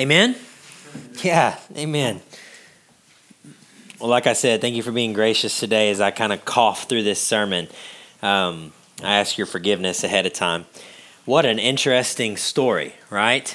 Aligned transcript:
Amen? 0.00 0.34
Yeah, 1.22 1.58
amen. 1.76 2.22
Well, 4.00 4.08
like 4.08 4.26
I 4.26 4.32
said, 4.32 4.62
thank 4.62 4.74
you 4.74 4.82
for 4.82 4.92
being 4.92 5.12
gracious 5.12 5.60
today 5.60 5.90
as 5.90 6.00
I 6.00 6.10
kind 6.10 6.32
of 6.32 6.42
cough 6.46 6.88
through 6.88 7.02
this 7.02 7.20
sermon. 7.20 7.68
Um, 8.22 8.72
I 9.04 9.16
ask 9.16 9.36
your 9.36 9.46
forgiveness 9.46 10.02
ahead 10.02 10.24
of 10.24 10.32
time. 10.32 10.64
What 11.26 11.44
an 11.44 11.58
interesting 11.58 12.38
story, 12.38 12.94
right? 13.10 13.54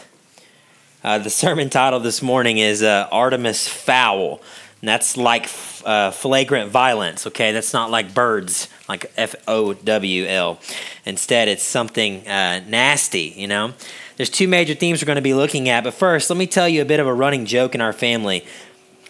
Uh, 1.04 1.18
the 1.18 1.31
sermon 1.31 1.71
title 1.71 2.00
this 2.00 2.21
morning 2.21 2.59
is 2.59 2.84
uh, 2.84 3.09
Artemis 3.12 3.68
Foul. 3.68 4.39
And 4.82 4.89
that's 4.89 5.18
like 5.18 5.50
uh, 5.84 6.12
flagrant 6.12 6.70
violence, 6.70 7.25
okay? 7.25 7.54
That's 7.54 7.73
not 7.73 7.89
like 7.89 8.14
birds, 8.14 8.70
like 8.88 9.12
F 9.18 9.34
O 9.48 9.73
W 9.73 10.25
L. 10.27 10.59
Instead, 11.07 11.48
it's 11.48 11.64
something 11.64 12.27
uh, 12.27 12.62
nasty, 12.68 13.34
you 13.36 13.48
know? 13.48 13.73
There's 14.18 14.29
two 14.29 14.47
major 14.47 14.73
themes 14.73 15.02
we're 15.02 15.07
going 15.07 15.18
to 15.18 15.21
be 15.21 15.34
looking 15.34 15.68
at, 15.68 15.84
but 15.84 15.93
first, 15.93 16.29
let 16.29 16.38
me 16.38 16.48
tell 16.48 16.70
you 16.70 16.81
a 16.81 16.86
bit 16.86 17.00
of 17.00 17.07
a 17.07 17.13
running 17.13 17.45
joke 17.45 17.76
in 17.76 17.81
our 17.81 17.94
family. 17.94 18.45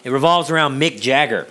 It 0.02 0.10
revolves 0.10 0.50
around 0.50 0.80
Mick 0.80 1.00
Jagger, 1.00 1.46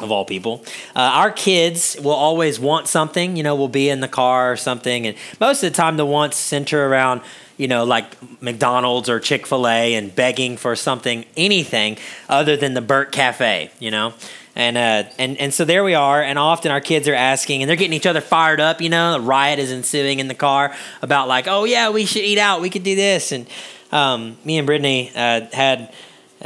of 0.00 0.12
all 0.12 0.24
people. 0.24 0.64
Uh, 0.94 1.00
our 1.00 1.30
kids 1.30 1.96
will 2.00 2.12
always 2.12 2.60
want 2.60 2.86
something, 2.86 3.36
you 3.36 3.42
know, 3.42 3.56
we'll 3.56 3.68
be 3.68 3.88
in 3.88 4.00
the 4.00 4.08
car 4.08 4.52
or 4.52 4.56
something, 4.56 5.06
and 5.06 5.16
most 5.40 5.62
of 5.62 5.72
the 5.72 5.76
time 5.76 5.96
the 5.96 6.06
wants 6.06 6.36
center 6.36 6.86
around, 6.86 7.22
you 7.56 7.66
know, 7.66 7.84
like 7.84 8.06
McDonald's 8.40 9.08
or 9.08 9.18
Chick 9.18 9.46
fil 9.46 9.66
A 9.66 9.94
and 9.94 10.14
begging 10.14 10.56
for 10.56 10.76
something, 10.76 11.24
anything 11.36 11.96
other 12.28 12.56
than 12.56 12.74
the 12.74 12.82
Burt 12.82 13.10
Cafe, 13.10 13.70
you 13.80 13.90
know? 13.90 14.14
And, 14.56 14.78
uh, 14.78 15.04
and 15.18 15.36
and 15.36 15.52
so 15.52 15.66
there 15.66 15.84
we 15.84 15.92
are, 15.92 16.22
and 16.22 16.38
often 16.38 16.72
our 16.72 16.80
kids 16.80 17.06
are 17.08 17.14
asking, 17.14 17.62
and 17.62 17.68
they're 17.68 17.76
getting 17.76 17.92
each 17.92 18.06
other 18.06 18.22
fired 18.22 18.58
up. 18.58 18.80
You 18.80 18.88
know, 18.88 19.14
a 19.14 19.20
riot 19.20 19.58
is 19.58 19.70
ensuing 19.70 20.18
in 20.18 20.28
the 20.28 20.34
car 20.34 20.74
about 21.02 21.28
like, 21.28 21.46
oh 21.46 21.64
yeah, 21.64 21.90
we 21.90 22.06
should 22.06 22.22
eat 22.22 22.38
out, 22.38 22.62
we 22.62 22.70
could 22.70 22.82
do 22.82 22.96
this. 22.96 23.32
And 23.32 23.46
um, 23.92 24.38
me 24.46 24.56
and 24.56 24.66
Brittany 24.66 25.12
uh, 25.14 25.42
had, 25.52 25.92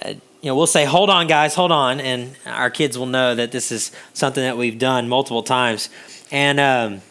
uh, 0.02 0.14
you 0.40 0.50
know, 0.50 0.56
we'll 0.56 0.66
say, 0.66 0.84
hold 0.84 1.08
on, 1.08 1.28
guys, 1.28 1.54
hold 1.54 1.70
on, 1.70 2.00
and 2.00 2.34
our 2.46 2.68
kids 2.68 2.98
will 2.98 3.06
know 3.06 3.36
that 3.36 3.52
this 3.52 3.70
is 3.70 3.92
something 4.12 4.42
that 4.42 4.56
we've 4.56 4.78
done 4.78 5.08
multiple 5.08 5.44
times. 5.44 5.88
And 6.32 6.58
um, 6.58 7.02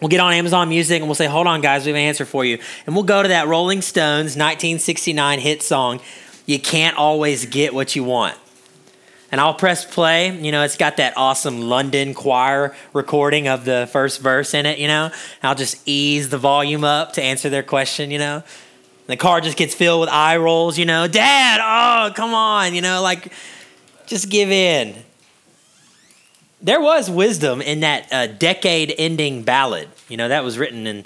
we'll 0.00 0.08
get 0.08 0.20
on 0.20 0.32
Amazon 0.32 0.70
Music 0.70 0.98
and 0.98 1.06
we'll 1.08 1.14
say, 1.14 1.26
hold 1.26 1.46
on, 1.46 1.60
guys, 1.60 1.84
we 1.84 1.90
have 1.90 1.96
an 1.96 2.02
answer 2.04 2.24
for 2.24 2.46
you. 2.46 2.58
And 2.86 2.94
we'll 2.94 3.04
go 3.04 3.22
to 3.22 3.28
that 3.28 3.48
Rolling 3.48 3.82
Stones 3.82 4.34
1969 4.34 5.40
hit 5.40 5.62
song, 5.62 6.00
"You 6.46 6.58
Can't 6.58 6.96
Always 6.96 7.44
Get 7.44 7.74
What 7.74 7.94
You 7.94 8.04
Want." 8.04 8.34
And 9.30 9.40
I'll 9.40 9.54
press 9.54 9.84
play. 9.84 10.36
You 10.36 10.52
know, 10.52 10.62
it's 10.62 10.76
got 10.76 10.96
that 10.96 11.14
awesome 11.16 11.62
London 11.62 12.14
choir 12.14 12.74
recording 12.92 13.48
of 13.48 13.64
the 13.64 13.88
first 13.92 14.20
verse 14.20 14.54
in 14.54 14.66
it, 14.66 14.78
you 14.78 14.88
know. 14.88 15.10
I'll 15.42 15.54
just 15.54 15.86
ease 15.86 16.30
the 16.30 16.38
volume 16.38 16.84
up 16.84 17.14
to 17.14 17.22
answer 17.22 17.50
their 17.50 17.62
question, 17.62 18.10
you 18.10 18.18
know. 18.18 18.42
The 19.06 19.16
car 19.16 19.40
just 19.40 19.56
gets 19.56 19.74
filled 19.74 20.00
with 20.00 20.10
eye 20.10 20.36
rolls, 20.36 20.78
you 20.78 20.84
know. 20.84 21.08
Dad, 21.08 21.60
oh, 21.62 22.12
come 22.14 22.34
on, 22.34 22.74
you 22.74 22.82
know, 22.82 23.02
like 23.02 23.32
just 24.06 24.28
give 24.30 24.50
in. 24.50 24.94
There 26.60 26.80
was 26.80 27.10
wisdom 27.10 27.62
in 27.62 27.80
that 27.80 28.12
uh, 28.12 28.26
decade 28.26 28.94
ending 28.98 29.44
ballad. 29.44 29.88
You 30.08 30.16
know, 30.16 30.28
that 30.28 30.42
was 30.42 30.58
written 30.58 30.86
in 30.86 30.96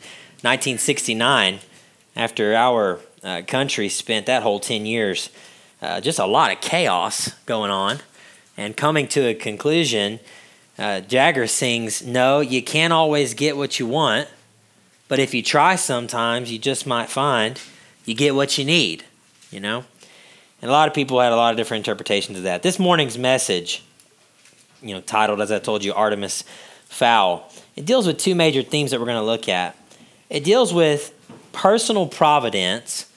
1969 0.40 1.58
after 2.16 2.54
our 2.54 3.00
uh, 3.22 3.42
country 3.46 3.88
spent 3.88 4.26
that 4.26 4.42
whole 4.42 4.60
10 4.60 4.86
years. 4.86 5.30
Uh, 5.80 6.00
just 6.00 6.18
a 6.18 6.26
lot 6.26 6.52
of 6.52 6.60
chaos 6.60 7.32
going 7.44 7.70
on. 7.70 7.98
And 8.56 8.76
coming 8.76 9.08
to 9.08 9.20
a 9.28 9.34
conclusion, 9.34 10.20
uh, 10.78 11.00
Jagger 11.00 11.46
sings, 11.46 12.04
No, 12.04 12.40
you 12.40 12.62
can't 12.62 12.92
always 12.92 13.34
get 13.34 13.56
what 13.56 13.78
you 13.78 13.86
want, 13.86 14.28
but 15.08 15.18
if 15.18 15.34
you 15.34 15.42
try 15.42 15.76
sometimes, 15.76 16.50
you 16.50 16.58
just 16.58 16.86
might 16.86 17.08
find 17.08 17.60
you 18.04 18.14
get 18.14 18.34
what 18.34 18.58
you 18.58 18.64
need, 18.64 19.04
you 19.50 19.60
know? 19.60 19.84
And 20.60 20.70
a 20.70 20.72
lot 20.72 20.88
of 20.88 20.94
people 20.94 21.20
had 21.20 21.32
a 21.32 21.36
lot 21.36 21.50
of 21.50 21.56
different 21.56 21.86
interpretations 21.86 22.38
of 22.38 22.44
that. 22.44 22.62
This 22.62 22.78
morning's 22.78 23.18
message, 23.18 23.82
you 24.80 24.94
know, 24.94 25.00
titled, 25.00 25.40
as 25.40 25.52
I 25.52 25.58
told 25.58 25.84
you, 25.84 25.92
Artemis 25.92 26.44
Foul, 26.86 27.50
it 27.76 27.86
deals 27.86 28.06
with 28.06 28.18
two 28.18 28.34
major 28.34 28.62
themes 28.62 28.90
that 28.90 29.00
we're 29.00 29.06
going 29.06 29.18
to 29.18 29.24
look 29.24 29.48
at. 29.48 29.76
It 30.30 30.44
deals 30.44 30.72
with 30.72 31.12
personal 31.52 32.06
providence, 32.06 33.10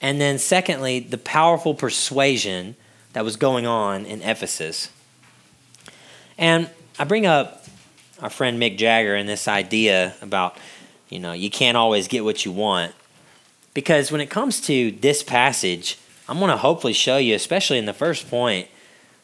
and 0.00 0.20
then 0.20 0.38
secondly, 0.38 1.00
the 1.00 1.18
powerful 1.18 1.74
persuasion 1.74 2.76
that 3.18 3.24
was 3.24 3.34
going 3.34 3.66
on 3.66 4.06
in 4.06 4.22
Ephesus. 4.22 4.90
And 6.38 6.70
I 7.00 7.04
bring 7.04 7.26
up 7.26 7.64
our 8.22 8.30
friend 8.30 8.62
Mick 8.62 8.78
Jagger 8.78 9.16
and 9.16 9.28
this 9.28 9.48
idea 9.48 10.14
about, 10.22 10.56
you 11.08 11.18
know, 11.18 11.32
you 11.32 11.50
can't 11.50 11.76
always 11.76 12.06
get 12.06 12.22
what 12.22 12.44
you 12.44 12.52
want. 12.52 12.94
Because 13.74 14.12
when 14.12 14.20
it 14.20 14.30
comes 14.30 14.60
to 14.68 14.92
this 14.92 15.24
passage, 15.24 15.98
I'm 16.28 16.38
going 16.38 16.52
to 16.52 16.56
hopefully 16.56 16.92
show 16.92 17.16
you, 17.16 17.34
especially 17.34 17.78
in 17.78 17.86
the 17.86 17.92
first 17.92 18.30
point, 18.30 18.68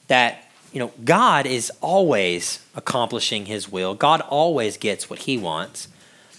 that, 0.09 0.43
you 0.73 0.81
know, 0.81 0.91
God 1.05 1.47
is 1.47 1.71
always 1.81 2.67
accomplishing 2.75 3.47
his 3.47 3.71
will. 3.71 3.95
God 3.95 4.23
always 4.23 4.77
gets 4.77 5.09
what 5.09 5.21
he 5.21 5.39
wants. 5.39 5.87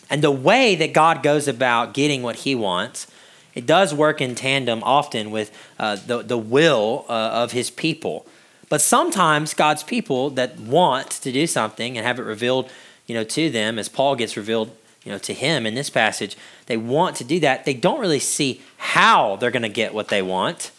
And 0.09 0.21
the 0.21 0.29
way 0.29 0.75
that 0.75 0.91
God 0.91 1.23
goes 1.23 1.47
about 1.47 1.93
getting 1.93 2.21
what 2.21 2.35
he 2.35 2.53
wants 2.53 3.07
it 3.55 3.65
does 3.65 3.93
work 3.93 4.21
in 4.21 4.35
tandem 4.35 4.83
often 4.83 5.31
with 5.31 5.51
uh, 5.79 5.95
the, 5.95 6.21
the 6.21 6.37
will 6.37 7.05
uh, 7.07 7.11
of 7.11 7.53
his 7.53 7.71
people. 7.71 8.27
But 8.69 8.81
sometimes 8.81 9.53
God's 9.53 9.83
people 9.83 10.29
that 10.31 10.59
want 10.59 11.11
to 11.11 11.31
do 11.31 11.47
something 11.47 11.97
and 11.97 12.05
have 12.05 12.19
it 12.19 12.23
revealed, 12.23 12.69
you 13.07 13.15
know, 13.15 13.23
to 13.23 13.49
them, 13.49 13.79
as 13.79 13.87
Paul 13.87 14.15
gets 14.15 14.35
revealed, 14.35 14.75
you 15.03 15.11
know, 15.11 15.19
to 15.19 15.33
him 15.33 15.65
in 15.65 15.75
this 15.75 15.89
passage, 15.89 16.35
they 16.65 16.77
want 16.77 17.15
to 17.17 17.23
do 17.23 17.39
that. 17.39 17.63
They 17.63 17.73
don't 17.73 17.99
really 17.99 18.19
see 18.19 18.61
how 18.77 19.37
they're 19.37 19.51
going 19.51 19.63
to 19.63 19.69
get 19.69 19.93
what 19.93 20.09
they 20.09 20.21
want. 20.21 20.71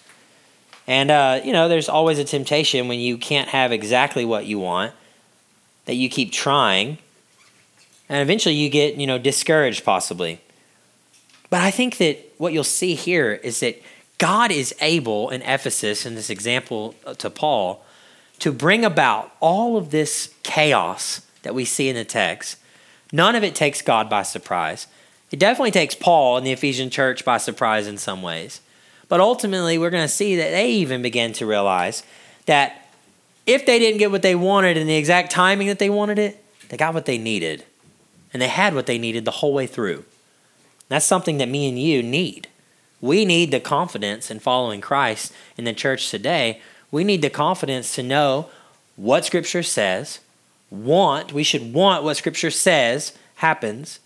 And, 0.87 1.11
uh, 1.11 1.41
you 1.45 1.53
know, 1.53 1.69
there's 1.69 1.89
always 1.89 2.19
a 2.19 2.25
temptation 2.25 2.89
when 2.89 3.01
you 3.01 3.19
can't 3.19 3.49
have 3.49 3.73
exactly 3.73 4.25
what 4.25 4.47
you 4.47 4.59
want 4.59 4.93
that 5.87 5.95
you 5.95 6.09
keep 6.09 6.33
trying. 6.33 6.99
And 8.09 8.21
eventually 8.21 8.55
you 8.55 8.69
get, 8.69 8.97
you 8.97 9.07
know, 9.07 9.19
discouraged 9.19 9.85
possibly. 9.85 10.41
But 11.51 11.61
I 11.61 11.71
think 11.71 11.99
that 11.99 12.19
what 12.39 12.53
you'll 12.53 12.65
see 12.65 12.95
here 12.95 13.33
is 13.33 13.61
that 13.61 13.81
God 14.19 14.51
is 14.51 14.75
able 14.81 15.31
in 15.31 15.43
Ephesus, 15.43 16.07
in 16.07 16.15
this 16.15 16.31
example 16.31 16.95
uh, 17.05 17.15
to 17.15 17.31
Paul, 17.31 17.85
to 18.39 18.53
bring 18.53 18.85
about 18.85 19.33
all 19.41 19.77
of 19.77 19.91
this 19.91 20.35
chaos 20.43 21.23
that 21.43 21.55
we 21.55 21.65
see 21.65 21.89
in 21.89 21.97
the 21.97 22.05
text. 22.05 22.59
None 23.13 23.35
of 23.35 23.45
it 23.45 23.55
takes 23.55 23.83
God 23.83 24.11
by 24.11 24.23
surprise. 24.23 24.87
It 25.31 25.39
definitely 25.39 25.71
takes 25.71 25.95
Paul 25.95 26.37
and 26.37 26.47
the 26.47 26.53
Ephesian 26.53 26.91
church 26.91 27.25
by 27.25 27.39
surprise 27.39 27.87
in 27.87 27.99
some 27.99 28.23
ways. 28.23 28.61
But 29.09 29.21
ultimately, 29.21 29.79
we're 29.79 29.91
going 29.91 30.05
to 30.05 30.09
see 30.09 30.37
that 30.37 30.51
they 30.51 30.71
even 30.71 31.03
begin 31.03 31.33
to 31.35 31.47
realize 31.47 32.03
that 32.47 32.89
if 33.47 33.65
they 33.65 33.79
didn't 33.79 33.99
get 33.99 34.11
what 34.11 34.23
they 34.23 34.35
wanted 34.35 34.77
in 34.77 34.87
the 34.87 34.97
exact 34.97 35.31
timing 35.31 35.69
that 35.69 35.79
they 35.79 35.91
wanted 35.91 36.19
it, 36.19 36.43
they 36.69 36.77
got 36.77 36.95
what 36.95 37.07
they 37.07 37.19
needed. 37.19 37.65
And 38.33 38.43
they 38.43 38.49
had 38.49 38.75
what 38.75 38.87
they 38.87 38.99
needed 38.99 39.25
the 39.25 39.31
whole 39.31 39.55
way 39.55 39.67
through. 39.67 40.05
That's 40.89 41.07
something 41.07 41.39
that 41.39 41.49
me 41.49 41.69
and 41.69 41.79
you 41.79 42.03
need. 42.03 42.49
We 43.01 43.25
need 43.25 43.51
the 43.51 43.61
confidence 43.61 44.31
in 44.31 44.39
following 44.39 44.81
Christ 44.81 45.33
in 45.57 45.65
the 45.65 45.73
church 45.73 46.11
today. 46.11 46.61
We 46.91 47.05
need 47.05 47.23
the 47.23 47.31
confidence 47.31 47.95
to 47.97 48.03
know 48.03 48.49
what 48.97 49.25
Scripture 49.25 49.63
says, 49.63 50.21
want, 50.71 51.33
we 51.33 51.43
should 51.43 51.75
want 51.75 52.05
what 52.05 52.17
Scripture 52.17 52.51
says 52.51 53.13
happens, 53.37 54.01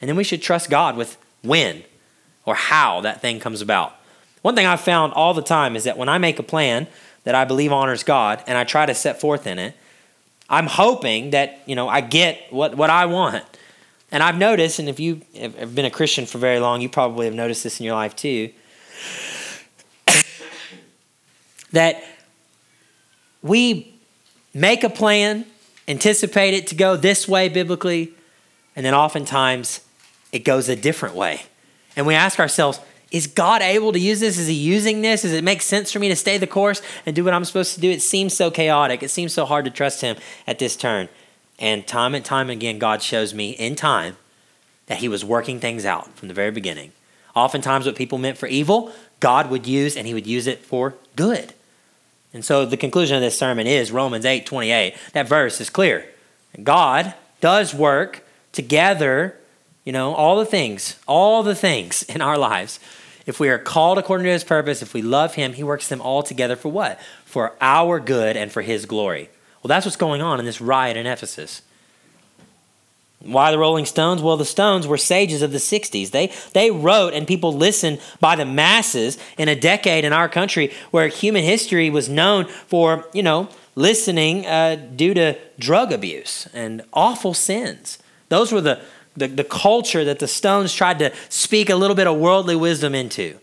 and 0.00 0.08
then 0.08 0.16
we 0.16 0.24
should 0.24 0.42
trust 0.42 0.70
God 0.70 0.96
with 0.96 1.16
when 1.42 1.82
or 2.46 2.54
how 2.54 3.00
that 3.00 3.20
thing 3.20 3.40
comes 3.40 3.60
about. 3.60 3.94
One 4.42 4.54
thing 4.54 4.66
I've 4.66 4.80
found 4.80 5.12
all 5.12 5.34
the 5.34 5.42
time 5.42 5.76
is 5.76 5.84
that 5.84 5.98
when 5.98 6.08
I 6.08 6.18
make 6.18 6.38
a 6.38 6.44
plan 6.44 6.86
that 7.24 7.34
I 7.34 7.44
believe 7.44 7.72
honors 7.72 8.02
God 8.02 8.42
and 8.46 8.56
I 8.56 8.64
try 8.64 8.86
to 8.86 8.94
set 8.94 9.20
forth 9.20 9.46
in 9.46 9.58
it, 9.58 9.74
I'm 10.48 10.66
hoping 10.66 11.30
that, 11.30 11.60
you 11.66 11.76
know, 11.76 11.88
I 11.88 12.00
get 12.00 12.40
what, 12.50 12.76
what 12.76 12.90
I 12.90 13.06
want. 13.06 13.44
And 14.12 14.22
I've 14.22 14.38
noticed, 14.38 14.78
and 14.78 14.88
if 14.88 14.98
you 14.98 15.22
have 15.38 15.74
been 15.74 15.84
a 15.84 15.90
Christian 15.90 16.26
for 16.26 16.38
very 16.38 16.58
long, 16.58 16.80
you 16.80 16.88
probably 16.88 17.26
have 17.26 17.34
noticed 17.34 17.62
this 17.62 17.78
in 17.78 17.86
your 17.86 17.94
life 17.94 18.16
too, 18.16 18.50
that 21.72 22.02
we 23.42 23.94
make 24.52 24.82
a 24.82 24.90
plan, 24.90 25.46
anticipate 25.86 26.54
it 26.54 26.66
to 26.66 26.74
go 26.74 26.96
this 26.96 27.28
way 27.28 27.48
biblically, 27.48 28.12
and 28.74 28.84
then 28.84 28.94
oftentimes 28.94 29.80
it 30.32 30.40
goes 30.40 30.68
a 30.68 30.74
different 30.74 31.14
way. 31.14 31.42
And 31.94 32.06
we 32.06 32.14
ask 32.14 32.40
ourselves, 32.40 32.80
is 33.10 33.26
God 33.26 33.62
able 33.62 33.92
to 33.92 33.98
use 33.98 34.20
this? 34.20 34.38
Is 34.38 34.46
he 34.46 34.54
using 34.54 35.02
this? 35.02 35.22
Does 35.22 35.32
it 35.32 35.42
make 35.42 35.62
sense 35.62 35.90
for 35.90 35.98
me 35.98 36.08
to 36.08 36.16
stay 36.16 36.38
the 36.38 36.46
course 36.46 36.80
and 37.06 37.14
do 37.14 37.24
what 37.24 37.34
I'm 37.34 37.44
supposed 37.44 37.74
to 37.74 37.80
do? 37.80 37.90
It 37.90 38.02
seems 38.02 38.34
so 38.34 38.50
chaotic. 38.50 39.02
It 39.02 39.10
seems 39.10 39.32
so 39.32 39.44
hard 39.44 39.64
to 39.64 39.70
trust 39.70 40.00
him 40.00 40.16
at 40.46 40.58
this 40.58 40.76
turn. 40.76 41.08
And 41.60 41.86
time 41.86 42.14
and 42.14 42.24
time 42.24 42.48
again, 42.48 42.78
God 42.78 43.02
shows 43.02 43.34
me 43.34 43.50
in 43.50 43.76
time 43.76 44.16
that 44.86 44.98
He 44.98 45.08
was 45.08 45.24
working 45.24 45.60
things 45.60 45.84
out 45.84 46.16
from 46.16 46.28
the 46.28 46.34
very 46.34 46.50
beginning. 46.50 46.92
Oftentimes, 47.36 47.86
what 47.86 47.94
people 47.94 48.18
meant 48.18 48.38
for 48.38 48.46
evil, 48.46 48.92
God 49.20 49.50
would 49.50 49.66
use 49.66 49.96
and 49.96 50.06
He 50.06 50.14
would 50.14 50.26
use 50.26 50.46
it 50.46 50.64
for 50.64 50.94
good. 51.14 51.52
And 52.32 52.44
so 52.44 52.64
the 52.64 52.76
conclusion 52.76 53.16
of 53.16 53.22
this 53.22 53.38
sermon 53.38 53.66
is 53.66 53.92
Romans 53.92 54.24
8 54.24 54.46
28. 54.46 54.96
That 55.12 55.28
verse 55.28 55.60
is 55.60 55.70
clear. 55.70 56.08
God 56.62 57.14
does 57.40 57.74
work 57.74 58.24
together, 58.52 59.36
you 59.84 59.92
know, 59.92 60.14
all 60.14 60.36
the 60.36 60.44
things, 60.44 60.98
all 61.06 61.42
the 61.42 61.54
things 61.54 62.02
in 62.08 62.20
our 62.20 62.38
lives 62.38 62.80
If 63.26 63.38
we 63.38 63.48
are 63.48 63.58
called 63.58 63.98
according 63.98 64.24
to 64.24 64.32
his 64.32 64.44
purpose, 64.44 64.82
if 64.82 64.94
we 64.94 65.02
love 65.02 65.34
him, 65.34 65.52
he 65.52 65.62
works 65.62 65.88
them 65.88 66.00
all 66.00 66.22
together 66.22 66.56
for 66.56 66.70
what? 66.70 66.98
For 67.24 67.54
our 67.60 68.00
good 68.00 68.36
and 68.36 68.50
for 68.50 68.62
his 68.62 68.86
glory. 68.86 69.28
Well, 69.62 69.68
that's 69.68 69.84
what's 69.84 69.96
going 69.96 70.22
on 70.22 70.38
in 70.38 70.46
this 70.46 70.60
riot 70.60 70.96
in 70.96 71.06
Ephesus. 71.06 71.62
Why 73.22 73.50
the 73.50 73.58
Rolling 73.58 73.84
Stones? 73.84 74.22
Well, 74.22 74.38
the 74.38 74.46
Stones 74.46 74.86
were 74.86 74.96
sages 74.96 75.42
of 75.42 75.52
the 75.52 75.58
60s. 75.58 76.10
They, 76.10 76.32
they 76.54 76.70
wrote 76.70 77.12
and 77.12 77.26
people 77.26 77.52
listened 77.52 78.00
by 78.18 78.34
the 78.34 78.46
masses 78.46 79.18
in 79.36 79.48
a 79.48 79.54
decade 79.54 80.06
in 80.06 80.14
our 80.14 80.28
country 80.28 80.72
where 80.90 81.08
human 81.08 81.44
history 81.44 81.90
was 81.90 82.08
known 82.08 82.46
for, 82.46 83.04
you 83.12 83.22
know, 83.22 83.50
listening 83.74 84.46
uh, 84.46 84.76
due 84.96 85.12
to 85.12 85.36
drug 85.58 85.92
abuse 85.92 86.48
and 86.54 86.82
awful 86.94 87.34
sins. 87.34 87.98
Those 88.30 88.52
were 88.52 88.62
the, 88.62 88.80
the, 89.14 89.28
the 89.28 89.44
culture 89.44 90.04
that 90.04 90.18
the 90.18 90.28
Stones 90.28 90.72
tried 90.72 90.98
to 91.00 91.12
speak 91.28 91.68
a 91.68 91.76
little 91.76 91.96
bit 91.96 92.06
of 92.06 92.16
worldly 92.16 92.56
wisdom 92.56 92.94
into. 92.94 93.38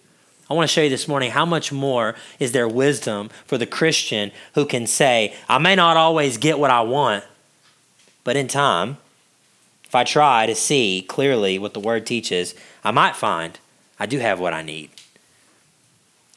I 0.49 0.53
want 0.53 0.69
to 0.69 0.73
show 0.73 0.81
you 0.81 0.89
this 0.89 1.07
morning 1.07 1.31
how 1.31 1.45
much 1.45 1.71
more 1.71 2.15
is 2.39 2.53
there 2.53 2.67
wisdom 2.67 3.29
for 3.45 3.57
the 3.57 3.65
Christian 3.65 4.31
who 4.53 4.65
can 4.65 4.87
say, 4.87 5.35
I 5.49 5.57
may 5.57 5.75
not 5.75 5.97
always 5.97 6.37
get 6.37 6.57
what 6.57 6.71
I 6.71 6.81
want, 6.81 7.25
but 8.23 8.37
in 8.37 8.47
time, 8.47 8.97
if 9.83 9.93
I 9.93 10.03
try 10.03 10.45
to 10.45 10.55
see 10.55 11.05
clearly 11.07 11.59
what 11.59 11.73
the 11.73 11.79
word 11.79 12.05
teaches, 12.05 12.55
I 12.83 12.91
might 12.91 13.15
find 13.15 13.59
I 13.99 14.05
do 14.05 14.19
have 14.19 14.39
what 14.39 14.53
I 14.53 14.61
need. 14.61 14.89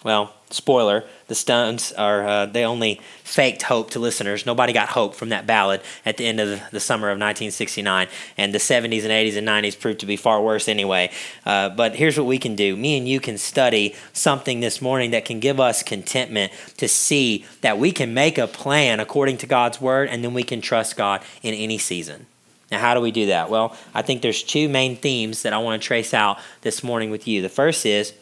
Well, 0.02 0.34
spoiler, 0.50 1.05
the 1.29 1.35
Stones 1.35 1.93
are, 1.93 2.26
uh, 2.26 2.47
they 2.47 2.64
only 2.64 3.00
faked 3.23 3.62
hope 3.62 3.91
to 3.91 3.99
listeners. 3.99 4.44
Nobody 4.44 4.73
got 4.73 4.91
hope 4.91 5.14
from 5.14 5.29
that 5.29 5.47
ballad 5.47 5.81
at 6.05 6.17
the 6.17 6.26
end 6.26 6.41
of 6.41 6.61
the, 6.70 6.81
summer 6.81 7.08
of 7.08 7.19
1969. 7.19 8.08
And 8.37 8.52
the 8.52 8.58
70s 8.58 9.05
and 9.05 9.12
80s 9.12 9.37
and 9.37 9.47
90s 9.47 9.79
proved 9.79 10.00
to 10.00 10.06
be 10.06 10.17
far 10.17 10.43
worse 10.43 10.69
anyway. 10.69 11.11
Uh, 11.47 11.69
but 11.69 11.94
here's 11.94 12.19
what 12.19 12.26
we 12.26 12.38
can 12.38 12.56
do 12.56 12.76
me 12.76 12.97
and 12.97 13.06
you 13.06 13.20
can 13.20 13.38
study 13.38 13.94
something 14.12 14.61
this 14.61 14.82
morning 14.82 15.12
that 15.12 15.25
can 15.25 15.41
give 15.41 15.61
us 15.61 15.82
contentment 15.82 16.53
to 16.79 16.88
see 16.88 17.44
that 17.61 17.79
we 17.79 17.93
can 17.93 18.12
make 18.12 18.38
a 18.38 18.46
plan 18.46 18.99
according 18.99 19.37
to 19.38 19.46
God's 19.46 19.81
word 19.81 20.08
and 20.08 20.25
then 20.25 20.35
we 20.35 20.43
can 20.43 20.61
trust 20.61 20.96
God 20.96 21.23
in 21.43 21.55
any 21.55 21.79
season. 21.79 22.26
Now, 22.70 22.79
how 22.79 22.94
do 22.94 23.00
we 23.00 23.11
do 23.11 23.26
that? 23.26 23.50
Well, 23.50 23.76
I 23.94 24.03
think 24.03 24.23
there's 24.23 24.43
two 24.43 24.69
main 24.69 24.96
themes 24.96 25.43
that 25.43 25.53
I 25.53 25.58
want 25.58 25.81
to 25.81 25.87
trace 25.87 26.14
out 26.14 26.38
this 26.62 26.85
morning 26.85 27.11
with 27.11 27.26
you. 27.26 27.43
The 27.43 27.49
first 27.49 27.85
is 27.85 28.12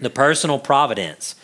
the 0.00 0.10
personal 0.10 0.58
providence, 0.58 1.34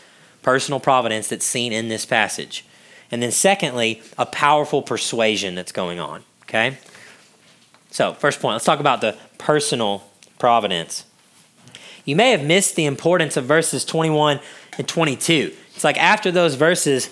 personal 0.46 0.78
providence 0.78 1.26
that's 1.26 1.44
seen 1.44 1.72
in 1.72 1.88
this 1.88 2.06
passage. 2.06 2.64
And 3.10 3.20
then, 3.20 3.32
secondly, 3.32 4.00
a 4.16 4.25
powerful 4.25 4.81
persuasion 4.81 5.56
that's 5.56 5.72
going 5.72 5.98
on. 5.98 6.22
Okay? 6.43 6.78
So, 7.90 8.14
first 8.14 8.40
point, 8.40 8.52
let's 8.52 8.64
talk 8.64 8.78
about 8.78 9.00
the 9.00 9.16
personal 9.38 10.04
providence. 10.38 11.04
You 12.04 12.14
may 12.14 12.31
have 12.31 12.44
missed 12.44 12.76
the 12.76 12.84
importance 12.84 13.37
of 13.37 13.44
verses 13.44 13.84
21 13.84 14.38
and 14.78 14.87
22. 14.87 15.52
It's 15.75 15.82
like 15.82 15.98
after 15.98 16.31
those 16.31 16.54
verses, 16.54 17.10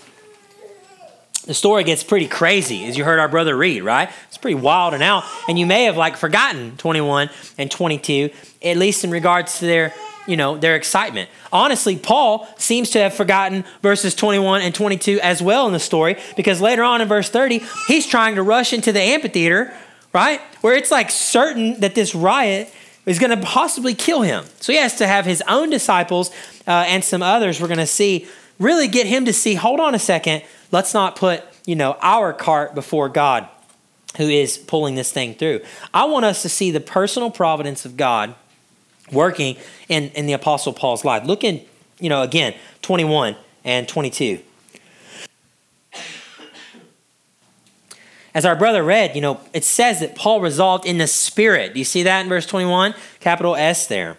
the 1.46 1.54
story 1.54 1.84
gets 1.84 2.02
pretty 2.02 2.26
crazy, 2.26 2.86
as 2.86 2.96
you 2.96 3.04
heard 3.04 3.18
our 3.18 3.28
brother 3.28 3.56
read, 3.56 3.82
right? 3.82 4.10
It's 4.28 4.38
pretty 4.38 4.54
wild 4.54 4.94
and 4.94 5.02
out. 5.02 5.24
And 5.48 5.58
you 5.58 5.66
may 5.66 5.84
have 5.84 5.96
like 5.96 6.16
forgotten 6.16 6.76
21 6.78 7.28
and 7.58 7.70
22, 7.70 8.30
at 8.62 8.76
least 8.76 9.04
in 9.04 9.10
regards 9.10 9.58
to 9.58 9.66
their, 9.66 9.92
you 10.26 10.36
know, 10.36 10.56
their 10.56 10.74
excitement. 10.74 11.28
Honestly, 11.52 11.96
Paul 11.96 12.48
seems 12.56 12.90
to 12.90 12.98
have 12.98 13.12
forgotten 13.12 13.64
verses 13.82 14.14
21 14.14 14.62
and 14.62 14.74
22 14.74 15.20
as 15.20 15.42
well 15.42 15.66
in 15.66 15.74
the 15.74 15.80
story, 15.80 16.16
because 16.34 16.62
later 16.62 16.82
on 16.82 17.02
in 17.02 17.08
verse 17.08 17.28
30, 17.28 17.60
he's 17.88 18.06
trying 18.06 18.36
to 18.36 18.42
rush 18.42 18.72
into 18.72 18.90
the 18.90 19.00
amphitheater, 19.00 19.74
right? 20.14 20.40
Where 20.62 20.74
it's 20.74 20.90
like 20.90 21.10
certain 21.10 21.80
that 21.80 21.94
this 21.94 22.14
riot 22.14 22.72
is 23.04 23.18
going 23.18 23.38
to 23.38 23.46
possibly 23.46 23.94
kill 23.94 24.22
him. 24.22 24.46
So 24.60 24.72
he 24.72 24.78
has 24.78 24.96
to 24.96 25.06
have 25.06 25.26
his 25.26 25.42
own 25.46 25.68
disciples 25.68 26.30
uh, 26.66 26.84
and 26.86 27.04
some 27.04 27.22
others 27.22 27.60
we're 27.60 27.68
going 27.68 27.76
to 27.78 27.86
see 27.86 28.26
really 28.58 28.88
get 28.88 29.06
him 29.06 29.24
to 29.24 29.32
see 29.32 29.54
hold 29.54 29.80
on 29.80 29.94
a 29.94 29.98
second 29.98 30.42
Let's 30.72 30.94
not 30.94 31.16
put, 31.16 31.42
you 31.66 31.76
know, 31.76 31.96
our 32.00 32.32
cart 32.32 32.74
before 32.74 33.08
God 33.08 33.48
who 34.16 34.28
is 34.28 34.56
pulling 34.58 34.94
this 34.94 35.12
thing 35.12 35.34
through. 35.34 35.60
I 35.92 36.04
want 36.04 36.24
us 36.24 36.42
to 36.42 36.48
see 36.48 36.70
the 36.70 36.80
personal 36.80 37.30
providence 37.30 37.84
of 37.84 37.96
God 37.96 38.34
working 39.10 39.56
in, 39.88 40.10
in 40.10 40.26
the 40.26 40.32
Apostle 40.32 40.72
Paul's 40.72 41.04
life. 41.04 41.24
Look 41.24 41.44
in, 41.44 41.62
you 41.98 42.08
know, 42.08 42.22
again, 42.22 42.54
21 42.82 43.36
and 43.64 43.88
22. 43.88 44.40
As 48.34 48.44
our 48.44 48.56
brother 48.56 48.82
read, 48.82 49.14
you 49.14 49.20
know, 49.20 49.40
it 49.52 49.62
says 49.62 50.00
that 50.00 50.16
Paul 50.16 50.40
resolved 50.40 50.86
in 50.86 50.98
the 50.98 51.06
Spirit. 51.06 51.72
Do 51.72 51.78
you 51.78 51.84
see 51.84 52.02
that 52.02 52.22
in 52.22 52.28
verse 52.28 52.46
21? 52.46 52.94
Capital 53.20 53.54
S 53.54 53.86
there. 53.86 54.16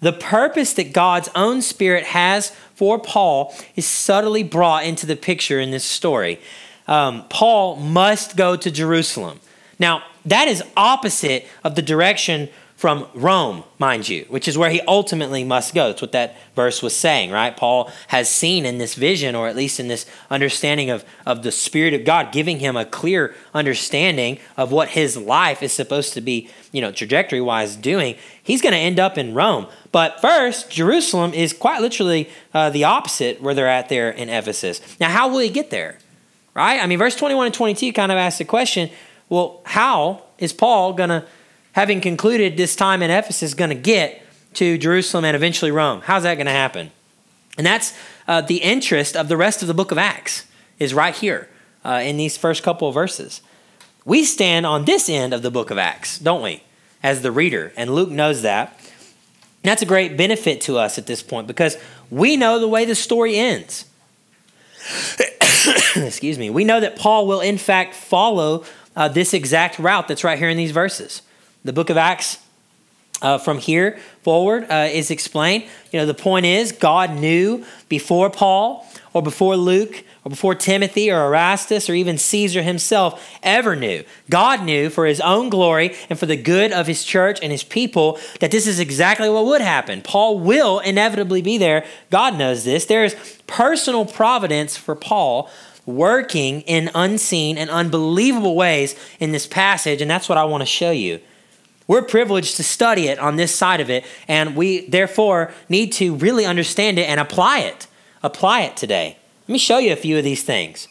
The 0.00 0.12
purpose 0.12 0.72
that 0.74 0.92
God's 0.92 1.28
own 1.34 1.62
Spirit 1.62 2.04
has 2.04 2.50
for 2.74 2.98
Paul 2.98 3.54
is 3.74 3.86
subtly 3.86 4.42
brought 4.42 4.84
into 4.84 5.06
the 5.06 5.16
picture 5.16 5.58
in 5.60 5.70
this 5.70 5.84
story. 5.84 6.40
Um, 6.86 7.24
Paul 7.28 7.76
must 7.76 8.36
go 8.36 8.56
to 8.56 8.70
Jerusalem. 8.70 9.40
Now, 9.78 10.02
that 10.24 10.48
is 10.48 10.62
opposite 10.76 11.46
of 11.64 11.74
the 11.74 11.82
direction 11.82 12.48
from 12.76 13.06
Rome, 13.14 13.64
mind 13.78 14.06
you, 14.06 14.26
which 14.28 14.46
is 14.46 14.58
where 14.58 14.68
he 14.68 14.82
ultimately 14.82 15.44
must 15.44 15.74
go. 15.74 15.88
That's 15.88 16.02
what 16.02 16.12
that 16.12 16.36
verse 16.54 16.82
was 16.82 16.94
saying, 16.94 17.30
right? 17.30 17.56
Paul 17.56 17.90
has 18.08 18.28
seen 18.28 18.66
in 18.66 18.76
this 18.76 18.94
vision, 18.94 19.34
or 19.34 19.48
at 19.48 19.56
least 19.56 19.80
in 19.80 19.88
this 19.88 20.04
understanding 20.30 20.90
of, 20.90 21.02
of 21.24 21.42
the 21.42 21.50
Spirit 21.50 21.94
of 21.94 22.04
God, 22.04 22.32
giving 22.32 22.58
him 22.58 22.76
a 22.76 22.84
clear 22.84 23.34
understanding 23.54 24.38
of 24.58 24.72
what 24.72 24.90
his 24.90 25.16
life 25.16 25.62
is 25.62 25.72
supposed 25.72 26.12
to 26.14 26.20
be, 26.20 26.50
you 26.70 26.82
know, 26.82 26.92
trajectory 26.92 27.40
wise 27.40 27.76
doing. 27.76 28.14
He's 28.42 28.60
going 28.60 28.74
to 28.74 28.78
end 28.78 29.00
up 29.00 29.16
in 29.16 29.32
Rome. 29.32 29.68
But 29.96 30.20
first, 30.20 30.68
Jerusalem 30.68 31.32
is 31.32 31.54
quite 31.54 31.80
literally 31.80 32.28
uh, 32.52 32.68
the 32.68 32.84
opposite 32.84 33.40
where 33.40 33.54
they're 33.54 33.66
at 33.66 33.88
there 33.88 34.10
in 34.10 34.28
Ephesus. 34.28 34.82
Now, 35.00 35.08
how 35.08 35.26
will 35.26 35.38
he 35.38 35.48
get 35.48 35.70
there? 35.70 35.96
Right? 36.52 36.82
I 36.82 36.86
mean, 36.86 36.98
verse 36.98 37.16
21 37.16 37.46
and 37.46 37.54
22 37.54 37.94
kind 37.94 38.12
of 38.12 38.18
asks 38.18 38.36
the 38.36 38.44
question 38.44 38.90
well, 39.30 39.62
how 39.64 40.24
is 40.36 40.52
Paul 40.52 40.92
going 40.92 41.08
to 41.08 41.24
having 41.72 42.02
concluded 42.02 42.58
this 42.58 42.76
time 42.76 43.02
in 43.02 43.10
Ephesus, 43.10 43.54
going 43.54 43.70
to 43.70 43.74
get 43.74 44.20
to 44.52 44.76
Jerusalem 44.76 45.24
and 45.24 45.34
eventually 45.34 45.70
Rome. 45.70 46.02
How's 46.02 46.24
that 46.24 46.34
going 46.34 46.44
to 46.44 46.52
happen? 46.52 46.90
And 47.56 47.66
that's 47.66 47.96
uh, 48.28 48.42
the 48.42 48.58
interest 48.58 49.16
of 49.16 49.28
the 49.28 49.36
rest 49.38 49.62
of 49.62 49.66
the 49.66 49.72
book 49.72 49.92
of 49.92 49.96
Acts, 49.96 50.44
is 50.78 50.92
right 50.92 51.14
here 51.14 51.48
uh, 51.86 52.02
in 52.04 52.18
these 52.18 52.36
first 52.36 52.62
couple 52.62 52.86
of 52.86 52.92
verses. 52.92 53.40
We 54.04 54.26
stand 54.26 54.66
on 54.66 54.84
this 54.84 55.08
end 55.08 55.32
of 55.32 55.40
the 55.40 55.50
book 55.50 55.70
of 55.70 55.78
Acts, 55.78 56.18
don't 56.18 56.42
we, 56.42 56.64
as 57.02 57.22
the 57.22 57.32
reader? 57.32 57.72
And 57.78 57.94
Luke 57.94 58.10
knows 58.10 58.42
that. 58.42 58.78
And 59.66 59.72
that's 59.72 59.82
a 59.82 59.86
great 59.86 60.16
benefit 60.16 60.60
to 60.60 60.78
us 60.78 60.96
at 60.96 61.06
this 61.06 61.24
point 61.24 61.48
because 61.48 61.76
we 62.08 62.36
know 62.36 62.60
the 62.60 62.68
way 62.68 62.84
the 62.84 62.94
story 62.94 63.36
ends. 63.36 63.84
Excuse 65.96 66.38
me. 66.38 66.50
We 66.50 66.62
know 66.62 66.78
that 66.78 66.94
Paul 66.94 67.26
will, 67.26 67.40
in 67.40 67.58
fact, 67.58 67.92
follow 67.92 68.62
uh, 68.94 69.08
this 69.08 69.34
exact 69.34 69.80
route 69.80 70.06
that's 70.06 70.22
right 70.22 70.38
here 70.38 70.48
in 70.48 70.56
these 70.56 70.70
verses. 70.70 71.20
The 71.64 71.72
book 71.72 71.90
of 71.90 71.96
Acts 71.96 72.38
uh, 73.22 73.38
from 73.38 73.58
here 73.58 73.98
forward 74.22 74.66
uh, 74.70 74.88
is 74.90 75.10
explained. 75.10 75.64
You 75.90 76.00
know, 76.00 76.06
the 76.06 76.14
point 76.14 76.46
is 76.46 76.72
God 76.72 77.12
knew 77.12 77.64
before 77.88 78.30
Paul 78.30 78.86
or 79.12 79.22
before 79.22 79.56
Luke 79.56 80.04
or 80.24 80.30
before 80.30 80.54
Timothy 80.54 81.10
or 81.10 81.26
Erastus 81.26 81.88
or 81.88 81.94
even 81.94 82.18
Caesar 82.18 82.62
himself 82.62 83.26
ever 83.42 83.74
knew. 83.74 84.04
God 84.28 84.64
knew 84.64 84.90
for 84.90 85.06
his 85.06 85.20
own 85.20 85.48
glory 85.48 85.94
and 86.10 86.18
for 86.18 86.26
the 86.26 86.36
good 86.36 86.72
of 86.72 86.86
his 86.86 87.04
church 87.04 87.38
and 87.42 87.50
his 87.50 87.64
people 87.64 88.18
that 88.40 88.50
this 88.50 88.66
is 88.66 88.78
exactly 88.78 89.30
what 89.30 89.46
would 89.46 89.62
happen. 89.62 90.02
Paul 90.02 90.38
will 90.40 90.80
inevitably 90.80 91.42
be 91.42 91.56
there. 91.56 91.84
God 92.10 92.36
knows 92.36 92.64
this. 92.64 92.84
There 92.84 93.04
is 93.04 93.16
personal 93.46 94.04
providence 94.04 94.76
for 94.76 94.94
Paul 94.94 95.48
working 95.86 96.62
in 96.62 96.90
unseen 96.94 97.56
and 97.56 97.70
unbelievable 97.70 98.56
ways 98.56 98.96
in 99.20 99.30
this 99.30 99.46
passage, 99.46 100.02
and 100.02 100.10
that's 100.10 100.28
what 100.28 100.36
I 100.36 100.44
want 100.44 100.62
to 100.62 100.66
show 100.66 100.90
you. 100.90 101.20
We're 101.86 102.02
privileged 102.02 102.56
to 102.56 102.64
study 102.64 103.08
it 103.08 103.18
on 103.18 103.36
this 103.36 103.54
side 103.54 103.80
of 103.80 103.90
it, 103.90 104.04
and 104.26 104.56
we 104.56 104.86
therefore 104.88 105.52
need 105.68 105.92
to 105.92 106.14
really 106.16 106.44
understand 106.44 106.98
it 106.98 107.08
and 107.08 107.20
apply 107.20 107.60
it. 107.60 107.86
Apply 108.22 108.62
it 108.62 108.76
today. 108.76 109.16
Let 109.46 109.52
me 109.52 109.58
show 109.58 109.78
you 109.78 109.92
a 109.92 109.96
few 109.96 110.18
of 110.18 110.24
these 110.24 110.42
things. 110.42 110.88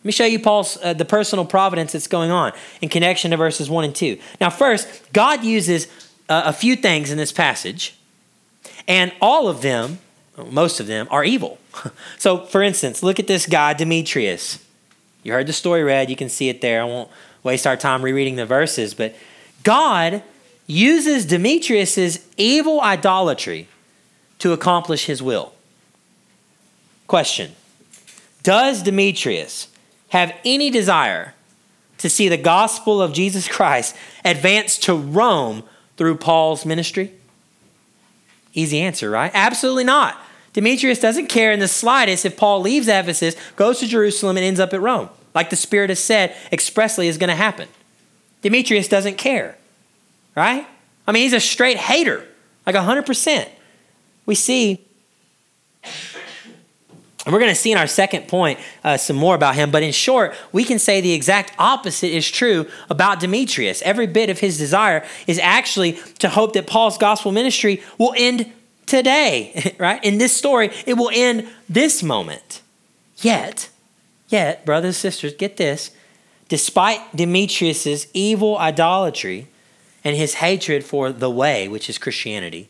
Let 0.00 0.04
me 0.06 0.12
show 0.12 0.24
you 0.24 0.40
Paul's 0.40 0.78
uh, 0.82 0.92
the 0.94 1.04
personal 1.04 1.44
providence 1.44 1.92
that's 1.92 2.08
going 2.08 2.30
on 2.30 2.52
in 2.80 2.88
connection 2.88 3.30
to 3.30 3.36
verses 3.36 3.70
1 3.70 3.84
and 3.84 3.94
2. 3.94 4.18
Now, 4.40 4.50
first, 4.50 5.12
God 5.12 5.44
uses 5.44 5.86
uh, 6.28 6.42
a 6.46 6.52
few 6.52 6.74
things 6.74 7.10
in 7.10 7.18
this 7.18 7.32
passage, 7.32 7.96
and 8.88 9.12
all 9.20 9.48
of 9.48 9.62
them, 9.62 9.98
most 10.50 10.80
of 10.80 10.88
them, 10.88 11.06
are 11.10 11.24
evil. 11.24 11.58
so, 12.18 12.44
for 12.46 12.62
instance, 12.62 13.02
look 13.02 13.20
at 13.20 13.28
this 13.28 13.46
guy, 13.46 13.74
Demetrius. 13.74 14.64
You 15.22 15.32
heard 15.32 15.46
the 15.46 15.52
story 15.52 15.82
read, 15.82 16.10
you 16.10 16.16
can 16.16 16.28
see 16.28 16.48
it 16.48 16.60
there. 16.60 16.82
I 16.82 16.84
won't 16.84 17.10
waste 17.42 17.66
our 17.66 17.76
time 17.76 18.02
rereading 18.02 18.36
the 18.36 18.46
verses, 18.46 18.94
but 18.94 19.14
God 19.66 20.22
uses 20.68 21.26
Demetrius's 21.26 22.24
evil 22.36 22.80
idolatry 22.80 23.66
to 24.38 24.52
accomplish 24.52 25.06
his 25.06 25.20
will. 25.20 25.54
Question 27.08 27.50
Does 28.44 28.84
Demetrius 28.84 29.66
have 30.10 30.32
any 30.44 30.70
desire 30.70 31.34
to 31.98 32.08
see 32.08 32.28
the 32.28 32.36
gospel 32.36 33.02
of 33.02 33.12
Jesus 33.12 33.48
Christ 33.48 33.96
advance 34.24 34.78
to 34.78 34.94
Rome 34.94 35.64
through 35.96 36.18
Paul's 36.18 36.64
ministry? 36.64 37.10
Easy 38.54 38.80
answer, 38.80 39.10
right? 39.10 39.32
Absolutely 39.34 39.82
not. 39.82 40.16
Demetrius 40.52 41.00
doesn't 41.00 41.26
care 41.26 41.50
in 41.50 41.58
the 41.58 41.66
slightest 41.66 42.24
if 42.24 42.36
Paul 42.36 42.60
leaves 42.60 42.86
Ephesus, 42.86 43.34
goes 43.56 43.80
to 43.80 43.88
Jerusalem, 43.88 44.36
and 44.36 44.46
ends 44.46 44.60
up 44.60 44.72
at 44.72 44.80
Rome, 44.80 45.10
like 45.34 45.50
the 45.50 45.56
Spirit 45.56 45.90
has 45.90 45.98
said 45.98 46.36
expressly 46.52 47.08
is 47.08 47.18
going 47.18 47.30
to 47.30 47.34
happen. 47.34 47.66
Demetrius 48.42 48.88
doesn't 48.88 49.18
care, 49.18 49.56
right? 50.34 50.66
I 51.06 51.12
mean, 51.12 51.22
he's 51.22 51.32
a 51.32 51.40
straight 51.40 51.76
hater, 51.76 52.26
like 52.66 52.74
100%. 52.74 53.48
We 54.24 54.34
see, 54.34 54.84
and 55.84 57.32
we're 57.32 57.38
going 57.38 57.50
to 57.50 57.56
see 57.56 57.72
in 57.72 57.78
our 57.78 57.86
second 57.86 58.28
point 58.28 58.58
uh, 58.82 58.96
some 58.96 59.16
more 59.16 59.34
about 59.34 59.54
him, 59.54 59.70
but 59.70 59.82
in 59.82 59.92
short, 59.92 60.34
we 60.52 60.64
can 60.64 60.78
say 60.78 61.00
the 61.00 61.12
exact 61.12 61.52
opposite 61.58 62.14
is 62.14 62.28
true 62.28 62.68
about 62.90 63.20
Demetrius. 63.20 63.82
Every 63.82 64.06
bit 64.06 64.30
of 64.30 64.40
his 64.40 64.58
desire 64.58 65.04
is 65.26 65.38
actually 65.38 65.92
to 66.18 66.28
hope 66.28 66.54
that 66.54 66.66
Paul's 66.66 66.98
gospel 66.98 67.32
ministry 67.32 67.82
will 67.98 68.14
end 68.16 68.52
today, 68.86 69.74
right? 69.78 70.02
In 70.04 70.18
this 70.18 70.36
story, 70.36 70.70
it 70.86 70.94
will 70.94 71.10
end 71.12 71.48
this 71.68 72.02
moment. 72.02 72.62
Yet, 73.18 73.70
yet, 74.28 74.64
brothers 74.64 74.88
and 74.88 74.94
sisters, 74.94 75.34
get 75.34 75.56
this. 75.56 75.90
Despite 76.48 77.16
Demetrius's 77.16 78.06
evil 78.14 78.56
idolatry 78.58 79.48
and 80.04 80.16
his 80.16 80.34
hatred 80.34 80.84
for 80.84 81.10
the 81.10 81.30
way, 81.30 81.68
which 81.68 81.90
is 81.90 81.98
Christianity, 81.98 82.68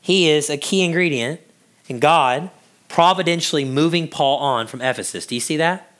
he 0.00 0.30
is 0.30 0.48
a 0.48 0.56
key 0.56 0.82
ingredient 0.82 1.40
in 1.88 1.98
God 1.98 2.50
providentially 2.88 3.64
moving 3.64 4.08
Paul 4.08 4.38
on 4.38 4.66
from 4.66 4.80
Ephesus. 4.80 5.26
Do 5.26 5.34
you 5.34 5.40
see 5.40 5.56
that? 5.56 5.92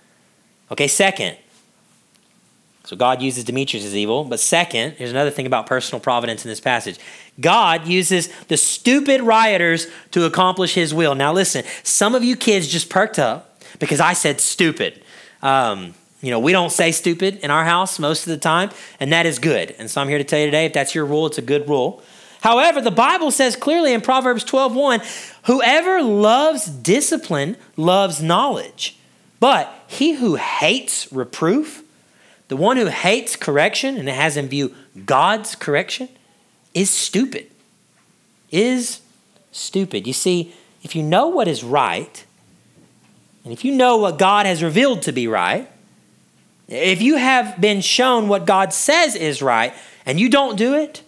Okay, 0.70 0.88
second, 0.88 1.36
so 2.86 2.94
God 2.94 3.20
uses 3.20 3.42
Demetrius 3.42 3.84
as 3.84 3.96
evil. 3.96 4.22
But 4.22 4.38
second, 4.38 4.92
here's 4.92 5.10
another 5.10 5.32
thing 5.32 5.46
about 5.46 5.66
personal 5.66 6.00
providence 6.00 6.44
in 6.44 6.48
this 6.48 6.60
passage 6.60 6.98
God 7.40 7.86
uses 7.86 8.28
the 8.44 8.56
stupid 8.56 9.20
rioters 9.22 9.88
to 10.12 10.24
accomplish 10.24 10.74
his 10.74 10.94
will. 10.94 11.14
Now, 11.14 11.32
listen, 11.32 11.64
some 11.82 12.14
of 12.14 12.22
you 12.22 12.36
kids 12.36 12.68
just 12.68 12.88
perked 12.88 13.18
up 13.18 13.60
because 13.80 14.00
I 14.00 14.12
said 14.12 14.40
stupid. 14.40 15.02
Um, 15.42 15.94
you 16.26 16.32
know, 16.32 16.40
we 16.40 16.52
don't 16.52 16.72
say 16.72 16.92
stupid 16.92 17.38
in 17.42 17.50
our 17.50 17.64
house 17.64 17.98
most 17.98 18.26
of 18.26 18.30
the 18.30 18.38
time, 18.38 18.70
and 19.00 19.12
that 19.12 19.24
is 19.26 19.38
good. 19.38 19.74
And 19.78 19.90
so 19.90 20.00
I'm 20.00 20.08
here 20.08 20.18
to 20.18 20.24
tell 20.24 20.40
you 20.40 20.46
today 20.46 20.66
if 20.66 20.72
that's 20.72 20.94
your 20.94 21.06
rule, 21.06 21.26
it's 21.26 21.38
a 21.38 21.42
good 21.42 21.68
rule. 21.68 22.02
However, 22.40 22.80
the 22.80 22.90
Bible 22.90 23.30
says 23.30 23.56
clearly 23.56 23.92
in 23.92 24.00
Proverbs 24.00 24.44
12:1, 24.44 25.00
whoever 25.44 26.02
loves 26.02 26.66
discipline 26.66 27.56
loves 27.76 28.20
knowledge. 28.20 28.96
But 29.40 29.72
he 29.86 30.14
who 30.14 30.34
hates 30.34 31.10
reproof 31.12 31.82
the 32.48 32.56
one 32.56 32.76
who 32.76 32.86
hates 32.86 33.34
correction 33.34 33.96
and 33.96 34.08
has 34.08 34.36
in 34.36 34.48
view 34.48 34.74
God's 35.04 35.54
correction 35.54 36.08
is 36.74 36.90
stupid. 36.90 37.50
Is 38.50 39.00
stupid. 39.50 40.06
You 40.06 40.12
see, 40.12 40.54
if 40.82 40.94
you 40.94 41.02
know 41.02 41.26
what 41.26 41.48
is 41.48 41.64
right, 41.64 42.24
and 43.42 43.52
if 43.52 43.64
you 43.64 43.72
know 43.72 43.96
what 43.96 44.18
God 44.18 44.46
has 44.46 44.62
revealed 44.62 45.02
to 45.02 45.12
be 45.12 45.26
right, 45.26 45.68
if 46.68 47.00
you 47.00 47.16
have 47.16 47.60
been 47.60 47.80
shown 47.80 48.28
what 48.28 48.46
God 48.46 48.72
says 48.72 49.14
is 49.14 49.40
right 49.40 49.72
and 50.04 50.18
you 50.18 50.28
don't 50.28 50.56
do 50.56 50.74
it, 50.74 51.02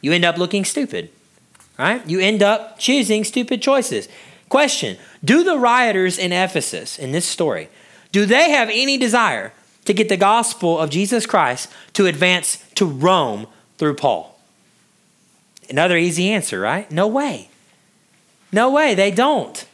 you 0.00 0.12
end 0.12 0.24
up 0.24 0.38
looking 0.38 0.64
stupid, 0.64 1.10
right? 1.78 2.06
You 2.08 2.20
end 2.20 2.42
up 2.42 2.78
choosing 2.78 3.24
stupid 3.24 3.62
choices. 3.62 4.08
Question 4.48 4.98
Do 5.24 5.44
the 5.44 5.58
rioters 5.58 6.18
in 6.18 6.32
Ephesus 6.32 6.98
in 6.98 7.12
this 7.12 7.26
story, 7.26 7.68
do 8.12 8.26
they 8.26 8.50
have 8.50 8.68
any 8.70 8.98
desire 8.98 9.52
to 9.84 9.94
get 9.94 10.08
the 10.08 10.16
gospel 10.16 10.78
of 10.78 10.90
Jesus 10.90 11.26
Christ 11.26 11.70
to 11.94 12.06
advance 12.06 12.64
to 12.74 12.84
Rome 12.84 13.46
through 13.78 13.94
Paul? 13.94 14.38
Another 15.68 15.96
easy 15.96 16.30
answer, 16.30 16.60
right? 16.60 16.90
No 16.90 17.06
way. 17.06 17.48
No 18.52 18.70
way, 18.70 18.94
they 18.94 19.10
don't. 19.10 19.64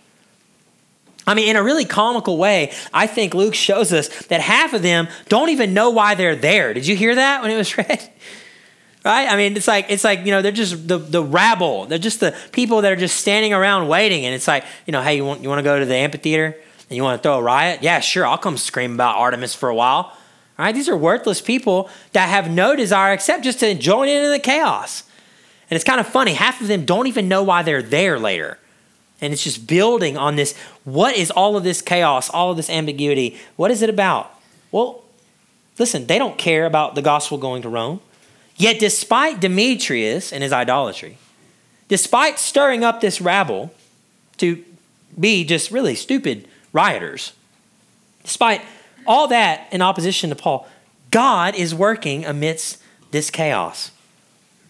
I 1.26 1.34
mean, 1.34 1.48
in 1.48 1.56
a 1.56 1.62
really 1.62 1.84
comical 1.84 2.38
way, 2.38 2.72
I 2.94 3.06
think 3.06 3.34
Luke 3.34 3.54
shows 3.54 3.92
us 3.92 4.08
that 4.26 4.40
half 4.40 4.74
of 4.74 4.82
them 4.82 5.08
don't 5.28 5.48
even 5.48 5.74
know 5.74 5.90
why 5.90 6.14
they're 6.14 6.36
there. 6.36 6.72
Did 6.72 6.86
you 6.86 6.94
hear 6.94 7.14
that 7.14 7.42
when 7.42 7.50
it 7.50 7.56
was 7.56 7.76
read? 7.78 8.10
Right? 9.04 9.28
I 9.28 9.36
mean, 9.36 9.56
it's 9.56 9.68
like 9.68 9.86
it's 9.88 10.04
like 10.04 10.20
you 10.20 10.32
know 10.32 10.42
they're 10.42 10.52
just 10.52 10.86
the 10.86 10.98
the 10.98 11.22
rabble. 11.22 11.86
They're 11.86 11.98
just 11.98 12.20
the 12.20 12.36
people 12.52 12.82
that 12.82 12.92
are 12.92 12.96
just 12.96 13.16
standing 13.16 13.52
around 13.52 13.88
waiting, 13.88 14.24
and 14.24 14.34
it's 14.34 14.48
like 14.48 14.64
you 14.84 14.92
know, 14.92 15.02
hey, 15.02 15.16
you 15.16 15.24
want 15.24 15.42
you 15.42 15.48
want 15.48 15.60
to 15.60 15.64
go 15.64 15.78
to 15.78 15.84
the 15.84 15.94
amphitheater? 15.94 16.56
and 16.88 16.96
you 16.96 17.02
want 17.02 17.20
to 17.20 17.22
throw 17.22 17.38
a 17.38 17.42
riot? 17.42 17.82
Yeah, 17.82 18.00
sure, 18.00 18.26
I'll 18.26 18.38
come 18.38 18.56
scream 18.56 18.94
about 18.94 19.16
Artemis 19.16 19.54
for 19.54 19.68
a 19.68 19.74
while. 19.74 20.12
All 20.58 20.64
right, 20.64 20.74
these 20.74 20.88
are 20.88 20.96
worthless 20.96 21.40
people 21.40 21.90
that 22.12 22.28
have 22.28 22.50
no 22.50 22.76
desire 22.76 23.12
except 23.12 23.44
just 23.44 23.60
to 23.60 23.74
join 23.74 24.08
in 24.08 24.30
the 24.30 24.38
chaos. 24.38 25.02
And 25.68 25.76
it's 25.76 25.84
kind 25.84 26.00
of 26.00 26.06
funny, 26.06 26.32
half 26.32 26.60
of 26.60 26.68
them 26.68 26.84
don't 26.84 27.08
even 27.08 27.28
know 27.28 27.42
why 27.42 27.62
they're 27.62 27.82
there 27.82 28.18
later. 28.18 28.58
And 29.20 29.32
it's 29.32 29.44
just 29.44 29.66
building 29.66 30.16
on 30.16 30.36
this 30.36 30.56
what 30.84 31.16
is 31.16 31.30
all 31.30 31.56
of 31.56 31.64
this 31.64 31.80
chaos, 31.82 32.28
all 32.30 32.50
of 32.50 32.56
this 32.56 32.68
ambiguity? 32.68 33.38
What 33.56 33.70
is 33.70 33.82
it 33.82 33.90
about? 33.90 34.30
Well, 34.72 35.04
listen, 35.78 36.06
they 36.06 36.18
don't 36.18 36.36
care 36.36 36.66
about 36.66 36.94
the 36.94 37.02
gospel 37.02 37.38
going 37.38 37.62
to 37.62 37.68
Rome. 37.68 38.00
Yet, 38.56 38.78
despite 38.78 39.40
Demetrius 39.40 40.32
and 40.32 40.42
his 40.42 40.52
idolatry, 40.52 41.18
despite 41.88 42.38
stirring 42.38 42.84
up 42.84 43.00
this 43.00 43.20
rabble 43.20 43.72
to 44.38 44.64
be 45.18 45.44
just 45.44 45.70
really 45.70 45.94
stupid 45.94 46.46
rioters. 46.72 47.32
Despite 48.22 48.62
all 49.06 49.28
that 49.28 49.68
in 49.72 49.82
opposition 49.82 50.30
to 50.30 50.36
Paul, 50.36 50.68
God 51.10 51.54
is 51.54 51.74
working 51.74 52.24
amidst 52.24 52.82
this 53.10 53.30
chaos. 53.30 53.90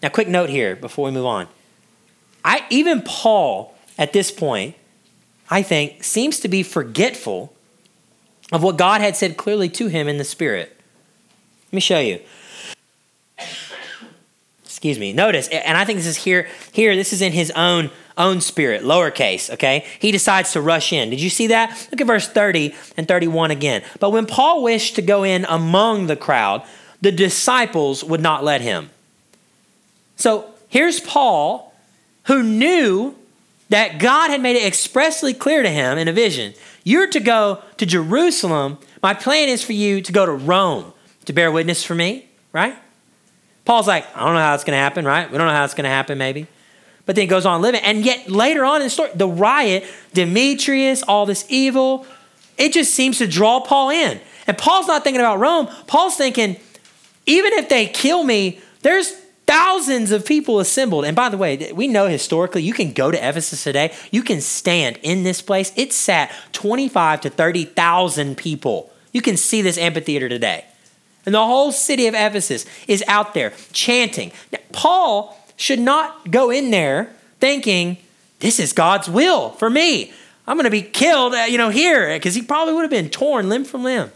Now, 0.01 0.09
quick 0.09 0.27
note 0.27 0.49
here 0.49 0.75
before 0.75 1.05
we 1.05 1.11
move 1.11 1.25
on. 1.25 1.47
I, 2.45 2.65
even 2.69 3.01
Paul, 3.01 3.75
at 3.97 4.13
this 4.13 4.31
point, 4.31 4.75
I 5.49 5.61
think, 5.61 6.03
seems 6.03 6.39
to 6.41 6.47
be 6.47 6.63
forgetful 6.63 7.53
of 8.51 8.63
what 8.63 8.77
God 8.77 9.01
had 9.01 9.15
said 9.15 9.37
clearly 9.37 9.69
to 9.69 9.87
him 9.87 10.07
in 10.07 10.17
the 10.17 10.23
Spirit. 10.23 10.75
Let 11.67 11.73
me 11.73 11.81
show 11.81 11.99
you. 11.99 12.19
Excuse 14.63 14.99
me. 14.99 15.11
Notice, 15.13 15.47
and 15.47 15.77
I 15.77 15.85
think 15.85 15.97
this 15.97 16.07
is 16.07 16.17
here, 16.17 16.47
here, 16.71 16.95
this 16.95 17.11
is 17.11 17.21
in 17.21 17.33
his 17.33 17.51
own 17.51 17.89
own 18.17 18.41
spirit, 18.41 18.81
lowercase, 18.81 19.51
okay? 19.53 19.85
He 19.99 20.11
decides 20.11 20.51
to 20.53 20.61
rush 20.61 20.91
in. 20.91 21.09
Did 21.09 21.21
you 21.21 21.29
see 21.29 21.47
that? 21.47 21.87
Look 21.91 22.01
at 22.01 22.07
verse 22.07 22.27
30 22.27 22.73
and 22.97 23.07
31 23.07 23.51
again. 23.51 23.83
But 23.99 24.09
when 24.09 24.25
Paul 24.25 24.63
wished 24.63 24.95
to 24.95 25.01
go 25.01 25.23
in 25.23 25.45
among 25.47 26.07
the 26.07 26.15
crowd, 26.15 26.63
the 26.99 27.11
disciples 27.11 28.03
would 28.03 28.21
not 28.21 28.43
let 28.43 28.61
him. 28.61 28.89
So 30.15 30.49
here's 30.67 30.99
Paul, 30.99 31.73
who 32.23 32.41
knew 32.41 33.15
that 33.69 33.99
God 33.99 34.29
had 34.29 34.41
made 34.41 34.55
it 34.55 34.65
expressly 34.65 35.33
clear 35.33 35.63
to 35.63 35.69
him 35.69 35.97
in 35.97 36.07
a 36.07 36.13
vision 36.13 36.53
you're 36.83 37.07
to 37.07 37.19
go 37.19 37.61
to 37.75 37.85
Jerusalem. 37.85 38.77
My 39.03 39.13
plan 39.13 39.49
is 39.49 39.61
for 39.61 39.73
you 39.73 40.01
to 40.01 40.11
go 40.13 40.25
to 40.25 40.31
Rome 40.31 40.93
to 41.25 41.33
bear 41.33 41.51
witness 41.51 41.83
for 41.83 41.93
me, 41.93 42.29
right? 42.53 42.77
Paul's 43.65 43.87
like, 43.87 44.05
I 44.15 44.23
don't 44.23 44.35
know 44.35 44.39
how 44.39 44.53
it's 44.53 44.63
going 44.63 44.75
to 44.77 44.81
happen, 44.81 45.03
right? 45.03 45.29
We 45.29 45.37
don't 45.37 45.47
know 45.47 45.53
how 45.53 45.65
it's 45.65 45.73
going 45.73 45.83
to 45.83 45.89
happen, 45.89 46.17
maybe 46.17 46.47
but 47.07 47.15
then 47.15 47.27
goes 47.27 47.47
on 47.47 47.61
living. 47.63 47.81
And 47.81 48.05
yet 48.05 48.29
later 48.29 48.63
on 48.63 48.81
in 48.81 48.85
the 48.85 48.89
story, 48.91 49.09
the 49.15 49.27
riot, 49.27 49.85
Demetrius, 50.13 51.01
all 51.03 51.25
this 51.25 51.45
evil, 51.49 52.05
it 52.57 52.73
just 52.73 52.93
seems 52.93 53.17
to 53.17 53.27
draw 53.27 53.61
Paul 53.61 53.89
in. 53.89 54.19
And 54.45 54.57
Paul's 54.57 54.87
not 54.87 55.03
thinking 55.03 55.21
about 55.21 55.39
Rome. 55.39 55.67
Paul's 55.87 56.17
thinking, 56.17 56.57
even 57.25 57.53
if 57.53 57.69
they 57.69 57.87
kill 57.87 58.23
me, 58.23 58.59
there's 58.81 59.13
thousands 59.47 60.11
of 60.11 60.25
people 60.25 60.59
assembled. 60.59 61.05
And 61.05 61.15
by 61.15 61.29
the 61.29 61.37
way, 61.37 61.71
we 61.73 61.87
know 61.87 62.07
historically, 62.07 62.61
you 62.61 62.73
can 62.73 62.91
go 62.91 63.09
to 63.09 63.17
Ephesus 63.17 63.63
today, 63.63 63.93
you 64.11 64.21
can 64.21 64.41
stand 64.41 64.99
in 65.01 65.23
this 65.23 65.41
place. 65.41 65.71
It 65.75 65.93
sat 65.93 66.31
25 66.51 67.21
to 67.21 67.29
30,000 67.29 68.37
people. 68.37 68.91
You 69.13 69.21
can 69.21 69.37
see 69.37 69.61
this 69.61 69.77
amphitheater 69.77 70.29
today. 70.29 70.65
And 71.25 71.33
the 71.33 71.43
whole 71.43 71.71
city 71.71 72.07
of 72.07 72.13
Ephesus 72.13 72.65
is 72.87 73.03
out 73.07 73.33
there 73.33 73.53
chanting. 73.73 74.31
Now, 74.51 74.59
Paul 74.71 75.37
should 75.55 75.79
not 75.79 76.29
go 76.29 76.51
in 76.51 76.69
there 76.69 77.13
thinking, 77.39 77.97
this 78.39 78.59
is 78.59 78.73
God's 78.73 79.09
will 79.09 79.51
for 79.51 79.69
me. 79.69 80.13
I'm 80.47 80.55
going 80.55 80.65
to 80.65 80.69
be 80.69 80.81
killed, 80.81 81.33
uh, 81.33 81.45
you 81.49 81.57
know, 81.57 81.69
here, 81.69 82.15
because 82.15 82.35
he 82.35 82.41
probably 82.41 82.73
would 82.73 82.83
have 82.83 82.91
been 82.91 83.09
torn 83.09 83.49
limb 83.49 83.65
from 83.65 83.83
limb. 83.83 84.11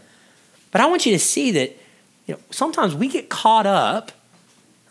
But 0.70 0.80
I 0.80 0.86
want 0.86 1.04
you 1.04 1.12
to 1.12 1.18
see 1.18 1.50
that, 1.50 1.76
you 2.26 2.34
know, 2.34 2.40
sometimes 2.50 2.94
we 2.94 3.08
get 3.08 3.28
caught 3.28 3.66
up, 3.66 4.12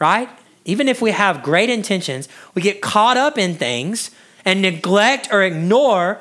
right? 0.01 0.27
Even 0.65 0.88
if 0.88 1.01
we 1.01 1.12
have 1.12 1.43
great 1.43 1.70
intentions, 1.70 2.27
we 2.55 2.62
get 2.62 2.81
caught 2.81 3.15
up 3.15 3.38
in 3.38 3.55
things 3.55 4.12
and 4.43 4.62
neglect 4.62 5.29
or 5.31 5.43
ignore 5.43 6.20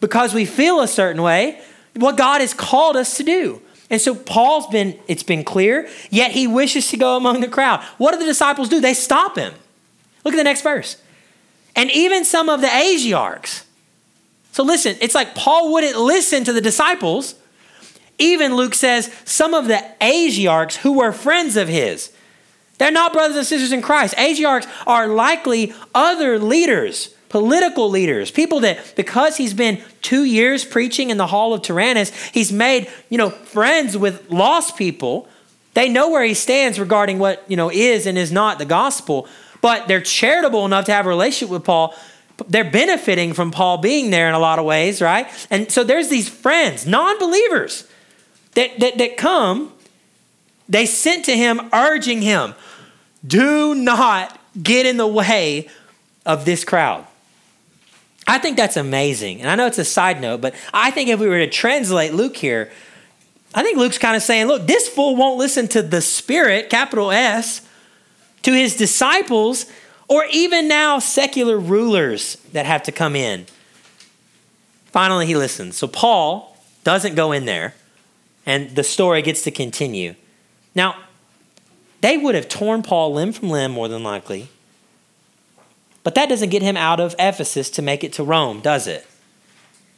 because 0.00 0.34
we 0.34 0.44
feel 0.44 0.80
a 0.80 0.88
certain 0.88 1.22
way 1.22 1.60
what 1.94 2.16
God 2.16 2.40
has 2.40 2.54
called 2.54 2.96
us 2.96 3.16
to 3.18 3.22
do. 3.22 3.60
And 3.90 4.00
so 4.00 4.14
Paul's 4.14 4.68
been, 4.68 4.98
it's 5.08 5.22
been 5.22 5.44
clear, 5.44 5.88
yet 6.10 6.30
he 6.30 6.46
wishes 6.46 6.88
to 6.88 6.96
go 6.96 7.16
among 7.16 7.40
the 7.40 7.48
crowd. 7.48 7.82
What 7.98 8.12
do 8.12 8.18
the 8.18 8.24
disciples 8.24 8.68
do? 8.68 8.80
They 8.80 8.94
stop 8.94 9.36
him. 9.36 9.52
Look 10.24 10.34
at 10.34 10.36
the 10.36 10.44
next 10.44 10.62
verse. 10.62 10.96
And 11.74 11.90
even 11.90 12.24
some 12.24 12.48
of 12.48 12.60
the 12.60 12.68
Asiarchs. 12.68 13.64
So 14.52 14.62
listen, 14.62 14.96
it's 15.00 15.14
like 15.14 15.34
Paul 15.34 15.72
wouldn't 15.72 15.98
listen 15.98 16.44
to 16.44 16.52
the 16.52 16.60
disciples. 16.60 17.34
Even 18.18 18.54
Luke 18.54 18.74
says 18.74 19.12
some 19.24 19.54
of 19.54 19.66
the 19.66 19.84
Asiarchs 20.00 20.76
who 20.76 20.98
were 20.98 21.12
friends 21.12 21.56
of 21.56 21.68
his. 21.68 22.12
They're 22.80 22.90
not 22.90 23.12
brothers 23.12 23.36
and 23.36 23.46
sisters 23.46 23.72
in 23.72 23.82
Christ. 23.82 24.16
Asiarchs 24.16 24.66
are 24.86 25.06
likely 25.06 25.74
other 25.94 26.38
leaders, 26.38 27.08
political 27.28 27.90
leaders, 27.90 28.30
people 28.30 28.60
that 28.60 28.94
because 28.96 29.36
he's 29.36 29.52
been 29.52 29.82
two 30.00 30.24
years 30.24 30.64
preaching 30.64 31.10
in 31.10 31.18
the 31.18 31.26
hall 31.26 31.52
of 31.52 31.60
Tyrannus, 31.60 32.10
he's 32.30 32.50
made, 32.50 32.90
you 33.10 33.18
know, 33.18 33.28
friends 33.28 33.98
with 33.98 34.30
lost 34.30 34.78
people. 34.78 35.28
They 35.74 35.90
know 35.90 36.08
where 36.08 36.24
he 36.24 36.32
stands 36.32 36.80
regarding 36.80 37.18
what, 37.18 37.44
you 37.48 37.56
know, 37.56 37.70
is 37.70 38.06
and 38.06 38.16
is 38.16 38.32
not 38.32 38.58
the 38.58 38.64
gospel, 38.64 39.28
but 39.60 39.86
they're 39.86 40.00
charitable 40.00 40.64
enough 40.64 40.86
to 40.86 40.92
have 40.92 41.04
a 41.04 41.10
relationship 41.10 41.52
with 41.52 41.64
Paul. 41.64 41.94
They're 42.48 42.64
benefiting 42.64 43.34
from 43.34 43.50
Paul 43.50 43.76
being 43.76 44.08
there 44.08 44.26
in 44.26 44.34
a 44.34 44.38
lot 44.38 44.58
of 44.58 44.64
ways, 44.64 45.02
right? 45.02 45.28
And 45.50 45.70
so 45.70 45.84
there's 45.84 46.08
these 46.08 46.30
friends, 46.30 46.86
non 46.86 47.18
believers, 47.18 47.86
that, 48.54 48.80
that, 48.80 48.96
that 48.96 49.18
come. 49.18 49.74
They 50.66 50.86
sent 50.86 51.24
to 51.24 51.36
him, 51.36 51.68
urging 51.72 52.22
him, 52.22 52.54
do 53.26 53.74
not 53.74 54.38
get 54.60 54.86
in 54.86 54.96
the 54.96 55.06
way 55.06 55.68
of 56.26 56.44
this 56.44 56.64
crowd. 56.64 57.06
I 58.26 58.38
think 58.38 58.56
that's 58.56 58.76
amazing. 58.76 59.40
And 59.40 59.50
I 59.50 59.54
know 59.56 59.66
it's 59.66 59.78
a 59.78 59.84
side 59.84 60.20
note, 60.20 60.40
but 60.40 60.54
I 60.72 60.90
think 60.90 61.08
if 61.08 61.18
we 61.18 61.28
were 61.28 61.38
to 61.38 61.50
translate 61.50 62.14
Luke 62.14 62.36
here, 62.36 62.70
I 63.54 63.62
think 63.62 63.78
Luke's 63.78 63.98
kind 63.98 64.16
of 64.16 64.22
saying, 64.22 64.46
look, 64.46 64.66
this 64.66 64.88
fool 64.88 65.16
won't 65.16 65.38
listen 65.38 65.66
to 65.68 65.82
the 65.82 66.00
Spirit, 66.00 66.70
capital 66.70 67.10
S, 67.10 67.66
to 68.42 68.52
his 68.52 68.76
disciples, 68.76 69.66
or 70.06 70.24
even 70.30 70.68
now 70.68 70.98
secular 70.98 71.58
rulers 71.58 72.36
that 72.52 72.66
have 72.66 72.82
to 72.84 72.92
come 72.92 73.16
in. 73.16 73.46
Finally, 74.86 75.26
he 75.26 75.36
listens. 75.36 75.76
So 75.76 75.86
Paul 75.86 76.56
doesn't 76.84 77.14
go 77.16 77.32
in 77.32 77.44
there, 77.44 77.74
and 78.46 78.70
the 78.76 78.84
story 78.84 79.22
gets 79.22 79.42
to 79.42 79.50
continue. 79.50 80.14
Now, 80.74 80.96
they 82.00 82.16
would 82.16 82.34
have 82.34 82.48
torn 82.48 82.82
Paul 82.82 83.12
limb 83.12 83.32
from 83.32 83.50
limb, 83.50 83.72
more 83.72 83.88
than 83.88 84.02
likely. 84.02 84.48
But 86.02 86.14
that 86.14 86.28
doesn't 86.28 86.48
get 86.48 86.62
him 86.62 86.76
out 86.76 86.98
of 86.98 87.14
Ephesus 87.18 87.68
to 87.70 87.82
make 87.82 88.02
it 88.02 88.12
to 88.14 88.24
Rome, 88.24 88.60
does 88.60 88.86
it? 88.86 89.06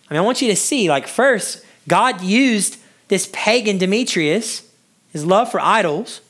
I 0.08 0.14
mean, 0.14 0.22
I 0.22 0.24
want 0.24 0.42
you 0.42 0.48
to 0.48 0.56
see, 0.56 0.88
like, 0.88 1.06
first, 1.06 1.64
God 1.86 2.20
used 2.22 2.78
this 3.08 3.28
pagan 3.32 3.78
Demetrius, 3.78 4.68
his 5.12 5.24
love 5.24 5.50
for 5.50 5.60
idols. 5.60 6.20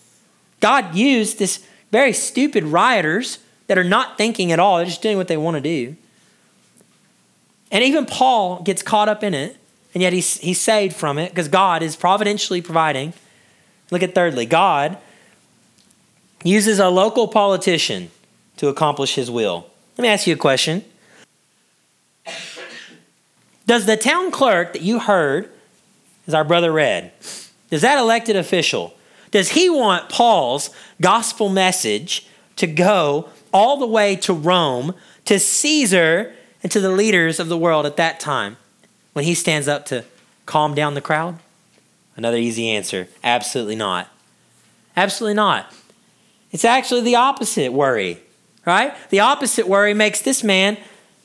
God 0.60 0.94
used 0.94 1.38
this 1.38 1.66
very 1.90 2.12
stupid 2.12 2.64
rioters 2.64 3.38
that 3.66 3.78
are 3.78 3.84
not 3.84 4.18
thinking 4.18 4.52
at 4.52 4.58
all, 4.58 4.76
they're 4.76 4.86
just 4.86 5.02
doing 5.02 5.16
what 5.16 5.28
they 5.28 5.36
want 5.36 5.56
to 5.56 5.60
do. 5.60 5.96
And 7.70 7.82
even 7.82 8.04
Paul 8.04 8.62
gets 8.62 8.82
caught 8.82 9.08
up 9.08 9.24
in 9.24 9.32
it, 9.32 9.56
and 9.94 10.02
yet 10.02 10.12
he's, 10.12 10.36
he's 10.38 10.60
saved 10.60 10.94
from 10.94 11.18
it 11.18 11.30
because 11.30 11.48
God 11.48 11.82
is 11.82 11.96
providentially 11.96 12.60
providing. 12.60 13.14
Look 13.90 14.02
at 14.02 14.14
thirdly, 14.14 14.44
God 14.44 14.98
uses 16.44 16.78
a 16.78 16.88
local 16.88 17.28
politician 17.28 18.10
to 18.56 18.68
accomplish 18.68 19.14
his 19.14 19.30
will. 19.30 19.66
Let 19.96 20.02
me 20.02 20.08
ask 20.08 20.26
you 20.26 20.34
a 20.34 20.38
question. 20.38 20.84
Does 23.66 23.86
the 23.86 23.96
town 23.96 24.30
clerk 24.30 24.72
that 24.72 24.82
you 24.82 24.98
heard, 24.98 25.50
as 26.26 26.34
our 26.34 26.44
brother 26.44 26.72
read, 26.72 27.12
does 27.70 27.82
that 27.82 27.98
elected 27.98 28.36
official, 28.36 28.94
does 29.30 29.50
he 29.50 29.70
want 29.70 30.08
Paul's 30.08 30.70
gospel 31.00 31.48
message 31.48 32.26
to 32.56 32.66
go 32.66 33.28
all 33.52 33.78
the 33.78 33.86
way 33.86 34.16
to 34.16 34.32
Rome, 34.32 34.94
to 35.24 35.38
Caesar, 35.38 36.34
and 36.62 36.70
to 36.70 36.80
the 36.80 36.90
leaders 36.90 37.40
of 37.40 37.48
the 37.48 37.56
world 37.56 37.86
at 37.86 37.96
that 37.96 38.20
time 38.20 38.56
when 39.14 39.24
he 39.24 39.34
stands 39.34 39.68
up 39.68 39.86
to 39.86 40.04
calm 40.46 40.74
down 40.74 40.94
the 40.94 41.00
crowd? 41.00 41.38
Another 42.16 42.36
easy 42.36 42.68
answer 42.68 43.08
absolutely 43.24 43.76
not. 43.76 44.08
Absolutely 44.96 45.34
not. 45.34 45.72
It's 46.52 46.64
actually 46.64 47.00
the 47.00 47.16
opposite 47.16 47.72
worry, 47.72 48.20
right? 48.66 48.94
The 49.10 49.20
opposite 49.20 49.66
worry 49.66 49.94
makes 49.94 50.20
this 50.20 50.44
man 50.44 50.76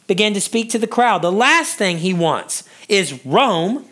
begin 0.07 0.33
to 0.33 0.41
speak 0.41 0.69
to 0.71 0.79
the 0.79 0.87
crowd. 0.87 1.21
The 1.21 1.31
last 1.31 1.75
thing 1.75 1.97
he 1.97 2.13
wants 2.13 2.63
is 2.87 3.25
Rome 3.25 3.85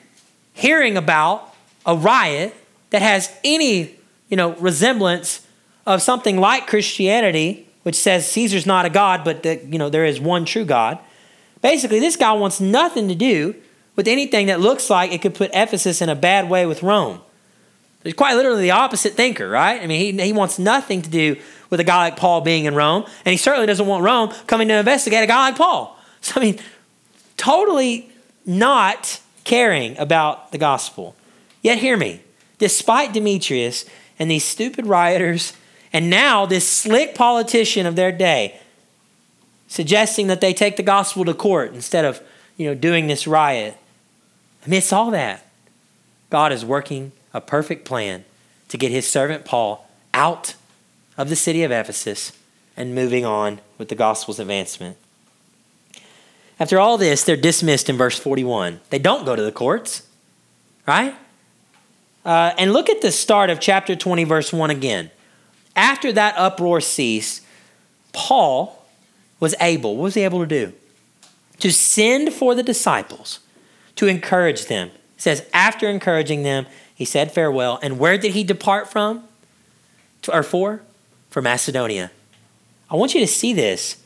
hearing 0.53 0.95
about 0.95 1.53
a 1.85 1.95
riot 1.95 2.55
that 2.89 3.01
has 3.01 3.31
any, 3.43 3.95
you 4.29 4.37
know, 4.37 4.53
resemblance 4.55 5.45
of 5.85 6.01
something 6.01 6.39
like 6.39 6.67
Christianity, 6.67 7.67
which 7.83 7.95
says 7.95 8.25
Caesar's 8.31 8.65
not 8.65 8.85
a 8.85 8.89
god, 8.89 9.24
but 9.24 9.43
that, 9.43 9.65
you 9.65 9.77
know, 9.77 9.89
there 9.89 10.05
is 10.05 10.19
one 10.19 10.45
true 10.45 10.65
God. 10.65 10.98
Basically, 11.61 12.00
this 12.00 12.15
guy 12.15 12.31
wants 12.31 12.61
nothing 12.61 13.07
to 13.09 13.15
do 13.15 13.55
with 13.95 14.07
anything 14.07 14.48
that 14.48 14.59
looks 14.59 14.89
like 14.89 15.11
it 15.11 15.21
could 15.21 15.35
put 15.35 15.51
Ephesus 15.53 16.01
in 16.01 16.09
a 16.09 16.15
bad 16.15 16.50
way 16.50 16.65
with 16.65 16.81
Rome. 16.81 17.21
He's 18.05 18.13
quite 18.13 18.35
literally 18.35 18.61
the 18.61 18.72
opposite 18.72 19.13
thinker, 19.13 19.50
right? 19.50 19.81
I 19.81 19.87
mean, 19.87 20.20
he, 20.20 20.25
he 20.25 20.31
wants 20.31 20.59
nothing 20.59 21.01
to 21.01 21.09
do 21.09 21.37
with 21.72 21.79
a 21.79 21.83
guy 21.83 21.98
like 21.98 22.18
Paul 22.18 22.41
being 22.41 22.65
in 22.65 22.75
Rome, 22.75 23.03
and 23.25 23.31
he 23.31 23.37
certainly 23.37 23.65
doesn't 23.65 23.87
want 23.87 24.03
Rome 24.03 24.31
coming 24.46 24.68
to 24.68 24.75
investigate 24.75 25.24
a 25.24 25.27
guy 25.27 25.48
like 25.50 25.57
Paul. 25.57 25.98
So, 26.22 26.39
I 26.39 26.44
mean, 26.44 26.59
totally 27.35 28.09
not 28.46 29.20
caring 29.44 29.98
about 29.98 30.51
the 30.51 30.57
gospel. 30.57 31.15
Yet, 31.61 31.79
hear 31.79 31.98
me, 31.98 32.22
despite 32.59 33.11
Demetrius 33.13 33.85
and 34.20 34.29
these 34.29 34.44
stupid 34.44 34.85
rioters, 34.85 35.53
and 35.91 36.09
now 36.09 36.46
this 36.46 36.68
slick 36.68 37.15
politician 37.15 37.85
of 37.85 37.96
their 37.96 38.11
day 38.11 38.59
suggesting 39.68 40.27
that 40.27 40.41
they 40.41 40.53
take 40.53 40.77
the 40.77 40.83
gospel 40.83 41.25
to 41.25 41.33
court 41.33 41.74
instead 41.74 42.05
of, 42.05 42.22
you 42.55 42.68
know, 42.68 42.75
doing 42.75 43.07
this 43.07 43.25
riot, 43.25 43.75
amidst 44.65 44.94
all 44.94 45.09
that, 45.11 45.46
God 46.29 46.51
is 46.51 46.63
working 46.63 47.11
a 47.35 47.41
perfect 47.41 47.83
plan 47.85 48.24
to 48.69 48.77
get 48.77 48.91
his 48.91 49.05
servant 49.05 49.43
Paul 49.43 49.87
out 50.13 50.55
of 51.17 51.29
the 51.29 51.35
city 51.35 51.63
of 51.63 51.71
Ephesus 51.71 52.31
and 52.77 52.95
moving 52.95 53.25
on 53.25 53.59
with 53.77 53.89
the 53.89 53.95
gospel's 53.95 54.39
advancement. 54.39 54.98
After 56.59 56.79
all 56.79 56.98
this, 56.98 57.24
they're 57.24 57.35
dismissed 57.35 57.89
in 57.89 57.98
verse 57.98 58.17
41. 58.17 58.79
They 58.89 59.00
don't 59.00 59.25
go 59.25 59.35
to 59.35 59.41
the 59.41 59.51
courts, 59.51 60.07
right? 60.87 61.13
Uh, 62.24 62.53
and 62.57 62.71
look 62.71 62.89
at 62.89 63.01
the 63.01 63.11
start 63.11 63.50
of 63.50 63.59
chapter 63.59 63.95
20, 63.95 64.24
verse 64.24 64.53
1 64.53 64.69
again. 64.69 65.11
After 65.75 66.13
that 66.13 66.35
uproar 66.37 66.79
ceased, 66.79 67.43
Paul 68.13 68.85
was 69.41 69.53
able, 69.59 69.98
what 69.98 70.03
was 70.03 70.13
he 70.13 70.21
able 70.21 70.39
to 70.39 70.48
do? 70.48 70.74
To 71.59 71.71
send 71.71 72.31
for 72.33 72.55
the 72.55 72.63
disciples 72.63 73.41
to 73.95 74.07
encourage 74.07 74.67
them. 74.67 74.87
It 75.17 75.21
says, 75.21 75.45
after 75.53 75.89
encouraging 75.89 76.43
them, 76.43 76.65
he 76.96 77.05
said 77.05 77.31
farewell. 77.31 77.77
And 77.84 78.00
where 78.00 78.18
did 78.18 78.34
he 78.34 78.44
depart 78.44 78.90
from? 78.90 79.25
Or 80.31 80.42
for? 80.42 80.81
For 81.29 81.42
Macedonia. 81.42 82.10
I 82.90 82.96
want 82.96 83.14
you 83.14 83.20
to 83.20 83.27
see 83.27 83.53
this 83.53 83.98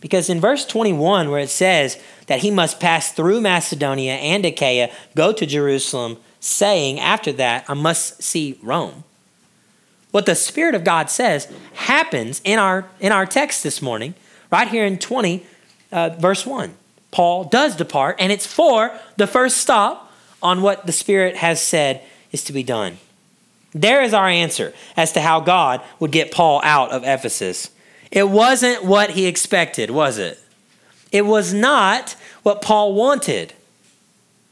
because 0.00 0.28
in 0.28 0.40
verse 0.40 0.64
21, 0.66 1.30
where 1.30 1.40
it 1.40 1.48
says 1.48 1.98
that 2.26 2.40
he 2.40 2.50
must 2.50 2.78
pass 2.78 3.12
through 3.12 3.40
Macedonia 3.40 4.12
and 4.12 4.44
Achaia, 4.44 4.90
go 5.14 5.32
to 5.32 5.46
Jerusalem, 5.46 6.18
saying, 6.38 7.00
after 7.00 7.32
that, 7.32 7.64
I 7.66 7.74
must 7.74 8.22
see 8.22 8.58
Rome. 8.62 9.04
What 10.10 10.26
the 10.26 10.34
Spirit 10.34 10.74
of 10.74 10.84
God 10.84 11.10
says 11.10 11.52
happens 11.74 12.40
in 12.44 12.58
our, 12.58 12.88
in 13.00 13.10
our 13.10 13.26
text 13.26 13.62
this 13.62 13.82
morning, 13.82 14.14
right 14.50 14.68
here 14.68 14.84
in 14.84 14.98
20, 14.98 15.44
uh, 15.92 16.10
verse 16.18 16.46
1. 16.46 16.74
Paul 17.10 17.44
does 17.44 17.74
depart, 17.74 18.16
and 18.18 18.30
it's 18.30 18.46
for 18.46 18.96
the 19.16 19.26
first 19.26 19.56
stop 19.56 20.12
on 20.42 20.62
what 20.62 20.86
the 20.86 20.92
Spirit 20.92 21.36
has 21.36 21.60
said 21.60 22.02
is 22.32 22.44
to 22.44 22.52
be 22.52 22.62
done. 22.62 22.98
There 23.72 24.02
is 24.02 24.14
our 24.14 24.28
answer 24.28 24.72
as 24.96 25.12
to 25.12 25.20
how 25.20 25.40
God 25.40 25.82
would 26.00 26.12
get 26.12 26.32
Paul 26.32 26.60
out 26.64 26.92
of 26.92 27.04
Ephesus. 27.04 27.70
It 28.10 28.28
wasn't 28.30 28.84
what 28.84 29.10
he 29.10 29.26
expected, 29.26 29.90
was 29.90 30.18
it? 30.18 30.40
It 31.12 31.26
was 31.26 31.52
not 31.52 32.16
what 32.42 32.62
Paul 32.62 32.94
wanted. 32.94 33.52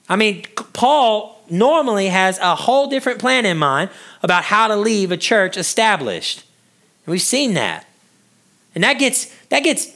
I 0.08 0.16
mean, 0.16 0.44
Paul 0.72 1.42
normally 1.48 2.08
has 2.08 2.38
a 2.38 2.54
whole 2.54 2.88
different 2.88 3.18
plan 3.18 3.46
in 3.46 3.56
mind 3.56 3.90
about 4.22 4.44
how 4.44 4.68
to 4.68 4.76
leave 4.76 5.10
a 5.12 5.16
church 5.16 5.56
established. 5.56 6.44
We've 7.06 7.22
seen 7.22 7.54
that. 7.54 7.86
And 8.74 8.82
that 8.82 8.98
gets 8.98 9.34
that 9.48 9.60
gets 9.60 9.90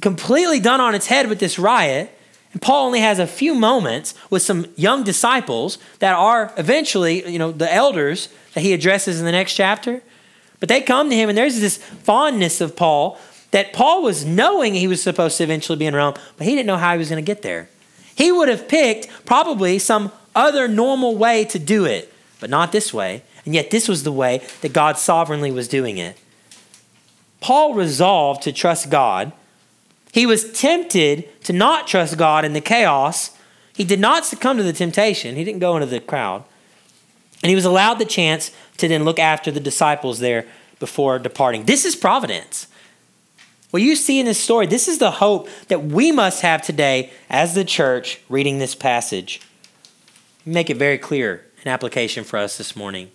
completely 0.00 0.60
done 0.60 0.80
on 0.80 0.94
its 0.94 1.06
head 1.06 1.28
with 1.28 1.40
this 1.40 1.58
riot 1.58 2.16
and 2.52 2.60
Paul 2.60 2.86
only 2.86 3.00
has 3.00 3.18
a 3.18 3.26
few 3.26 3.54
moments 3.54 4.14
with 4.28 4.42
some 4.42 4.66
young 4.76 5.04
disciples 5.04 5.78
that 6.00 6.14
are 6.14 6.52
eventually, 6.56 7.28
you 7.28 7.38
know, 7.38 7.52
the 7.52 7.72
elders 7.72 8.28
that 8.54 8.60
he 8.62 8.72
addresses 8.72 9.20
in 9.20 9.26
the 9.26 9.32
next 9.32 9.54
chapter. 9.54 10.02
But 10.58 10.68
they 10.68 10.82
come 10.82 11.10
to 11.10 11.16
him, 11.16 11.28
and 11.28 11.38
there's 11.38 11.60
this 11.60 11.76
fondness 11.76 12.60
of 12.60 12.76
Paul 12.76 13.18
that 13.52 13.72
Paul 13.72 14.02
was 14.02 14.24
knowing 14.24 14.74
he 14.74 14.88
was 14.88 15.02
supposed 15.02 15.38
to 15.38 15.44
eventually 15.44 15.78
be 15.78 15.86
in 15.86 15.94
Rome, 15.94 16.14
but 16.36 16.46
he 16.46 16.54
didn't 16.54 16.66
know 16.66 16.76
how 16.76 16.92
he 16.92 16.98
was 16.98 17.08
going 17.08 17.24
to 17.24 17.26
get 17.26 17.42
there. 17.42 17.68
He 18.14 18.30
would 18.30 18.48
have 18.48 18.68
picked 18.68 19.08
probably 19.24 19.78
some 19.78 20.12
other 20.34 20.68
normal 20.68 21.16
way 21.16 21.44
to 21.46 21.58
do 21.58 21.84
it, 21.84 22.12
but 22.40 22.50
not 22.50 22.72
this 22.72 22.92
way. 22.92 23.22
And 23.44 23.54
yet, 23.54 23.70
this 23.70 23.88
was 23.88 24.02
the 24.02 24.12
way 24.12 24.46
that 24.60 24.72
God 24.72 24.98
sovereignly 24.98 25.50
was 25.50 25.66
doing 25.66 25.98
it. 25.98 26.18
Paul 27.40 27.74
resolved 27.74 28.42
to 28.42 28.52
trust 28.52 28.90
God 28.90 29.32
he 30.12 30.26
was 30.26 30.52
tempted 30.52 31.28
to 31.44 31.52
not 31.52 31.86
trust 31.86 32.18
God 32.18 32.44
in 32.44 32.52
the 32.52 32.60
chaos. 32.60 33.30
He 33.74 33.84
did 33.84 34.00
not 34.00 34.24
succumb 34.24 34.56
to 34.56 34.62
the 34.62 34.72
temptation, 34.72 35.36
he 35.36 35.44
didn't 35.44 35.60
go 35.60 35.76
into 35.76 35.86
the 35.86 36.00
crowd. 36.00 36.44
And 37.42 37.48
he 37.48 37.54
was 37.54 37.64
allowed 37.64 37.94
the 37.94 38.04
chance 38.04 38.50
to 38.76 38.88
then 38.88 39.04
look 39.04 39.18
after 39.18 39.50
the 39.50 39.60
disciples 39.60 40.18
there 40.18 40.46
before 40.78 41.18
departing. 41.18 41.64
This 41.64 41.84
is 41.84 41.96
providence. 41.96 42.66
What 43.70 43.82
you 43.82 43.94
see 43.94 44.18
in 44.18 44.26
this 44.26 44.42
story, 44.42 44.66
this 44.66 44.88
is 44.88 44.98
the 44.98 45.12
hope 45.12 45.48
that 45.68 45.84
we 45.84 46.10
must 46.10 46.42
have 46.42 46.60
today 46.60 47.10
as 47.30 47.54
the 47.54 47.64
church 47.64 48.20
reading 48.28 48.58
this 48.58 48.74
passage. 48.74 49.40
Make 50.44 50.70
it 50.70 50.76
very 50.76 50.98
clear 50.98 51.46
an 51.64 51.70
application 51.70 52.24
for 52.24 52.36
us 52.36 52.58
this 52.58 52.74
morning. 52.74 53.10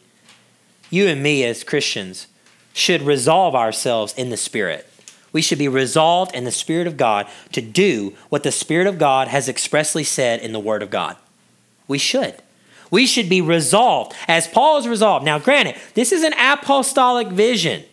You 0.90 1.08
and 1.08 1.22
me, 1.22 1.44
as 1.44 1.64
Christians, 1.64 2.28
should 2.74 3.02
resolve 3.02 3.54
ourselves 3.54 4.14
in 4.14 4.30
the 4.30 4.38
Spirit. 4.38 4.90
We 5.36 5.42
should 5.42 5.60
be 5.60 5.68
resolved 5.68 6.34
in 6.34 6.46
the 6.46 6.50
Spirit 6.50 6.88
of 6.88 6.96
God 6.96 7.28
to 7.52 7.60
do 7.60 8.14
what 8.30 8.44
the 8.44 8.54
Spirit 8.54 8.88
of 8.88 8.98
God 8.98 9.28
has 9.28 9.50
expressly 9.50 10.06
said 10.06 10.40
in 10.40 10.54
the 10.54 10.62
Word 10.62 10.82
of 10.82 10.90
God. 10.90 11.18
We 11.90 11.98
should. 11.98 12.36
We 12.90 13.06
should 13.06 13.28
be 13.28 13.42
resolved 13.42 14.14
as 14.30 14.48
Paul 14.48 14.78
is 14.78 14.88
resolved. 14.88 15.26
Now, 15.26 15.38
granted, 15.38 15.76
this 15.94 16.14
is 16.14 16.24
an 16.24 16.32
apostolic 16.40 17.28
vision. 17.28 17.84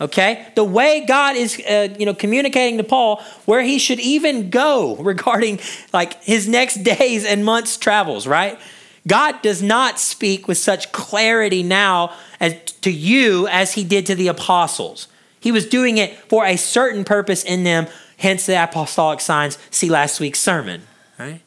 Okay, 0.00 0.48
the 0.56 0.64
way 0.64 1.04
God 1.06 1.36
is, 1.36 1.60
uh, 1.60 1.94
you 1.96 2.06
know, 2.06 2.12
communicating 2.12 2.78
to 2.78 2.82
Paul 2.82 3.22
where 3.44 3.62
he 3.62 3.78
should 3.78 4.00
even 4.00 4.50
go 4.50 4.96
regarding 5.00 5.60
like 5.92 6.20
his 6.24 6.48
next 6.48 6.82
days 6.82 7.24
and 7.24 7.44
months' 7.44 7.76
travels. 7.76 8.26
Right? 8.26 8.58
God 9.06 9.42
does 9.42 9.62
not 9.62 10.00
speak 10.00 10.48
with 10.48 10.58
such 10.58 10.90
clarity 10.90 11.62
now 11.62 12.16
as 12.40 12.56
to 12.80 12.90
you 12.90 13.46
as 13.46 13.74
he 13.74 13.84
did 13.84 14.06
to 14.06 14.16
the 14.16 14.26
apostles. 14.26 15.06
He 15.40 15.50
was 15.50 15.66
doing 15.66 15.98
it 15.98 16.16
for 16.28 16.44
a 16.44 16.56
certain 16.56 17.04
purpose 17.04 17.42
in 17.42 17.64
them, 17.64 17.86
hence 18.18 18.46
the 18.46 18.62
apostolic 18.62 19.20
signs. 19.20 19.58
See 19.70 19.88
last 19.88 20.20
week's 20.20 20.40
sermon, 20.40 20.82
right? 21.18 21.40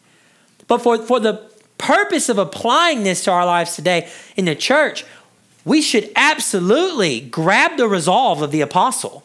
But 0.68 0.80
for, 0.80 0.98
for 0.98 1.20
the 1.20 1.48
purpose 1.78 2.30
of 2.30 2.38
applying 2.38 3.04
this 3.04 3.24
to 3.26 3.32
our 3.32 3.46
lives 3.46 3.76
today 3.76 4.10
in 4.36 4.46
the 4.46 4.56
church, 4.56 5.06
we 5.66 5.82
should 5.82 6.10
absolutely 6.16 7.22
grab 7.22 7.78
the 7.78 7.88
resolve 7.88 8.42
of 8.42 8.52
the 8.52 8.62
apostle 8.62 9.24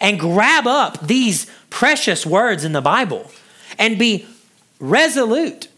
and 0.00 0.18
grab 0.18 0.66
up 0.66 1.06
these 1.06 1.50
precious 1.70 2.24
words 2.24 2.64
in 2.64 2.72
the 2.72 2.80
Bible 2.80 3.30
and 3.78 3.98
be 3.98 4.26
resolute, 4.78 5.68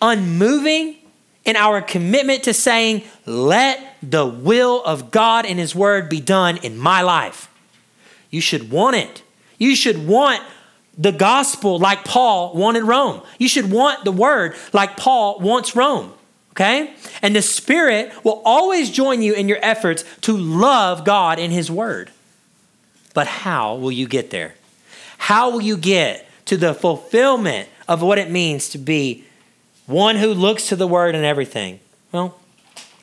unmoving 0.00 0.96
in 1.44 1.56
our 1.56 1.80
commitment 1.80 2.42
to 2.44 2.52
saying, 2.54 3.02
Let 3.24 3.96
the 4.02 4.26
will 4.26 4.82
of 4.84 5.10
God 5.10 5.46
and 5.46 5.58
His 5.58 5.74
word 5.74 6.08
be 6.08 6.20
done 6.20 6.58
in 6.58 6.76
my 6.76 7.02
life. 7.02 7.48
You 8.30 8.40
should 8.40 8.70
want 8.70 8.96
it. 8.96 9.22
You 9.58 9.74
should 9.74 10.06
want 10.06 10.42
the 10.98 11.12
gospel 11.12 11.78
like 11.78 12.04
Paul 12.04 12.54
wanted 12.54 12.84
Rome. 12.84 13.22
You 13.38 13.48
should 13.48 13.70
want 13.70 14.04
the 14.04 14.12
word 14.12 14.54
like 14.72 14.96
Paul 14.96 15.40
wants 15.40 15.76
Rome. 15.76 16.12
Okay? 16.52 16.94
And 17.20 17.36
the 17.36 17.42
Spirit 17.42 18.12
will 18.24 18.40
always 18.44 18.90
join 18.90 19.20
you 19.20 19.34
in 19.34 19.48
your 19.48 19.58
efforts 19.60 20.04
to 20.22 20.36
love 20.36 21.04
God 21.04 21.38
and 21.38 21.52
His 21.52 21.70
word. 21.70 22.10
But 23.12 23.26
how 23.26 23.76
will 23.76 23.92
you 23.92 24.08
get 24.08 24.30
there? 24.30 24.54
How 25.18 25.50
will 25.50 25.60
you 25.60 25.76
get 25.76 26.26
to 26.46 26.56
the 26.56 26.72
fulfillment 26.72 27.68
of 27.88 28.02
what 28.02 28.18
it 28.18 28.30
means 28.30 28.70
to 28.70 28.78
be 28.78 29.24
one 29.86 30.16
who 30.16 30.28
looks 30.28 30.68
to 30.68 30.76
the 30.76 30.86
word 30.86 31.14
and 31.14 31.24
everything? 31.24 31.80
Well, 32.10 32.38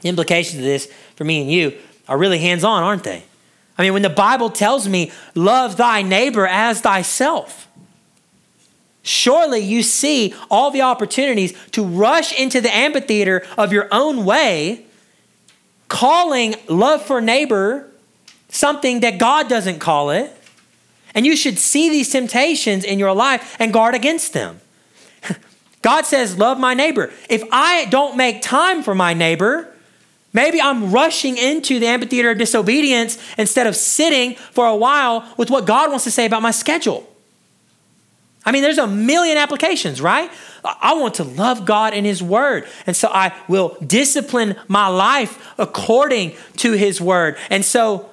the 0.02 0.10
implications 0.10 0.60
of 0.60 0.66
this 0.66 0.92
for 1.16 1.24
me 1.24 1.42
and 1.42 1.52
you 1.52 1.78
are 2.08 2.18
really 2.18 2.40
hands 2.40 2.64
on, 2.64 2.84
aren't 2.84 3.04
they? 3.04 3.24
I 3.78 3.82
mean, 3.82 3.94
when 3.94 4.02
the 4.02 4.10
Bible 4.10 4.50
tells 4.50 4.88
me, 4.88 5.12
love 5.34 5.78
thy 5.78 6.02
neighbor 6.02 6.46
as 6.48 6.82
thyself, 6.82 7.68
Surely 9.04 9.60
you 9.60 9.84
see 9.84 10.34
all 10.50 10.72
the 10.72 10.82
opportunities 10.82 11.54
to 11.72 11.84
rush 11.84 12.32
into 12.40 12.62
the 12.62 12.74
amphitheater 12.74 13.46
of 13.58 13.74
your 13.74 13.90
own 13.92 14.24
way, 14.24 14.86
calling 15.90 16.56
love 16.70 17.06
for 17.06 17.20
neighbor 17.20 17.90
something 18.48 19.02
that 19.02 19.20
God 19.20 19.50
doesn't 19.50 19.80
call 19.80 20.10
it. 20.10 20.34
And 21.14 21.26
you 21.26 21.36
should 21.36 21.60
see 21.60 21.90
these 21.90 22.10
temptations 22.12 22.86
in 22.86 22.98
your 22.98 23.14
life 23.14 23.58
and 23.60 23.74
guard 23.74 23.94
against 23.94 24.32
them. 24.32 24.62
God 25.82 26.06
says, 26.06 26.38
Love 26.38 26.58
my 26.58 26.74
neighbor. 26.74 27.12
If 27.30 27.44
I 27.52 27.86
don't 27.86 28.16
make 28.16 28.42
time 28.42 28.84
for 28.84 28.96
my 28.96 29.14
neighbor, 29.14 29.73
maybe 30.34 30.62
I'm 30.62 30.92
rushing 30.92 31.38
into 31.38 31.80
the 31.80 31.88
amphitheater 31.88 32.32
of 32.32 32.38
disobedience 32.38 33.18
instead 33.38 33.68
of 33.68 33.76
sitting 33.76 34.36
for 34.36 34.66
a 34.66 34.76
while 34.76 35.32
with 35.38 35.50
what 35.50 35.66
God 35.66 35.90
wants 35.90 36.04
to 36.04 36.12
say 36.12 36.26
about 36.26 36.42
my 36.42 36.52
schedule. 36.52 37.08
I 38.46 38.52
mean, 38.52 38.62
there's 38.62 38.78
a 38.78 38.88
million 38.88 39.38
applications, 39.38 40.02
right? 40.02 40.30
I 40.64 40.94
want 40.96 41.16
to 41.16 41.24
love 41.24 41.66
God 41.66 41.94
and 41.94 42.06
His 42.06 42.22
Word. 42.22 42.68
And 42.86 42.96
so 42.96 43.10
I 43.10 43.34
will 43.48 43.78
discipline 43.86 44.56
my 44.68 44.88
life 44.88 45.54
according 45.58 46.34
to 46.58 46.74
His 46.74 47.00
Word. 47.00 47.38
And 47.50 47.64
so, 47.64 48.10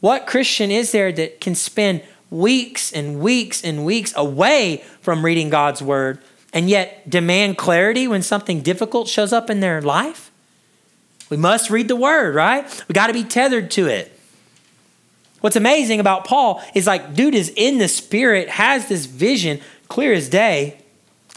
what 0.00 0.26
Christian 0.26 0.70
is 0.70 0.92
there 0.92 1.10
that 1.12 1.40
can 1.40 1.54
spend 1.54 2.02
weeks 2.30 2.92
and 2.92 3.20
weeks 3.20 3.64
and 3.64 3.84
weeks 3.84 4.12
away 4.16 4.84
from 5.00 5.24
reading 5.24 5.50
God's 5.50 5.82
Word 5.82 6.20
and 6.52 6.68
yet 6.68 7.08
demand 7.08 7.58
clarity 7.58 8.06
when 8.06 8.22
something 8.22 8.60
difficult 8.62 9.08
shows 9.08 9.32
up 9.32 9.50
in 9.50 9.60
their 9.60 9.80
life? 9.82 10.27
We 11.30 11.36
must 11.36 11.70
read 11.70 11.88
the 11.88 11.96
Word, 11.96 12.34
right? 12.34 12.84
We 12.88 12.92
got 12.92 13.08
to 13.08 13.12
be 13.12 13.24
tethered 13.24 13.70
to 13.72 13.86
it. 13.86 14.12
What's 15.40 15.56
amazing 15.56 16.00
about 16.00 16.24
Paul 16.24 16.62
is 16.74 16.86
like, 16.86 17.14
dude 17.14 17.34
is 17.34 17.52
in 17.54 17.78
the 17.78 17.88
spirit, 17.88 18.48
has 18.48 18.88
this 18.88 19.06
vision 19.06 19.60
clear 19.88 20.12
as 20.12 20.28
day. 20.28 20.78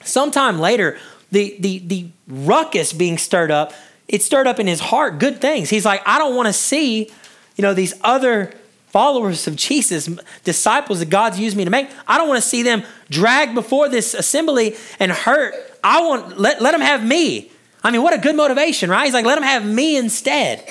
Sometime 0.03 0.59
later, 0.59 0.97
the, 1.31 1.55
the, 1.59 1.79
the 1.79 2.07
ruckus 2.27 2.93
being 2.93 3.17
stirred 3.17 3.51
up, 3.51 3.73
it 4.07 4.21
stirred 4.23 4.47
up 4.47 4.59
in 4.59 4.67
his 4.67 4.79
heart 4.79 5.19
good 5.19 5.39
things. 5.39 5.69
He's 5.69 5.85
like, 5.85 6.01
I 6.05 6.17
don't 6.17 6.35
want 6.35 6.47
to 6.47 6.53
see, 6.53 7.09
you 7.55 7.61
know, 7.61 7.73
these 7.73 7.93
other 8.01 8.53
followers 8.87 9.47
of 9.47 9.55
Jesus, 9.55 10.09
disciples 10.43 10.99
that 10.99 11.09
God's 11.09 11.39
used 11.39 11.55
me 11.55 11.63
to 11.63 11.69
make. 11.69 11.89
I 12.07 12.17
don't 12.17 12.27
want 12.27 12.41
to 12.41 12.47
see 12.47 12.63
them 12.63 12.83
dragged 13.09 13.55
before 13.55 13.87
this 13.87 14.13
assembly 14.13 14.75
and 14.99 15.11
hurt. 15.11 15.53
I 15.83 16.05
want 16.05 16.37
let, 16.37 16.61
let 16.61 16.71
them 16.71 16.81
have 16.81 17.05
me. 17.05 17.51
I 17.83 17.91
mean, 17.91 18.03
what 18.03 18.13
a 18.13 18.17
good 18.17 18.35
motivation, 18.35 18.89
right? 18.89 19.05
He's 19.05 19.13
like, 19.13 19.25
let 19.25 19.37
him 19.37 19.43
have 19.43 19.65
me 19.65 19.97
instead. 19.97 20.63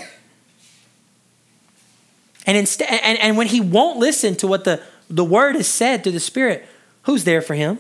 And 2.46 2.57
instead, 2.57 2.88
and, 2.88 3.18
and 3.18 3.37
when 3.37 3.49
he 3.49 3.61
won't 3.61 3.99
listen 3.99 4.37
to 4.37 4.46
what 4.46 4.64
the, 4.64 4.83
the 5.09 5.25
word 5.25 5.57
is 5.57 5.66
said 5.66 6.03
through 6.03 6.12
the 6.12 6.20
Spirit, 6.20 6.66
who's 7.03 7.25
there 7.25 7.42
for 7.42 7.55
him? 7.55 7.79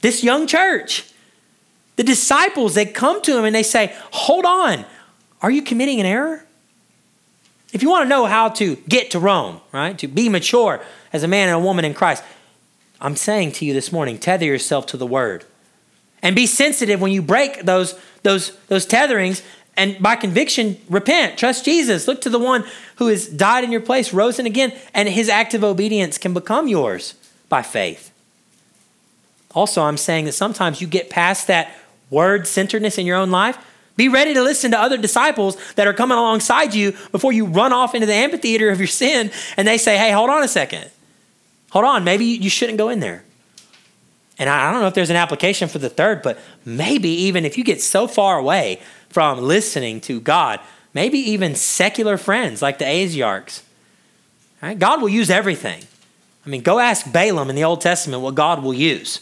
This 0.00 0.22
young 0.22 0.46
church. 0.46 1.08
The 1.96 2.04
disciples, 2.04 2.74
they 2.74 2.86
come 2.86 3.20
to 3.22 3.36
him 3.36 3.44
and 3.44 3.54
they 3.54 3.62
say, 3.62 3.94
Hold 4.12 4.44
on, 4.44 4.84
are 5.42 5.50
you 5.50 5.62
committing 5.62 6.00
an 6.00 6.06
error? 6.06 6.44
If 7.72 7.82
you 7.82 7.90
want 7.90 8.04
to 8.04 8.08
know 8.08 8.26
how 8.26 8.48
to 8.50 8.76
get 8.88 9.10
to 9.12 9.18
Rome, 9.18 9.60
right, 9.72 9.98
to 9.98 10.08
be 10.08 10.28
mature 10.28 10.82
as 11.12 11.22
a 11.22 11.28
man 11.28 11.48
and 11.48 11.56
a 11.56 11.60
woman 11.60 11.84
in 11.84 11.94
Christ, 11.94 12.22
I'm 13.00 13.16
saying 13.16 13.52
to 13.52 13.64
you 13.64 13.74
this 13.74 13.92
morning, 13.92 14.18
tether 14.18 14.46
yourself 14.46 14.86
to 14.86 14.96
the 14.96 15.06
word. 15.06 15.44
And 16.22 16.36
be 16.36 16.46
sensitive 16.46 17.00
when 17.00 17.12
you 17.12 17.20
break 17.20 17.62
those, 17.62 17.98
those, 18.22 18.56
those 18.68 18.86
tetherings 18.86 19.42
and 19.76 20.00
by 20.02 20.16
conviction, 20.16 20.78
repent, 20.88 21.38
trust 21.38 21.64
Jesus, 21.64 22.06
look 22.06 22.20
to 22.22 22.30
the 22.30 22.38
one 22.38 22.64
who 22.96 23.06
has 23.06 23.26
died 23.26 23.64
in 23.64 23.72
your 23.72 23.80
place, 23.80 24.12
risen 24.12 24.44
again, 24.44 24.72
and 24.92 25.08
his 25.08 25.28
active 25.28 25.64
obedience 25.64 26.18
can 26.18 26.34
become 26.34 26.68
yours 26.68 27.14
by 27.48 27.62
faith. 27.62 28.10
Also, 29.54 29.82
I'm 29.82 29.96
saying 29.96 30.26
that 30.26 30.32
sometimes 30.32 30.80
you 30.80 30.86
get 30.86 31.10
past 31.10 31.46
that 31.46 31.74
word 32.10 32.46
centeredness 32.46 32.98
in 32.98 33.06
your 33.06 33.16
own 33.16 33.30
life. 33.30 33.58
Be 33.96 34.08
ready 34.08 34.34
to 34.34 34.42
listen 34.42 34.70
to 34.70 34.80
other 34.80 34.96
disciples 34.96 35.56
that 35.74 35.86
are 35.86 35.92
coming 35.92 36.16
alongside 36.16 36.74
you 36.74 36.92
before 37.10 37.32
you 37.32 37.46
run 37.46 37.72
off 37.72 37.94
into 37.94 38.06
the 38.06 38.14
amphitheater 38.14 38.70
of 38.70 38.78
your 38.78 38.86
sin 38.86 39.30
and 39.56 39.68
they 39.68 39.78
say, 39.78 39.98
hey, 39.98 40.10
hold 40.10 40.30
on 40.30 40.42
a 40.42 40.48
second. 40.48 40.90
Hold 41.70 41.84
on, 41.84 42.04
maybe 42.04 42.24
you 42.24 42.50
shouldn't 42.50 42.78
go 42.78 42.88
in 42.88 43.00
there. 43.00 43.24
And 44.38 44.48
I 44.48 44.72
don't 44.72 44.80
know 44.80 44.86
if 44.86 44.94
there's 44.94 45.10
an 45.10 45.16
application 45.16 45.68
for 45.68 45.78
the 45.78 45.90
third, 45.90 46.22
but 46.22 46.38
maybe 46.64 47.08
even 47.08 47.44
if 47.44 47.58
you 47.58 47.64
get 47.64 47.82
so 47.82 48.06
far 48.06 48.38
away 48.38 48.80
from 49.08 49.40
listening 49.40 50.00
to 50.02 50.20
God, 50.20 50.60
maybe 50.94 51.18
even 51.18 51.54
secular 51.54 52.16
friends 52.16 52.62
like 52.62 52.78
the 52.78 52.84
Asiarchs, 52.84 53.62
right? 54.62 54.78
God 54.78 55.02
will 55.02 55.08
use 55.08 55.30
everything. 55.30 55.84
I 56.44 56.48
mean, 56.48 56.62
go 56.62 56.78
ask 56.78 57.10
Balaam 57.12 57.50
in 57.50 57.56
the 57.56 57.64
Old 57.64 57.80
Testament 57.80 58.22
what 58.22 58.34
God 58.34 58.62
will 58.62 58.74
use, 58.74 59.20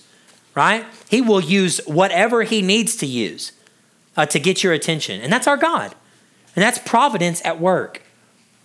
right? 0.55 0.87
He 1.09 1.21
will 1.21 1.41
use 1.41 1.81
whatever 1.87 2.45
he 2.45 2.63
needs 2.63 2.97
to 2.97 3.07
use 3.07 3.53
uh, 4.17 4.27
to 4.27 4.39
get 4.39 4.63
your 4.63 4.73
attention. 4.73 5.21
And 5.21 5.33
that's 5.33 5.47
our 5.47 5.57
God. 5.57 5.95
And 6.57 6.63
that's 6.63 6.79
providence 6.79 7.45
at 7.45 7.61
work. 7.61 8.03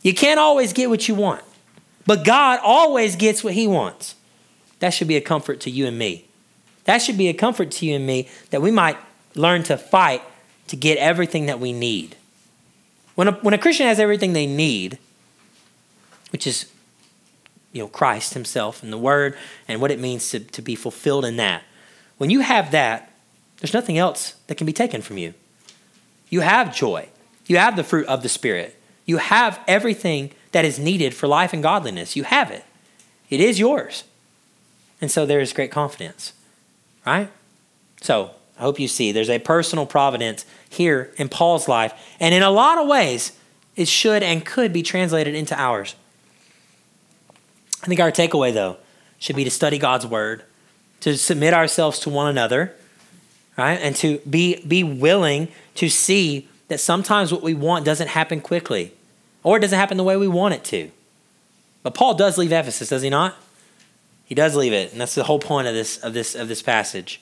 You 0.02 0.14
can't 0.14 0.40
always 0.40 0.74
get 0.74 0.90
what 0.90 1.08
you 1.08 1.16
want, 1.16 1.44
but 2.06 2.24
God 2.24 2.60
always 2.64 3.16
gets 3.16 3.44
what 3.44 3.54
he 3.54 3.68
wants. 3.68 4.16
That 4.80 4.92
should 4.92 5.08
be 5.08 5.16
a 5.16 5.22
comfort 5.22 5.60
to 5.62 5.72
you 5.72 5.88
and 5.88 5.98
me. 5.98 6.26
That 6.86 7.00
should 7.00 7.18
be 7.18 7.28
a 7.28 7.34
comfort 7.34 7.72
to 7.72 7.86
you 7.86 7.96
and 7.96 8.08
me 8.08 8.30
that 8.50 8.62
we 8.62 8.72
might 8.72 8.98
learn 9.36 9.64
to 9.64 9.78
fight 9.78 10.22
to 10.68 10.76
get 10.76 10.98
everything 10.98 11.46
that 11.48 11.60
we 11.60 11.74
need. 11.74 12.16
When 13.16 13.28
a, 13.28 13.32
when 13.34 13.54
a 13.54 13.58
Christian 13.58 13.88
has 13.88 14.00
everything 14.00 14.34
they 14.34 14.48
need, 14.48 14.98
which 16.32 16.48
is 16.48 16.72
you 17.72 17.82
know 17.82 17.88
Christ 17.88 18.34
himself 18.34 18.82
and 18.82 18.92
the 18.92 18.98
word 18.98 19.38
and 19.68 19.82
what 19.82 19.92
it 19.92 20.00
means 20.00 20.30
to, 20.30 20.40
to 20.40 20.62
be 20.62 20.76
fulfilled 20.76 21.26
in 21.26 21.36
that. 21.38 21.64
When 22.18 22.30
you 22.30 22.40
have 22.40 22.72
that, 22.72 23.12
there's 23.60 23.74
nothing 23.74 23.98
else 23.98 24.36
that 24.48 24.56
can 24.56 24.66
be 24.66 24.74
taken 24.74 25.02
from 25.02 25.18
you. 25.18 25.34
You 26.30 26.42
have 26.42 26.76
joy. 26.76 27.10
You 27.48 27.58
have 27.58 27.76
the 27.76 27.84
fruit 27.84 28.08
of 28.08 28.24
the 28.24 28.30
Spirit. 28.30 28.80
You 29.06 29.18
have 29.18 29.60
everything 29.68 30.32
that 30.52 30.66
is 30.66 30.80
needed 30.80 31.14
for 31.14 31.28
life 31.28 31.54
and 31.54 31.62
godliness. 31.62 32.16
You 32.16 32.24
have 32.24 32.50
it, 32.50 32.64
it 33.30 33.40
is 33.40 33.60
yours. 33.60 34.04
And 35.02 35.12
so 35.12 35.26
there 35.26 35.42
is 35.42 35.52
great 35.52 35.72
confidence, 35.72 36.32
right? 37.06 37.32
So 38.02 38.32
I 38.58 38.62
hope 38.62 38.80
you 38.80 38.88
see 38.88 39.12
there's 39.12 39.30
a 39.30 39.40
personal 39.40 39.86
providence 39.86 40.46
here 40.70 41.14
in 41.18 41.30
Paul's 41.30 41.68
life. 41.68 41.94
And 42.20 42.34
in 42.34 42.44
a 42.44 42.50
lot 42.50 42.78
of 42.78 42.88
ways, 42.88 43.34
it 43.76 43.88
should 43.88 44.24
and 44.24 44.46
could 44.46 44.72
be 44.72 44.84
translated 44.84 45.36
into 45.36 45.60
ours. 45.60 45.96
I 47.84 47.88
think 47.88 48.00
our 48.00 48.12
takeaway, 48.12 48.54
though, 48.54 48.78
should 49.20 49.36
be 49.36 49.44
to 49.44 49.52
study 49.52 49.78
God's 49.78 50.08
word, 50.08 50.44
to 51.02 51.18
submit 51.18 51.54
ourselves 51.54 52.00
to 52.00 52.10
one 52.10 52.28
another, 52.28 52.74
right? 53.58 53.76
And 53.76 53.96
to 53.98 54.20
be, 54.30 54.64
be 54.66 54.84
willing 54.84 55.50
to 55.76 55.90
see 55.90 56.48
that 56.68 56.80
sometimes 56.80 57.32
what 57.32 57.44
we 57.44 57.54
want 57.54 57.86
doesn't 57.86 58.08
happen 58.08 58.42
quickly 58.42 58.94
or 59.46 59.58
it 59.58 59.60
doesn't 59.60 59.78
happen 59.78 59.98
the 59.98 60.04
way 60.04 60.18
we 60.18 60.28
want 60.28 60.56
it 60.56 60.64
to. 60.64 60.90
But 61.84 61.94
Paul 61.94 62.16
does 62.16 62.38
leave 62.38 62.52
Ephesus, 62.52 62.90
does 62.90 63.04
he 63.04 63.12
not? 63.12 63.36
He 64.26 64.36
does 64.36 64.56
leave 64.56 64.74
it, 64.74 64.92
and 64.92 65.00
that's 65.00 65.16
the 65.16 65.24
whole 65.24 65.40
point 65.40 65.68
of 65.68 65.74
this 65.74 65.98
of 65.98 66.14
this 66.14 66.36
of 66.36 66.48
this 66.48 66.62
passage. 66.62 67.22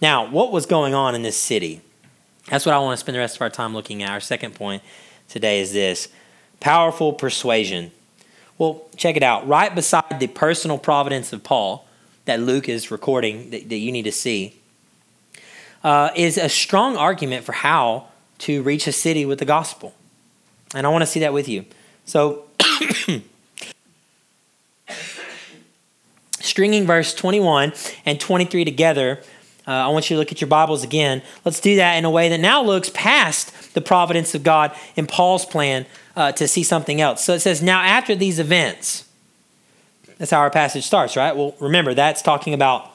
Now, 0.00 0.28
what 0.28 0.50
was 0.50 0.66
going 0.66 0.94
on 0.94 1.14
in 1.14 1.22
this 1.22 1.36
city? 1.36 1.80
That's 2.48 2.66
what 2.66 2.74
I 2.74 2.78
want 2.78 2.94
to 2.94 2.96
spend 2.96 3.14
the 3.14 3.20
rest 3.20 3.36
of 3.36 3.42
our 3.42 3.50
time 3.50 3.74
looking 3.74 4.02
at. 4.02 4.10
Our 4.10 4.20
second 4.20 4.54
point 4.54 4.82
today 5.28 5.60
is 5.60 5.72
this 5.72 6.08
powerful 6.58 7.12
persuasion. 7.12 7.92
Well, 8.58 8.82
check 8.96 9.16
it 9.16 9.22
out. 9.22 9.46
Right 9.46 9.74
beside 9.74 10.18
the 10.18 10.26
personal 10.26 10.78
providence 10.78 11.32
of 11.32 11.44
Paul 11.44 11.86
that 12.24 12.40
Luke 12.40 12.68
is 12.68 12.90
recording 12.90 13.50
that, 13.50 13.68
that 13.68 13.78
you 13.78 13.92
need 13.92 14.04
to 14.04 14.12
see 14.12 14.56
uh, 15.84 16.10
is 16.16 16.38
a 16.38 16.48
strong 16.48 16.96
argument 16.96 17.44
for 17.44 17.52
how 17.52 18.06
to 18.38 18.62
reach 18.62 18.86
a 18.86 18.92
city 18.92 19.24
with 19.24 19.38
the 19.38 19.44
gospel. 19.44 19.94
And 20.74 20.86
I 20.86 20.90
want 20.90 21.02
to 21.02 21.06
see 21.06 21.20
that 21.20 21.32
with 21.32 21.48
you. 21.48 21.64
So, 22.04 22.44
stringing 26.52 26.86
verse 26.86 27.14
21 27.14 27.72
and 28.04 28.20
23 28.20 28.66
together, 28.66 29.18
uh, 29.66 29.70
I 29.70 29.88
want 29.88 30.10
you 30.10 30.16
to 30.16 30.18
look 30.18 30.32
at 30.32 30.42
your 30.42 30.48
Bibles 30.48 30.84
again. 30.84 31.22
Let's 31.46 31.60
do 31.60 31.76
that 31.76 31.94
in 31.94 32.04
a 32.04 32.10
way 32.10 32.28
that 32.28 32.40
now 32.40 32.62
looks 32.62 32.90
past 32.90 33.72
the 33.72 33.80
providence 33.80 34.34
of 34.34 34.42
God 34.42 34.76
in 34.94 35.06
Paul's 35.06 35.46
plan 35.46 35.86
uh, 36.14 36.32
to 36.32 36.46
see 36.46 36.62
something 36.62 37.00
else. 37.00 37.24
So 37.24 37.32
it 37.32 37.40
says, 37.40 37.62
Now 37.62 37.80
after 37.80 38.14
these 38.14 38.38
events, 38.38 39.08
that's 40.18 40.30
how 40.30 40.40
our 40.40 40.50
passage 40.50 40.84
starts, 40.84 41.16
right? 41.16 41.34
Well, 41.34 41.54
remember, 41.58 41.94
that's 41.94 42.20
talking 42.20 42.52
about 42.52 42.90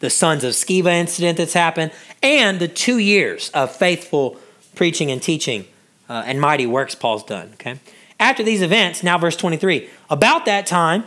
the 0.00 0.10
sons 0.10 0.44
of 0.44 0.52
Sceva 0.52 0.92
incident 0.92 1.38
that's 1.38 1.54
happened 1.54 1.92
and 2.22 2.60
the 2.60 2.68
two 2.68 2.98
years 2.98 3.48
of 3.54 3.74
faithful 3.74 4.38
preaching 4.74 5.10
and 5.10 5.22
teaching 5.22 5.64
uh, 6.10 6.24
and 6.26 6.42
mighty 6.42 6.66
works 6.66 6.94
Paul's 6.94 7.24
done. 7.24 7.52
Okay. 7.54 7.80
After 8.20 8.42
these 8.42 8.60
events, 8.60 9.02
now 9.02 9.16
verse 9.16 9.36
23, 9.36 9.88
about 10.10 10.44
that 10.44 10.66
time, 10.66 11.04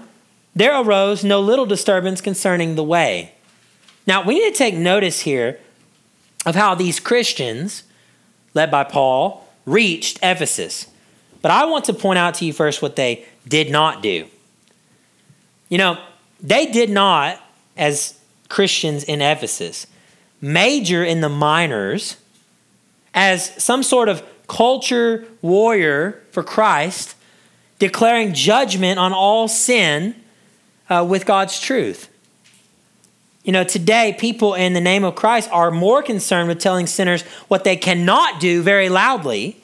there 0.60 0.80
arose 0.80 1.24
no 1.24 1.40
little 1.40 1.66
disturbance 1.66 2.22
concerning 2.22 2.76
the 2.76 2.84
way. 2.84 3.34
Now, 4.06 4.24
we 4.24 4.40
need 4.40 4.52
to 4.52 4.58
take 4.58 4.76
notice 4.76 5.22
here 5.22 5.60
of 6.46 6.56
how 6.56 6.76
these 6.76 7.00
Christians, 7.00 7.84
led 8.54 8.72
by 8.72 8.84
Paul, 8.84 9.48
reached 9.66 10.20
Ephesus. 10.24 10.88
But 11.42 11.52
I 11.52 11.66
want 11.66 11.86
to 11.86 11.94
point 11.94 12.20
out 12.20 12.34
to 12.36 12.46
you 12.46 12.54
first 12.54 12.82
what 12.82 12.96
they 12.96 13.26
did 13.48 13.72
not 13.72 14.02
do. 14.02 14.28
You 15.70 15.78
know, 15.78 15.98
they 16.42 16.66
did 16.66 16.90
not, 16.90 17.40
as 17.78 18.20
Christians 18.50 19.04
in 19.04 19.22
Ephesus, 19.22 19.86
major 20.42 21.04
in 21.04 21.22
the 21.22 21.30
minors 21.30 22.18
as 23.14 23.62
some 23.62 23.84
sort 23.84 24.10
of 24.10 24.24
culture 24.48 25.26
warrior 25.42 26.22
for 26.32 26.44
Christ, 26.44 27.16
declaring 27.78 28.34
judgment 28.34 29.00
on 29.00 29.14
all 29.14 29.48
sin 29.48 30.16
uh, 30.90 31.06
with 31.08 31.26
God's 31.26 31.60
truth. 31.60 32.10
You 33.44 33.54
know, 33.54 33.64
today 33.64 34.16
people 34.20 34.54
in 34.54 34.74
the 34.74 34.82
name 34.82 35.04
of 35.04 35.16
Christ 35.16 35.50
are 35.52 35.72
more 35.72 36.04
concerned 36.04 36.50
with 36.50 36.60
telling 36.60 36.88
sinners 36.88 37.22
what 37.48 37.64
they 37.64 37.76
cannot 37.76 38.40
do 38.40 38.62
very 38.62 38.90
loudly, 38.90 39.62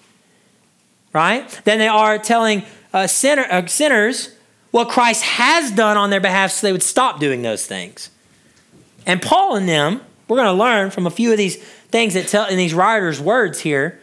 right, 1.13 1.47
than 1.65 1.79
they 1.79 1.87
are 1.87 2.17
telling 2.17 2.63
uh, 2.93 3.07
sinner, 3.07 3.45
uh, 3.49 3.65
sinners 3.67 4.35
what 4.71 4.89
Christ 4.89 5.23
has 5.23 5.71
done 5.71 5.97
on 5.97 6.09
their 6.09 6.19
behalf 6.19 6.51
so 6.51 6.67
they 6.67 6.71
would 6.71 6.83
stop 6.83 7.19
doing 7.19 7.41
those 7.41 7.65
things. 7.65 8.09
And 9.05 9.21
Paul 9.21 9.55
and 9.55 9.69
them, 9.69 10.01
we're 10.27 10.37
going 10.37 10.47
to 10.47 10.53
learn 10.53 10.89
from 10.89 11.05
a 11.05 11.11
few 11.11 11.31
of 11.31 11.37
these 11.37 11.57
things 11.57 12.13
that 12.15 12.27
tell 12.27 12.47
in 12.47 12.57
these 12.57 12.73
writers' 12.73 13.21
words 13.21 13.59
here 13.59 14.01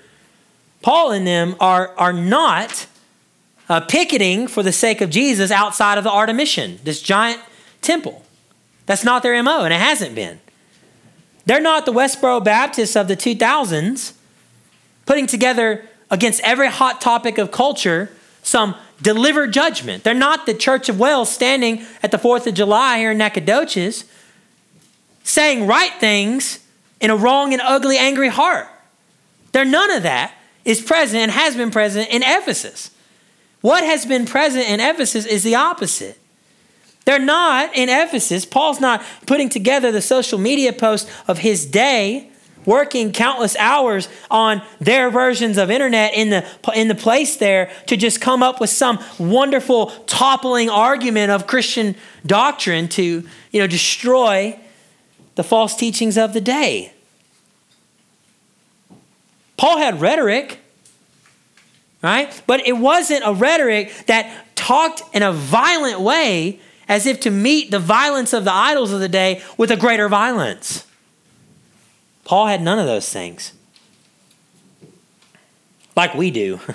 Paul 0.83 1.13
and 1.13 1.27
them 1.27 1.55
are, 1.61 1.95
are 1.97 2.13
not 2.13 2.87
uh, 3.73 3.81
picketing 3.81 4.47
for 4.47 4.63
the 4.63 4.71
sake 4.71 5.01
of 5.01 5.09
Jesus 5.09 5.51
outside 5.51 5.97
of 5.97 6.05
the 6.05 6.11
Artemision, 6.11 6.79
this 6.85 7.01
giant 7.01 7.41
temple. 7.81 8.23
That's 8.85 9.03
not 9.03 9.23
their 9.23 9.43
MO, 9.43 9.65
and 9.65 9.73
it 9.73 9.81
hasn't 9.81 10.15
been. 10.15 10.41
They're 11.47 11.59
not 11.59 11.87
the 11.87 11.93
Westboro 11.93 12.45
Baptists 12.45 12.97
of 12.97 13.09
the 13.09 13.17
2000s 13.17 14.13
putting 15.07 15.27
together 15.27 15.89
against 16.11 16.43
every 16.43 16.69
hot 16.69 17.01
topic 17.01 17.39
of 17.39 17.51
culture 17.51 18.11
some 18.43 18.75
delivered 19.01 19.55
judgment. 19.55 20.05
They're 20.05 20.13
not 20.13 20.45
the 20.45 20.53
Church 20.53 20.91
of 20.91 21.01
Wales 21.01 21.33
standing 21.33 21.87
at 22.03 22.11
the 22.11 22.19
4th 22.19 22.47
of 22.47 22.53
July 22.53 22.99
here 22.99 23.13
in 23.13 23.19
Nacogdoches 23.19 24.05
saying 25.25 25.67
right 25.67 25.93
things 25.99 26.59
in 27.01 27.09
a 27.09 27.17
wrong 27.17 27.55
and 27.55 27.63
ugly, 27.63 27.97
angry 27.97 28.29
heart. 28.29 28.69
They're 29.53 29.65
none 29.65 29.91
of 29.91 30.03
that 30.03 30.35
is 30.67 30.83
present 30.83 31.23
and 31.23 31.31
has 31.31 31.57
been 31.57 31.71
present 31.71 32.11
in 32.11 32.23
Ephesus. 32.23 32.91
What 33.62 33.85
has 33.85 34.05
been 34.05 34.27
present 34.27 34.68
in 34.68 34.81
Ephesus 34.81 35.25
is 35.25 35.42
the 35.44 35.55
opposite. 35.55 36.18
They're 37.05 37.18
not 37.18 37.75
in 37.75 37.88
Ephesus. 37.88 38.44
Paul's 38.44 38.81
not 38.81 39.03
putting 39.27 39.48
together 39.48 39.90
the 39.90 40.03
social 40.03 40.38
media 40.38 40.72
posts 40.72 41.11
of 41.27 41.38
his 41.38 41.64
day, 41.66 42.29
working 42.64 43.12
countless 43.12 43.57
hours 43.57 44.09
on 44.31 44.62
their 44.81 45.11
versions 45.11 45.59
of 45.59 45.70
internet 45.70 46.14
in 46.14 46.31
the, 46.31 46.46
in 46.75 46.88
the 46.88 46.94
place 46.94 47.37
there 47.37 47.70
to 47.87 47.96
just 47.96 48.20
come 48.20 48.42
up 48.42 48.61
with 48.61 48.70
some 48.70 49.03
wonderful 49.18 49.87
toppling 50.07 50.70
argument 50.70 51.33
of 51.33 51.46
Christian 51.46 51.96
doctrine 52.25 52.88
to 52.88 53.27
you 53.51 53.61
know, 53.61 53.66
destroy 53.66 54.59
the 55.35 55.42
false 55.42 55.75
teachings 55.75 56.16
of 56.16 56.35
the 56.35 56.40
day. 56.40 56.92
Paul 59.57 59.79
had 59.79 60.01
rhetoric, 60.01 60.62
right? 62.03 62.43
But 62.47 62.67
it 62.67 62.77
wasn't 62.79 63.23
a 63.25 63.33
rhetoric 63.33 63.93
that 64.07 64.57
talked 64.57 65.03
in 65.15 65.23
a 65.23 65.33
violent 65.33 66.01
way 66.01 66.61
as 66.88 67.07
if 67.07 67.21
to 67.21 67.31
meet 67.31 67.71
the 67.71 67.79
violence 67.79 68.33
of 68.33 68.45
the 68.45 68.53
idols 68.53 68.93
of 68.93 69.01
the 69.01 69.09
day 69.09 69.43
with 69.57 69.71
a 69.71 69.77
greater 69.77 70.09
violence. 70.09 70.87
Paul 72.25 72.47
had 72.47 72.62
none 72.62 72.79
of 72.79 72.87
those 72.87 73.09
things. 73.09 73.53
Like 75.97 76.15
we 76.15 76.31
do. 76.31 76.61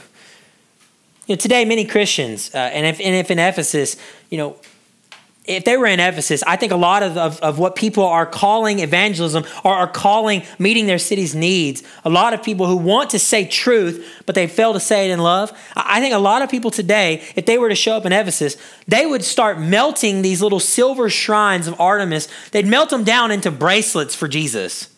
You 1.28 1.36
know, 1.36 1.40
today, 1.40 1.66
many 1.66 1.84
Christians, 1.84 2.56
uh, 2.56 2.58
and, 2.58 2.86
if, 2.86 3.02
and 3.02 3.14
if 3.14 3.30
in 3.30 3.38
Ephesus, 3.38 3.98
you 4.30 4.38
know, 4.38 4.56
if 5.48 5.64
they 5.64 5.78
were 5.78 5.86
in 5.86 6.00
Ephesus, 6.02 6.44
I 6.46 6.58
think 6.58 6.74
a 6.74 6.78
lot 6.78 7.04
of, 7.04 7.18
of, 7.18 7.40
of, 7.40 7.58
what 7.58 7.76
people 7.76 8.04
are 8.06 8.26
calling 8.26 8.80
evangelism 8.80 9.46
or 9.64 9.72
are 9.72 9.88
calling 9.88 10.44
meeting 10.60 10.88
their 10.88 11.00
city's 11.00 11.34
needs, 11.34 11.84
a 12.04 12.10
lot 12.10 12.34
of 12.34 12.44
people 12.44 12.68
who 12.68 12.76
want 12.76 13.12
to 13.12 13.20
say 13.20 13.46
truth, 13.46 14.22
but 14.26 14.36
they 14.36 14.46
fail 14.48 14.74
to 14.74 14.80
say 14.80 15.10
it 15.10 15.14
in 15.14 15.20
love. 15.20 15.58
I 15.76 16.02
think 16.02 16.14
a 16.14 16.20
lot 16.20 16.42
of 16.42 16.52
people 16.52 16.70
today, 16.70 17.24
if 17.36 17.46
they 17.46 17.58
were 17.58 17.70
to 17.70 17.76
show 17.76 17.96
up 17.96 18.06
in 18.06 18.12
Ephesus, 18.12 18.58
they 18.88 19.06
would 19.06 19.24
start 19.24 19.58
melting 19.60 20.22
these 20.22 20.42
little 20.42 20.60
silver 20.60 21.10
shrines 21.10 21.68
of 21.68 21.80
Artemis. 21.80 22.28
They'd 22.52 22.68
melt 22.68 22.90
them 22.90 23.06
down 23.06 23.32
into 23.32 23.50
bracelets 23.50 24.16
for 24.16 24.28
Jesus. 24.28 24.90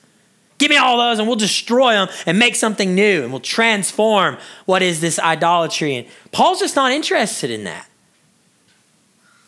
Give 0.58 0.70
me 0.70 0.78
all 0.78 0.98
those 0.98 1.20
and 1.20 1.28
we'll 1.28 1.38
destroy 1.38 1.94
them 1.94 2.10
and 2.26 2.38
make 2.38 2.56
something 2.56 2.94
new 2.94 3.24
and 3.24 3.32
we'll 3.32 3.40
transform 3.40 4.38
what 4.66 4.82
is 4.82 5.00
this 5.00 5.18
idolatry. 5.18 5.96
And 5.96 6.08
Paul's 6.32 6.60
just 6.60 6.76
not 6.76 6.92
interested 6.92 7.50
in 7.50 7.64
that. 7.64 7.89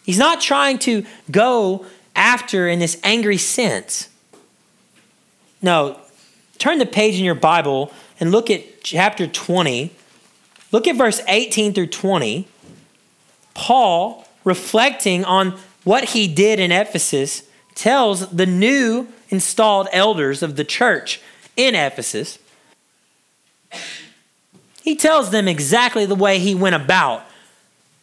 He's 0.04 0.18
not 0.18 0.42
trying 0.42 0.80
to 0.80 1.06
go 1.30 1.86
after 2.16 2.68
in 2.68 2.80
this 2.80 3.00
angry 3.04 3.38
sense. 3.38 4.10
No, 5.62 6.00
turn 6.58 6.80
the 6.80 6.86
page 6.86 7.18
in 7.18 7.24
your 7.24 7.36
Bible 7.36 7.92
and 8.20 8.32
look 8.32 8.50
at 8.50 8.84
chapter 8.84 9.28
20. 9.28 9.92
Look 10.72 10.88
at 10.88 10.96
verse 10.96 11.22
18 11.28 11.74
through 11.74 11.88
20. 11.88 12.48
Paul, 13.54 14.28
reflecting 14.44 15.24
on 15.26 15.58
what 15.84 16.10
he 16.10 16.28
did 16.28 16.60
in 16.60 16.72
Ephesus, 16.72 17.44
tells 17.76 18.30
the 18.30 18.46
new 18.46 19.08
installed 19.30 19.88
elders 19.92 20.44
of 20.44 20.56
the 20.56 20.64
church 20.64 21.22
in 21.56 21.76
Ephesus, 21.76 22.40
he 24.84 24.96
tells 24.96 25.32
them 25.32 25.48
exactly 25.48 26.06
the 26.06 26.16
way 26.16 26.40
he 26.40 26.56
went 26.56 26.76
about 26.76 27.24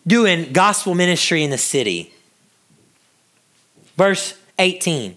doing 0.08 0.52
gospel 0.52 0.94
ministry 0.94 1.44
in 1.44 1.50
the 1.50 1.58
city. 1.58 2.12
Verse 3.96 4.36
18 4.58 5.16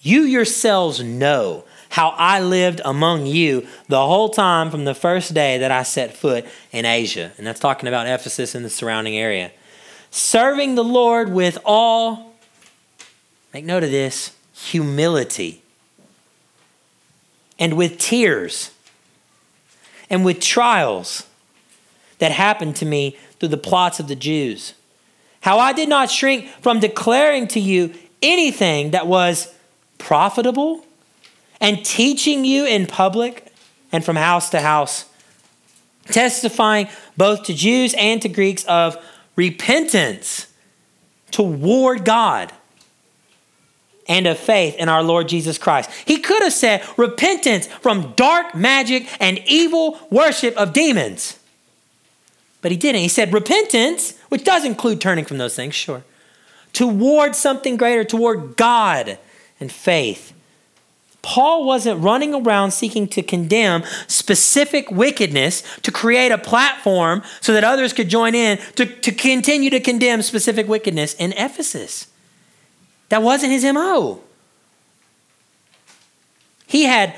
You 0.00 0.22
yourselves 0.22 1.02
know 1.02 1.64
how 1.90 2.08
I 2.18 2.40
lived 2.40 2.80
among 2.84 3.26
you 3.26 3.68
the 3.88 4.04
whole 4.04 4.28
time 4.28 4.70
from 4.70 4.84
the 4.84 4.96
first 4.96 5.32
day 5.32 5.58
that 5.58 5.70
I 5.70 5.84
set 5.84 6.16
foot 6.16 6.44
in 6.72 6.84
Asia. 6.84 7.30
And 7.38 7.46
that's 7.46 7.60
talking 7.60 7.88
about 7.88 8.08
Ephesus 8.08 8.56
and 8.56 8.64
the 8.64 8.70
surrounding 8.70 9.16
area. 9.16 9.52
Serving 10.10 10.74
the 10.74 10.82
Lord 10.82 11.30
with 11.30 11.56
all, 11.64 12.34
make 13.52 13.64
note 13.64 13.84
of 13.84 13.92
this, 13.92 14.32
humility, 14.52 15.62
and 17.60 17.76
with 17.76 17.98
tears, 17.98 18.72
and 20.10 20.24
with 20.24 20.40
trials 20.40 21.26
that 22.18 22.32
happened 22.32 22.74
to 22.76 22.86
me 22.86 23.16
through 23.44 23.50
the 23.50 23.58
plots 23.58 24.00
of 24.00 24.08
the 24.08 24.16
Jews. 24.16 24.72
How 25.42 25.58
I 25.58 25.74
did 25.74 25.86
not 25.86 26.10
shrink 26.10 26.48
from 26.62 26.80
declaring 26.80 27.46
to 27.48 27.60
you 27.60 27.92
anything 28.22 28.92
that 28.92 29.06
was 29.06 29.52
profitable 29.98 30.86
and 31.60 31.84
teaching 31.84 32.46
you 32.46 32.64
in 32.64 32.86
public 32.86 33.52
and 33.92 34.02
from 34.02 34.16
house 34.16 34.48
to 34.48 34.62
house, 34.62 35.04
testifying 36.06 36.88
both 37.18 37.42
to 37.42 37.52
Jews 37.52 37.94
and 37.98 38.22
to 38.22 38.30
Greeks 38.30 38.64
of 38.64 38.96
repentance 39.36 40.46
toward 41.30 42.06
God 42.06 42.50
and 44.08 44.26
of 44.26 44.38
faith 44.38 44.74
in 44.76 44.88
our 44.88 45.02
Lord 45.02 45.28
Jesus 45.28 45.58
Christ. 45.58 45.90
He 46.06 46.16
could 46.16 46.42
have 46.42 46.54
said 46.54 46.82
repentance 46.96 47.66
from 47.66 48.14
dark 48.16 48.54
magic 48.54 49.06
and 49.20 49.38
evil 49.46 49.98
worship 50.10 50.56
of 50.56 50.72
demons. 50.72 51.38
But 52.64 52.72
he 52.72 52.76
didn't. 52.76 53.02
He 53.02 53.08
said 53.08 53.32
repentance, 53.32 54.18
which 54.30 54.42
does 54.42 54.64
include 54.64 55.00
turning 55.00 55.24
from 55.24 55.38
those 55.38 55.54
things, 55.54 55.76
sure, 55.76 56.02
toward 56.72 57.36
something 57.36 57.76
greater, 57.76 58.02
toward 58.02 58.56
God 58.56 59.18
and 59.60 59.70
faith 59.70 60.34
Paul 61.24 61.64
wasn't 61.64 62.02
running 62.02 62.34
around 62.34 62.72
seeking 62.72 63.08
to 63.08 63.22
condemn 63.22 63.82
specific 64.06 64.90
wickedness 64.90 65.62
to 65.80 65.90
create 65.90 66.30
a 66.30 66.36
platform 66.36 67.22
so 67.40 67.54
that 67.54 67.64
others 67.64 67.94
could 67.94 68.10
join 68.10 68.34
in 68.34 68.58
to, 68.76 68.84
to 68.84 69.10
continue 69.10 69.70
to 69.70 69.80
condemn 69.80 70.20
specific 70.20 70.68
wickedness 70.68 71.14
in 71.14 71.32
Ephesus. 71.32 72.08
That 73.08 73.22
wasn't 73.22 73.52
his 73.52 73.64
MO. 73.64 74.20
He 76.66 76.82
had 76.82 77.14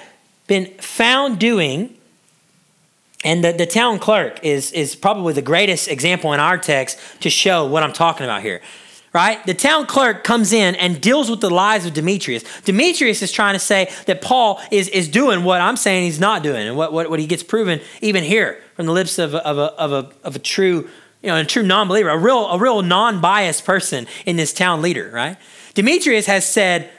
been 0.46 0.66
found 0.78 1.40
doing, 1.40 1.95
and 3.26 3.44
the, 3.44 3.52
the 3.52 3.66
town 3.66 3.98
clerk 3.98 4.42
is, 4.42 4.72
is 4.72 4.94
probably 4.96 5.34
the 5.34 5.42
greatest 5.42 5.88
example 5.88 6.32
in 6.32 6.40
our 6.40 6.56
text 6.56 6.98
to 7.20 7.28
show 7.28 7.66
what 7.66 7.82
I'm 7.82 7.92
talking 7.92 8.24
about 8.24 8.42
here 8.42 8.60
right? 9.16 9.46
The 9.46 9.54
town 9.54 9.86
clerk 9.86 10.24
comes 10.24 10.52
in 10.52 10.74
and 10.74 11.00
deals 11.00 11.30
with 11.30 11.40
the 11.40 11.48
lies 11.48 11.86
of 11.86 11.94
Demetrius. 11.94 12.44
Demetrius 12.64 13.22
is 13.22 13.32
trying 13.32 13.54
to 13.54 13.58
say 13.58 13.90
that 14.04 14.20
Paul 14.20 14.60
is, 14.70 14.90
is 14.90 15.08
doing 15.08 15.42
what 15.42 15.62
I'm 15.62 15.78
saying 15.78 16.04
he's 16.04 16.20
not 16.20 16.42
doing, 16.42 16.68
and 16.68 16.76
what, 16.76 16.92
what, 16.92 17.08
what 17.08 17.18
he 17.18 17.26
gets 17.26 17.42
proven 17.42 17.80
even 18.02 18.22
here 18.22 18.60
from 18.74 18.84
the 18.84 18.92
lips 18.92 19.18
of, 19.18 19.34
of, 19.34 19.56
a, 19.56 19.72
of, 19.80 19.92
a, 19.92 20.12
of 20.22 20.36
a 20.36 20.38
true, 20.38 20.90
you 21.22 21.30
know, 21.30 21.36
a 21.38 21.44
true 21.46 21.62
non-believer, 21.62 22.10
a 22.10 22.18
real, 22.18 22.46
a 22.50 22.58
real 22.58 22.82
non-biased 22.82 23.64
person 23.64 24.06
in 24.26 24.36
this 24.36 24.52
town 24.52 24.82
leader, 24.82 25.10
right? 25.14 25.38
Demetrius 25.72 26.26
has 26.26 26.46
said, 26.46 26.90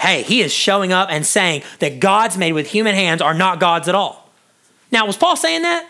hey, 0.00 0.22
he 0.22 0.40
is 0.40 0.54
showing 0.54 0.94
up 0.94 1.10
and 1.10 1.26
saying 1.26 1.62
that 1.80 2.00
gods 2.00 2.38
made 2.38 2.52
with 2.52 2.68
human 2.68 2.94
hands 2.94 3.20
are 3.20 3.34
not 3.34 3.60
gods 3.60 3.86
at 3.86 3.94
all. 3.94 4.25
Now, 4.90 5.06
was 5.06 5.16
Paul 5.16 5.36
saying 5.36 5.62
that? 5.62 5.86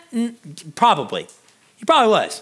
Probably. 0.75 1.27
He 1.77 1.85
probably 1.85 2.11
was. 2.11 2.41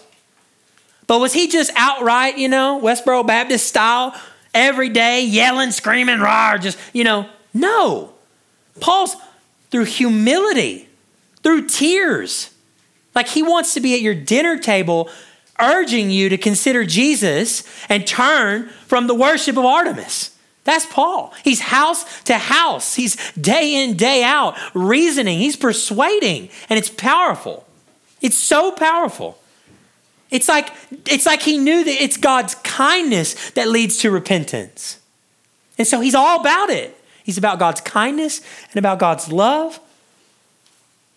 But 1.06 1.20
was 1.20 1.32
he 1.32 1.48
just 1.48 1.70
outright, 1.76 2.38
you 2.38 2.48
know, 2.48 2.80
Westboro 2.82 3.26
Baptist 3.26 3.68
style, 3.68 4.14
every 4.54 4.88
day 4.88 5.24
yelling, 5.24 5.70
screaming, 5.70 6.20
rah, 6.20 6.56
just, 6.58 6.78
you 6.92 7.04
know? 7.04 7.28
No. 7.54 8.12
Paul's 8.80 9.16
through 9.70 9.84
humility, 9.84 10.88
through 11.42 11.68
tears. 11.68 12.50
Like 13.14 13.28
he 13.28 13.42
wants 13.42 13.74
to 13.74 13.80
be 13.80 13.94
at 13.94 14.00
your 14.00 14.14
dinner 14.14 14.58
table 14.58 15.08
urging 15.58 16.10
you 16.10 16.28
to 16.28 16.36
consider 16.36 16.84
Jesus 16.84 17.64
and 17.88 18.06
turn 18.06 18.68
from 18.86 19.06
the 19.06 19.14
worship 19.14 19.56
of 19.56 19.64
Artemis. 19.64 20.35
That's 20.66 20.84
Paul. 20.84 21.32
He's 21.44 21.60
house 21.60 22.22
to 22.24 22.36
house. 22.36 22.96
He's 22.96 23.16
day 23.32 23.82
in, 23.82 23.96
day 23.96 24.24
out, 24.24 24.58
reasoning. 24.74 25.38
He's 25.38 25.56
persuading, 25.56 26.50
and 26.68 26.78
it's 26.78 26.90
powerful. 26.90 27.64
It's 28.20 28.36
so 28.36 28.72
powerful. 28.72 29.38
It's 30.30 30.48
like, 30.48 30.72
it's 31.06 31.24
like 31.24 31.40
he 31.40 31.56
knew 31.56 31.84
that 31.84 32.02
it's 32.02 32.16
God's 32.16 32.56
kindness 32.56 33.50
that 33.52 33.68
leads 33.68 33.98
to 33.98 34.10
repentance. 34.10 34.98
And 35.78 35.86
so 35.86 36.00
he's 36.00 36.16
all 36.16 36.40
about 36.40 36.68
it. 36.70 37.00
He's 37.22 37.38
about 37.38 37.60
God's 37.60 37.80
kindness 37.80 38.40
and 38.70 38.76
about 38.76 38.98
God's 38.98 39.30
love. 39.30 39.78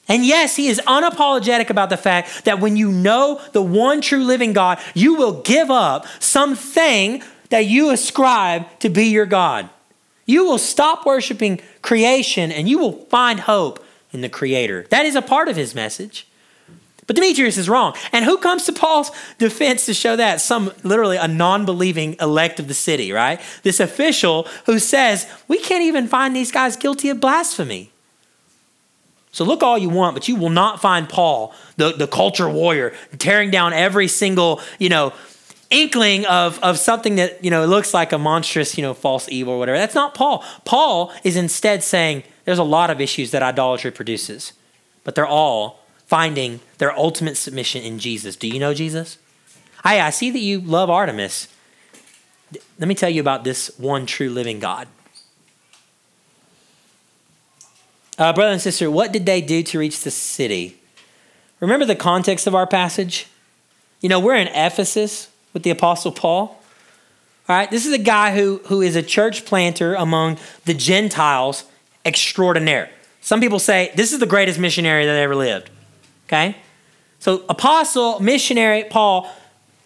And 0.07 0.23
yes, 0.23 0.55
he 0.55 0.67
is 0.67 0.79
unapologetic 0.85 1.71
about 1.71 1.89
the 1.89 1.97
fact 1.97 2.45
that 2.45 2.59
when 2.59 2.75
you 2.75 2.91
know 2.91 3.41
the 3.53 3.61
one 3.63 4.01
true 4.01 4.23
living 4.23 4.53
God, 4.53 4.79
you 4.93 5.15
will 5.15 5.41
give 5.41 5.71
up 5.71 6.05
something 6.19 7.23
that 7.49 7.65
you 7.65 7.89
ascribe 7.89 8.79
to 8.79 8.89
be 8.89 9.05
your 9.05 9.25
God. 9.25 9.69
You 10.25 10.45
will 10.45 10.57
stop 10.57 11.05
worshiping 11.05 11.59
creation 11.81 12.51
and 12.51 12.69
you 12.69 12.77
will 12.77 13.05
find 13.05 13.39
hope 13.39 13.83
in 14.11 14.21
the 14.21 14.29
Creator. 14.29 14.85
That 14.89 15.05
is 15.05 15.15
a 15.15 15.21
part 15.21 15.49
of 15.49 15.55
his 15.55 15.73
message. 15.73 16.27
But 17.07 17.15
Demetrius 17.15 17.57
is 17.57 17.67
wrong. 17.67 17.95
And 18.11 18.23
who 18.23 18.37
comes 18.37 18.65
to 18.65 18.71
Paul's 18.71 19.11
defense 19.39 19.87
to 19.87 19.95
show 19.95 20.15
that? 20.15 20.41
Some 20.41 20.71
literally 20.83 21.17
a 21.17 21.27
non 21.27 21.65
believing 21.65 22.15
elect 22.21 22.59
of 22.59 22.67
the 22.67 22.75
city, 22.75 23.11
right? 23.11 23.41
This 23.63 23.79
official 23.79 24.47
who 24.67 24.77
says, 24.77 25.27
We 25.47 25.57
can't 25.57 25.83
even 25.83 26.07
find 26.07 26.35
these 26.35 26.51
guys 26.51 26.75
guilty 26.75 27.09
of 27.09 27.19
blasphemy. 27.19 27.91
So 29.31 29.43
look 29.43 29.63
all 29.63 29.77
you 29.77 29.89
want, 29.89 30.15
but 30.15 30.27
you 30.27 30.35
will 30.35 30.49
not 30.49 30.81
find 30.81 31.09
Paul, 31.09 31.53
the, 31.77 31.93
the 31.93 32.07
culture 32.07 32.49
warrior, 32.49 32.93
tearing 33.17 33.49
down 33.51 33.73
every 33.73 34.07
single, 34.07 34.61
you 34.77 34.89
know, 34.89 35.13
inkling 35.69 36.25
of, 36.25 36.59
of 36.59 36.77
something 36.77 37.15
that, 37.15 37.43
you 37.43 37.51
know, 37.51 37.65
looks 37.65 37.93
like 37.93 38.11
a 38.11 38.17
monstrous, 38.17 38.77
you 38.77 38.81
know, 38.81 38.93
false 38.93 39.29
evil 39.29 39.53
or 39.53 39.59
whatever. 39.59 39.77
That's 39.77 39.95
not 39.95 40.13
Paul. 40.13 40.43
Paul 40.65 41.13
is 41.23 41.35
instead 41.35 41.83
saying 41.83 42.23
there's 42.45 42.57
a 42.57 42.63
lot 42.63 42.89
of 42.89 42.99
issues 42.99 43.31
that 43.31 43.43
idolatry 43.43 43.91
produces, 43.91 44.53
but 45.03 45.15
they're 45.15 45.27
all 45.27 45.79
finding 46.07 46.59
their 46.79 46.91
ultimate 46.97 47.37
submission 47.37 47.83
in 47.83 47.99
Jesus. 47.99 48.35
Do 48.35 48.47
you 48.47 48.59
know 48.59 48.73
Jesus? 48.73 49.19
Hey, 49.83 50.01
I 50.01 50.09
see 50.09 50.31
that 50.31 50.39
you 50.39 50.59
love 50.59 50.89
Artemis. 50.89 51.47
Let 52.79 52.87
me 52.87 52.95
tell 52.95 53.09
you 53.09 53.21
about 53.21 53.43
this 53.43 53.71
one 53.77 54.07
true 54.07 54.29
living 54.29 54.59
God. 54.59 54.87
Uh, 58.17 58.33
brother 58.33 58.51
and 58.51 58.61
sister, 58.61 58.89
what 58.89 59.13
did 59.13 59.25
they 59.25 59.39
do 59.39 59.63
to 59.63 59.79
reach 59.79 60.03
the 60.03 60.11
city? 60.11 60.81
Remember 61.59 61.85
the 61.85 61.95
context 61.95 62.47
of 62.47 62.55
our 62.55 62.67
passage? 62.67 63.27
You 64.01 64.09
know, 64.09 64.19
we're 64.19 64.35
in 64.35 64.47
Ephesus 64.47 65.29
with 65.53 65.63
the 65.63 65.69
Apostle 65.69 66.11
Paul. 66.11 66.61
All 67.47 67.55
right, 67.55 67.69
this 67.71 67.85
is 67.85 67.93
a 67.93 67.99
guy 67.99 68.35
who, 68.35 68.61
who 68.67 68.81
is 68.81 68.95
a 68.95 69.01
church 69.01 69.45
planter 69.45 69.95
among 69.95 70.37
the 70.65 70.73
Gentiles 70.73 71.63
extraordinaire. 72.05 72.89
Some 73.21 73.41
people 73.41 73.59
say 73.59 73.91
this 73.95 74.13
is 74.13 74.19
the 74.19 74.25
greatest 74.25 74.59
missionary 74.59 75.05
that 75.05 75.15
ever 75.15 75.35
lived. 75.35 75.69
Okay? 76.27 76.55
So, 77.19 77.43
apostle, 77.49 78.19
missionary, 78.19 78.85
Paul, 78.89 79.29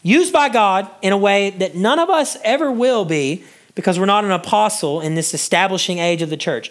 used 0.04 0.34
by 0.34 0.50
God 0.50 0.90
in 1.02 1.14
a 1.14 1.18
way 1.18 1.52
that 1.52 1.76
none 1.76 2.00
of 2.00 2.10
us 2.10 2.38
ever 2.44 2.72
will 2.72 3.06
be 3.06 3.44
because 3.76 3.98
we're 3.98 4.06
not 4.06 4.26
an 4.26 4.32
apostle 4.32 5.02
in 5.02 5.16
this 5.16 5.34
establishing 5.34 5.98
age 6.00 6.22
of 6.22 6.30
the 6.30 6.38
church. 6.38 6.70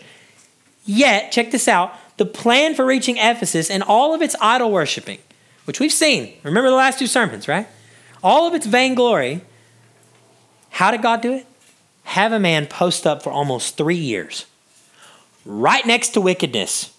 Yet, 0.85 1.33
check 1.33 1.51
this 1.51 1.69
out 1.69 1.95
the 2.19 2.27
plan 2.27 2.75
for 2.75 2.85
reaching 2.85 3.17
Ephesus 3.17 3.71
and 3.71 3.83
all 3.83 4.15
of 4.15 4.23
its 4.23 4.37
idol 4.41 4.71
worshiping, 4.71 5.19
which 5.65 5.81
we've 5.81 5.93
seen. 5.93 6.35
Remember 6.43 6.69
the 6.69 6.77
last 6.77 6.99
two 6.99 7.07
sermons, 7.07 7.49
right? 7.49 7.67
All 8.23 8.47
of 8.47 8.55
its 8.55 8.67
vainglory. 8.67 9.43
How 10.71 10.91
did 10.91 11.03
God 11.03 11.21
do 11.21 11.33
it? 11.33 11.47
Have 12.05 12.33
a 12.33 12.41
man 12.41 12.67
post 12.67 13.07
up 13.07 13.23
for 13.23 13.31
almost 13.31 13.77
three 13.77 13.97
years, 13.97 14.47
right 15.45 15.85
next 15.87 16.11
to 16.11 16.21
wickedness 16.21 16.93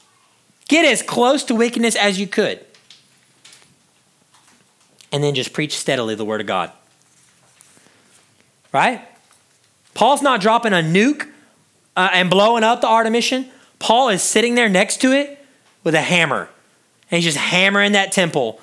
Get 0.67 0.85
as 0.85 1.01
close 1.01 1.43
to 1.45 1.55
wickedness 1.55 1.95
as 1.95 2.19
you 2.19 2.27
could. 2.27 2.59
And 5.11 5.23
then 5.23 5.35
just 5.35 5.53
preach 5.53 5.77
steadily 5.77 6.15
the 6.15 6.25
word 6.25 6.41
of 6.41 6.47
God. 6.47 6.71
Right? 8.71 9.07
Paul's 9.93 10.23
not 10.23 10.41
dropping 10.41 10.73
a 10.73 10.77
nuke 10.77 11.29
uh, 11.95 12.09
and 12.11 12.29
blowing 12.29 12.63
up 12.63 12.81
the 12.81 12.87
Artemision. 12.87 13.49
Paul 13.77 14.09
is 14.09 14.23
sitting 14.23 14.55
there 14.55 14.69
next 14.69 15.01
to 15.01 15.11
it 15.11 15.45
with 15.83 15.93
a 15.93 16.01
hammer. 16.01 16.49
And 17.11 17.21
he's 17.21 17.25
just 17.25 17.37
hammering 17.37 17.91
that 17.91 18.11
temple, 18.11 18.59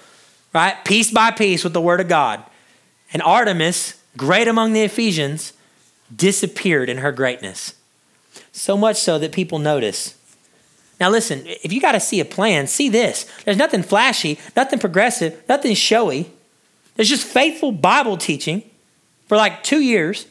right? 0.52 0.74
Piece 0.84 1.12
by 1.12 1.30
piece 1.30 1.62
with 1.62 1.72
the 1.72 1.80
word 1.80 2.00
of 2.00 2.08
God. 2.08 2.42
And 3.12 3.22
Artemis, 3.22 4.00
great 4.16 4.48
among 4.48 4.72
the 4.72 4.82
Ephesians, 4.82 5.52
disappeared 6.14 6.88
in 6.88 6.98
her 6.98 7.12
greatness. 7.12 7.74
So 8.52 8.76
much 8.76 8.96
so 8.96 9.18
that 9.18 9.32
people 9.32 9.58
notice 9.58 10.16
now, 11.00 11.08
listen, 11.08 11.42
if 11.46 11.72
you 11.72 11.80
got 11.80 11.92
to 11.92 12.00
see 12.00 12.20
a 12.20 12.26
plan, 12.26 12.66
see 12.66 12.90
this. 12.90 13.24
There's 13.44 13.56
nothing 13.56 13.82
flashy, 13.82 14.38
nothing 14.54 14.78
progressive, 14.78 15.42
nothing 15.48 15.74
showy. 15.74 16.30
There's 16.94 17.08
just 17.08 17.26
faithful 17.26 17.72
Bible 17.72 18.18
teaching 18.18 18.62
for 19.26 19.38
like 19.38 19.64
two 19.64 19.80
years. 19.80 20.26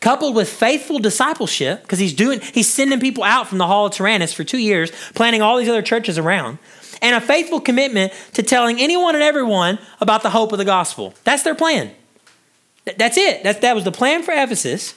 coupled 0.00 0.34
with 0.34 0.48
faithful 0.48 0.98
discipleship, 0.98 1.80
because 1.82 2.00
he's 2.00 2.12
doing, 2.12 2.40
he's 2.40 2.66
sending 2.66 2.98
people 2.98 3.22
out 3.22 3.46
from 3.46 3.58
the 3.58 3.66
Hall 3.68 3.86
of 3.86 3.92
Tyrannus 3.92 4.32
for 4.32 4.42
two 4.42 4.58
years, 4.58 4.90
planting 5.14 5.40
all 5.40 5.56
these 5.56 5.68
other 5.68 5.80
churches 5.80 6.18
around, 6.18 6.58
and 7.02 7.14
a 7.14 7.20
faithful 7.20 7.60
commitment 7.60 8.12
to 8.32 8.42
telling 8.42 8.80
anyone 8.80 9.14
and 9.14 9.22
everyone 9.22 9.78
about 10.00 10.22
the 10.22 10.30
hope 10.30 10.52
of 10.52 10.58
the 10.58 10.64
gospel. 10.64 11.12
That's 11.24 11.42
their 11.42 11.54
plan. 11.54 11.90
That's 12.96 13.18
it. 13.18 13.42
That, 13.42 13.60
that 13.60 13.74
was 13.74 13.84
the 13.84 13.92
plan 13.92 14.22
for 14.22 14.32
Ephesus. 14.32 14.94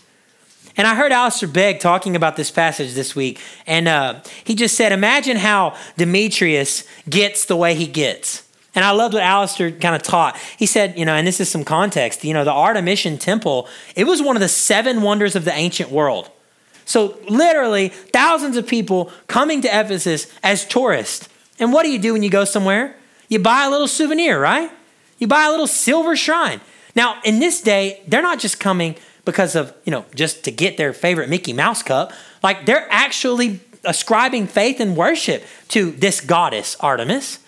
And 0.78 0.88
I 0.88 0.96
heard 0.96 1.12
Alistair 1.12 1.50
Begg 1.50 1.80
talking 1.80 2.16
about 2.16 2.36
this 2.36 2.52
passage 2.52 2.94
this 2.94 3.16
week, 3.16 3.40
and 3.66 3.88
uh, 3.88 4.22
he 4.44 4.56
just 4.56 4.76
said, 4.76 4.92
Imagine 4.92 5.38
how 5.38 5.76
Demetrius 5.98 6.84
gets 7.10 7.46
the 7.46 7.56
way 7.56 7.76
he 7.76 7.88
gets. 7.88 8.44
And 8.76 8.84
I 8.84 8.92
loved 8.92 9.14
what 9.14 9.24
Alistair 9.24 9.72
kind 9.72 9.96
of 9.96 10.04
taught. 10.04 10.38
He 10.58 10.66
said, 10.66 11.00
you 11.00 11.06
know, 11.06 11.14
and 11.14 11.26
this 11.26 11.40
is 11.40 11.48
some 11.48 11.64
context, 11.64 12.26
you 12.26 12.34
know, 12.34 12.44
the 12.44 12.52
Artemision 12.52 13.18
temple, 13.18 13.70
it 13.96 14.04
was 14.04 14.22
one 14.22 14.36
of 14.36 14.42
the 14.42 14.50
seven 14.50 15.02
wonders 15.02 15.38
of 15.38 15.46
the 15.46 15.54
ancient 15.54 15.92
world. 15.92 16.30
So 16.84 17.18
literally, 17.30 17.88
thousands 17.88 18.58
of 18.58 18.68
people 18.68 19.12
coming 19.28 19.62
to 19.62 19.68
Ephesus 19.68 20.30
as 20.44 20.66
tourists. 20.66 21.30
And 21.60 21.72
what 21.72 21.84
do 21.84 21.90
you 21.90 22.00
do 22.00 22.14
when 22.14 22.24
you 22.24 22.30
go 22.30 22.46
somewhere? 22.46 22.96
You 23.30 23.40
buy 23.40 23.64
a 23.66 23.70
little 23.70 23.88
souvenir, 23.88 24.40
right? 24.40 24.72
You 25.20 25.28
buy 25.28 25.46
a 25.46 25.50
little 25.50 25.68
silver 25.68 26.16
shrine. 26.16 26.62
Now, 26.96 27.20
in 27.24 27.40
this 27.40 27.62
day, 27.62 28.02
they're 28.08 28.22
not 28.22 28.40
just 28.40 28.60
coming 28.60 28.96
because 29.26 29.56
of, 29.56 29.74
you 29.86 29.92
know, 29.92 30.06
just 30.14 30.44
to 30.46 30.52
get 30.52 30.78
their 30.78 30.94
favorite 30.94 31.30
Mickey 31.30 31.54
Mouse 31.54 31.82
cup. 31.82 32.14
Like 32.44 32.66
they're 32.66 32.88
actually 32.92 33.60
ascribing 33.84 34.48
faith 34.48 34.80
and 34.80 34.96
worship 34.96 35.44
to 35.70 35.92
this 35.92 36.22
goddess, 36.22 36.76
Artemis, 36.80 37.40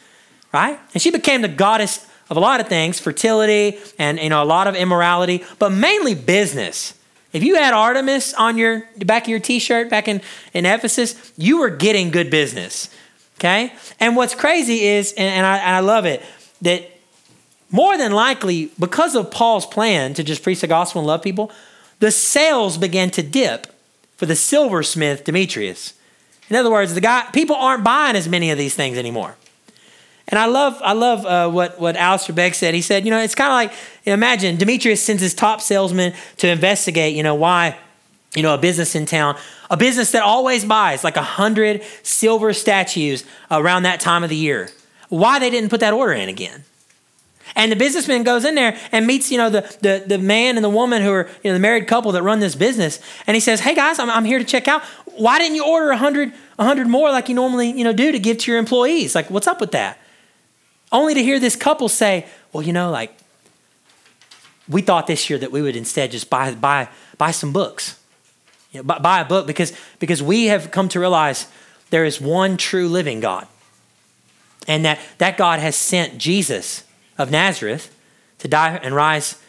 right? 0.54 0.80
And 0.94 1.02
she 1.02 1.12
became 1.12 1.42
the 1.42 1.48
goddess 1.48 2.06
of 2.30 2.38
a 2.38 2.40
lot 2.40 2.60
of 2.60 2.68
things, 2.68 3.00
fertility 3.00 3.78
and, 3.98 4.20
you 4.20 4.30
know, 4.30 4.44
a 4.44 4.46
lot 4.46 4.68
of 4.68 4.76
immorality, 4.76 5.44
but 5.60 5.72
mainly 5.72 6.16
business. 6.16 6.94
If 7.32 7.44
you 7.44 7.56
had 7.56 7.74
Artemis 7.74 8.34
on 8.34 8.58
your 8.58 8.84
back 9.06 9.24
of 9.24 9.30
your 9.30 9.40
t-shirt 9.40 9.90
back 9.90 10.08
in, 10.08 10.22
in 10.54 10.66
Ephesus, 10.66 11.32
you 11.38 11.60
were 11.60 11.70
getting 11.70 12.10
good 12.10 12.30
business. 12.30 12.90
Okay? 13.38 13.74
And 14.00 14.16
what's 14.16 14.36
crazy 14.36 14.84
is, 14.84 15.14
and, 15.14 15.30
and 15.30 15.46
I, 15.46 15.58
and 15.58 15.76
I 15.76 15.80
love 15.80 16.06
it, 16.06 16.24
that 16.62 16.90
more 17.70 17.98
than 17.98 18.12
likely, 18.12 18.72
because 18.80 19.16
of 19.16 19.30
Paul's 19.30 19.66
plan 19.66 20.14
to 20.16 20.24
just 20.24 20.42
preach 20.42 20.62
the 20.62 20.68
gospel 20.68 21.02
and 21.02 21.08
love 21.08 21.22
people, 21.22 21.52
the 22.00 22.12
sales 22.12 22.78
began 22.78 23.10
to 23.12 23.24
dip 23.24 23.68
for 24.16 24.26
the 24.26 24.36
silversmith 24.36 25.24
Demetrius. 25.24 25.94
In 26.50 26.56
other 26.56 26.72
words, 26.72 26.94
the 26.94 27.02
guy 27.02 27.30
people 27.34 27.56
aren't 27.56 27.84
buying 27.84 28.16
as 28.16 28.28
many 28.28 28.52
of 28.52 28.58
these 28.58 28.74
things 28.74 28.98
anymore. 28.98 29.36
And 30.30 30.40
I 30.40 30.46
love, 30.46 30.80
I 30.84 30.94
love 30.94 31.26
uh, 31.26 31.50
what 31.50 31.80
what 31.80 31.96
Alistair 31.96 32.36
Begg 32.36 32.54
said. 32.54 32.74
He 32.74 32.82
said, 32.82 33.06
you 33.06 33.12
know, 33.12 33.20
it's 33.20 33.36
kind 33.36 33.50
of 33.50 33.54
like 33.54 33.72
you 34.04 34.12
know, 34.12 34.14
imagine 34.14 34.58
Demetrius 34.58 35.02
sends 35.02 35.22
his 35.22 35.34
top 35.34 35.62
salesman 35.62 36.14
to 36.38 36.50
investigate, 36.50 37.16
you 37.16 37.24
know, 37.24 37.36
why, 37.36 37.78
you 38.36 38.44
know, 38.44 38.54
a 38.54 38.58
business 38.58 38.96
in 38.96 39.06
town, 39.06 39.38
a 39.70 39.78
business 39.78 40.12
that 40.12 40.24
always 40.24 40.66
buys 40.66 41.04
like 41.04 41.18
a 41.18 41.22
hundred 41.22 41.82
silver 42.04 42.54
statues 42.54 43.24
around 43.50 43.84
that 43.84 44.00
time 44.00 44.24
of 44.24 44.30
the 44.30 44.36
year, 44.36 44.70
why 45.10 45.40
they 45.40 45.50
didn't 45.50 45.70
put 45.70 45.80
that 45.80 45.94
order 45.94 46.14
in 46.14 46.30
again. 46.30 46.64
And 47.56 47.72
the 47.72 47.76
businessman 47.76 48.24
goes 48.24 48.46
in 48.46 48.56
there 48.56 48.78
and 48.92 49.08
meets, 49.08 49.32
you 49.32 49.38
know, 49.38 49.50
the, 49.50 49.62
the, 49.82 50.04
the 50.06 50.18
man 50.18 50.58
and 50.58 50.64
the 50.64 50.70
woman 50.70 51.02
who 51.02 51.12
are, 51.12 51.30
you 51.44 51.50
know, 51.50 51.54
the 51.54 51.60
married 51.60 51.88
couple 51.88 52.12
that 52.12 52.22
run 52.22 52.40
this 52.40 52.56
business. 52.56 53.00
And 53.26 53.36
he 53.36 53.42
says, 53.42 53.62
hey 53.62 53.74
guys, 53.74 54.00
I'm, 54.00 54.10
I'm 54.10 54.26
here 54.26 54.38
to 54.38 54.46
check 54.46 54.68
out. 54.68 54.84
Why 55.16 55.40
didn't 55.40 55.56
you 55.56 55.66
order 55.66 55.90
a 55.90 55.98
hundred, 55.98 56.34
a 56.60 56.66
hundred 56.66 56.88
more 56.88 57.10
like 57.10 57.30
you 57.30 57.36
normally, 57.36 57.72
you 57.72 57.84
know, 57.84 57.94
do 57.94 58.12
to 58.12 58.20
give 58.20 58.38
to 58.40 58.52
your 58.52 58.60
employees? 58.60 59.16
Like, 59.16 59.30
what's 59.32 59.48
up 59.48 59.62
with 59.62 59.72
that? 59.72 59.98
Only 60.92 61.14
to 61.16 61.24
hear 61.24 61.40
this 61.40 61.56
couple 61.56 61.90
say, 61.90 62.28
well, 62.52 62.64
you 62.64 62.74
know, 62.74 62.92
like, 62.92 63.18
we 64.70 64.82
thought 64.82 65.08
this 65.08 65.30
year 65.30 65.40
that 65.40 65.52
we 65.52 65.62
would 65.62 65.78
instead 65.78 66.12
just 66.12 66.30
buy, 66.30 66.54
buy, 66.54 66.90
buy 67.18 67.32
some 67.32 67.54
books. 67.54 67.98
You 68.72 68.84
know, 68.84 68.84
buy, 68.84 69.22
a 69.22 69.26
book 69.26 69.48
because, 69.48 69.74
because 70.00 70.22
we 70.22 70.46
have 70.46 70.72
come 70.72 70.90
to 70.90 71.00
realize 71.00 71.48
there 71.90 72.06
is 72.06 72.20
one 72.20 72.58
true 72.58 72.88
living 72.88 73.20
God. 73.20 73.48
And 74.68 74.84
that, 74.86 75.00
that 75.20 75.38
God 75.38 75.60
has 75.60 75.76
sent 75.76 76.18
Jesus 76.18 76.84
of 77.18 77.32
Nazareth 77.32 77.94
to 78.40 78.48
die 78.48 78.80
and 78.84 78.94
rise 78.94 79.42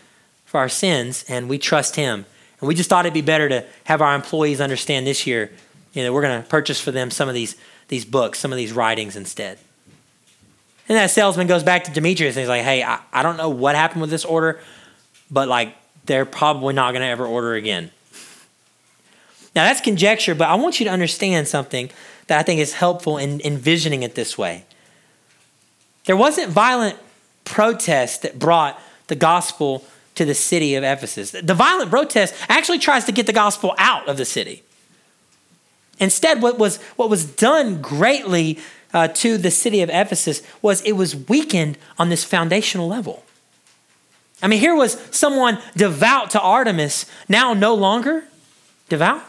for 0.44 0.60
our 0.60 0.68
sins, 0.68 1.24
and 1.28 1.48
we 1.48 1.58
trust 1.58 1.96
him. 1.96 2.24
And 2.60 2.68
we 2.68 2.74
just 2.74 2.88
thought 2.88 3.04
it'd 3.04 3.14
be 3.14 3.20
better 3.20 3.48
to 3.48 3.64
have 3.84 4.00
our 4.00 4.14
employees 4.14 4.60
understand 4.60 5.06
this 5.06 5.26
year, 5.26 5.50
you 5.92 6.02
know, 6.02 6.12
we're 6.12 6.22
going 6.22 6.42
to 6.42 6.48
purchase 6.48 6.80
for 6.80 6.90
them 6.90 7.10
some 7.10 7.28
of 7.28 7.34
these, 7.34 7.56
these 7.88 8.04
books, 8.04 8.38
some 8.38 8.52
of 8.52 8.56
these 8.56 8.72
writings 8.72 9.16
instead. 9.16 9.58
And 10.88 10.96
that 10.96 11.10
salesman 11.10 11.46
goes 11.46 11.62
back 11.62 11.84
to 11.84 11.90
Demetrius 11.90 12.36
and 12.36 12.40
he's 12.40 12.48
like, 12.48 12.62
hey, 12.62 12.82
I, 12.82 13.00
I 13.12 13.22
don't 13.22 13.36
know 13.36 13.50
what 13.50 13.74
happened 13.74 14.00
with 14.00 14.10
this 14.10 14.24
order, 14.24 14.60
but 15.30 15.48
like 15.48 15.74
they're 16.06 16.24
probably 16.24 16.72
not 16.72 16.92
going 16.92 17.02
to 17.02 17.08
ever 17.08 17.26
order 17.26 17.54
again. 17.54 17.90
Now 19.54 19.64
that's 19.64 19.80
conjecture, 19.80 20.34
but 20.34 20.48
I 20.48 20.54
want 20.54 20.78
you 20.78 20.84
to 20.84 20.92
understand 20.92 21.48
something 21.48 21.90
that 22.26 22.38
I 22.38 22.42
think 22.42 22.60
is 22.60 22.74
helpful 22.74 23.18
in 23.18 23.40
envisioning 23.42 24.02
it 24.02 24.14
this 24.14 24.36
way. 24.36 24.64
There 26.04 26.16
wasn't 26.16 26.50
violent 26.50 26.96
protest 27.44 28.22
that 28.22 28.38
brought 28.38 28.80
the 29.08 29.16
gospel 29.16 29.84
to 30.14 30.24
the 30.24 30.34
city 30.34 30.74
of 30.74 30.84
Ephesus. 30.84 31.30
The 31.30 31.54
violent 31.54 31.90
protest 31.90 32.34
actually 32.48 32.78
tries 32.78 33.04
to 33.04 33.12
get 33.12 33.26
the 33.26 33.32
gospel 33.32 33.74
out 33.78 34.08
of 34.08 34.16
the 34.16 34.24
city. 34.24 34.62
Instead, 35.98 36.42
what 36.42 36.58
was, 36.58 36.76
what 36.96 37.10
was 37.10 37.24
done 37.24 37.80
greatly 37.80 38.58
uh, 38.94 39.08
to 39.08 39.36
the 39.38 39.50
city 39.50 39.82
of 39.82 39.90
Ephesus 39.90 40.42
was 40.62 40.80
it 40.82 40.92
was 40.92 41.14
weakened 41.14 41.76
on 41.98 42.08
this 42.08 42.24
foundational 42.24 42.88
level. 42.88 43.24
I 44.42 44.46
mean, 44.46 44.60
here 44.60 44.74
was 44.74 45.00
someone 45.10 45.58
devout 45.76 46.30
to 46.30 46.40
Artemis, 46.40 47.06
now 47.28 47.52
no 47.54 47.74
longer 47.74 48.24
devout. 48.88 49.22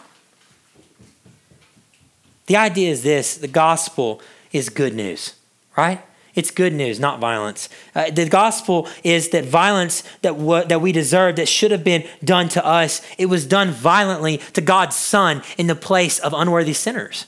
The 2.50 2.58
idea 2.58 2.90
is 2.90 3.04
this 3.04 3.38
the 3.38 3.48
gospel 3.48 4.24
is 4.52 4.70
good 4.70 4.96
news, 4.96 5.36
right? 5.78 6.02
It's 6.34 6.50
good 6.50 6.74
news, 6.74 7.00
not 7.00 7.20
violence. 7.20 7.70
Uh, 7.94 8.10
the 8.10 8.28
gospel 8.28 8.88
is 9.04 9.30
that 9.30 9.46
violence 9.46 10.02
that, 10.24 10.32
w- 10.32 10.66
that 10.66 10.82
we 10.82 10.92
deserve, 10.92 11.36
that 11.36 11.48
should 11.48 11.70
have 11.70 11.84
been 11.84 12.08
done 12.24 12.50
to 12.50 12.66
us, 12.66 13.04
it 13.20 13.28
was 13.28 13.46
done 13.46 13.70
violently 13.70 14.38
to 14.54 14.62
God's 14.62 14.96
Son 14.96 15.44
in 15.60 15.68
the 15.68 15.76
place 15.76 16.18
of 16.18 16.34
unworthy 16.34 16.74
sinners. 16.74 17.28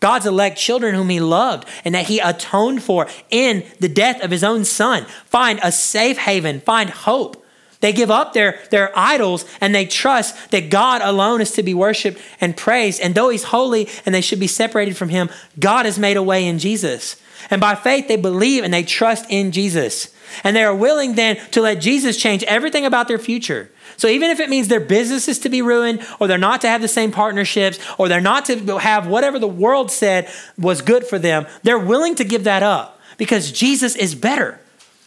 God's 0.00 0.26
elect 0.26 0.58
children 0.58 0.96
whom 0.96 1.10
he 1.10 1.20
loved 1.20 1.68
and 1.84 1.94
that 1.94 2.06
he 2.06 2.18
atoned 2.18 2.82
for 2.82 3.06
in 3.30 3.64
the 3.78 3.88
death 3.88 4.20
of 4.20 4.32
his 4.32 4.42
own 4.42 4.64
son 4.64 5.04
find 5.26 5.60
a 5.62 5.70
safe 5.70 6.18
haven, 6.18 6.58
find 6.58 6.90
hope. 6.90 7.45
They 7.80 7.92
give 7.92 8.10
up 8.10 8.32
their, 8.32 8.60
their 8.70 8.96
idols 8.98 9.44
and 9.60 9.74
they 9.74 9.86
trust 9.86 10.50
that 10.50 10.70
God 10.70 11.02
alone 11.02 11.40
is 11.40 11.52
to 11.52 11.62
be 11.62 11.74
worshiped 11.74 12.20
and 12.40 12.56
praised. 12.56 13.00
And 13.00 13.14
though 13.14 13.28
he's 13.28 13.44
holy 13.44 13.88
and 14.04 14.14
they 14.14 14.20
should 14.20 14.40
be 14.40 14.46
separated 14.46 14.96
from 14.96 15.10
him, 15.10 15.28
God 15.58 15.84
has 15.84 15.98
made 15.98 16.16
a 16.16 16.22
way 16.22 16.46
in 16.46 16.58
Jesus. 16.58 17.20
And 17.50 17.60
by 17.60 17.74
faith, 17.74 18.08
they 18.08 18.16
believe 18.16 18.64
and 18.64 18.72
they 18.72 18.82
trust 18.82 19.26
in 19.28 19.52
Jesus. 19.52 20.12
And 20.42 20.56
they 20.56 20.64
are 20.64 20.74
willing 20.74 21.14
then 21.14 21.36
to 21.52 21.60
let 21.60 21.80
Jesus 21.80 22.16
change 22.16 22.42
everything 22.44 22.84
about 22.84 23.08
their 23.08 23.18
future. 23.18 23.70
So 23.96 24.08
even 24.08 24.30
if 24.30 24.40
it 24.40 24.50
means 24.50 24.68
their 24.68 24.80
business 24.80 25.28
is 25.28 25.38
to 25.40 25.48
be 25.48 25.62
ruined, 25.62 26.04
or 26.18 26.26
they're 26.26 26.38
not 26.38 26.60
to 26.62 26.68
have 26.68 26.82
the 26.82 26.88
same 26.88 27.12
partnerships, 27.12 27.78
or 27.98 28.08
they're 28.08 28.20
not 28.20 28.44
to 28.46 28.78
have 28.78 29.06
whatever 29.06 29.38
the 29.38 29.46
world 29.46 29.90
said 29.90 30.28
was 30.58 30.82
good 30.82 31.06
for 31.06 31.18
them, 31.18 31.46
they're 31.62 31.78
willing 31.78 32.14
to 32.16 32.24
give 32.24 32.44
that 32.44 32.62
up 32.62 33.00
because 33.16 33.52
Jesus 33.52 33.94
is 33.94 34.14
better. 34.14 34.60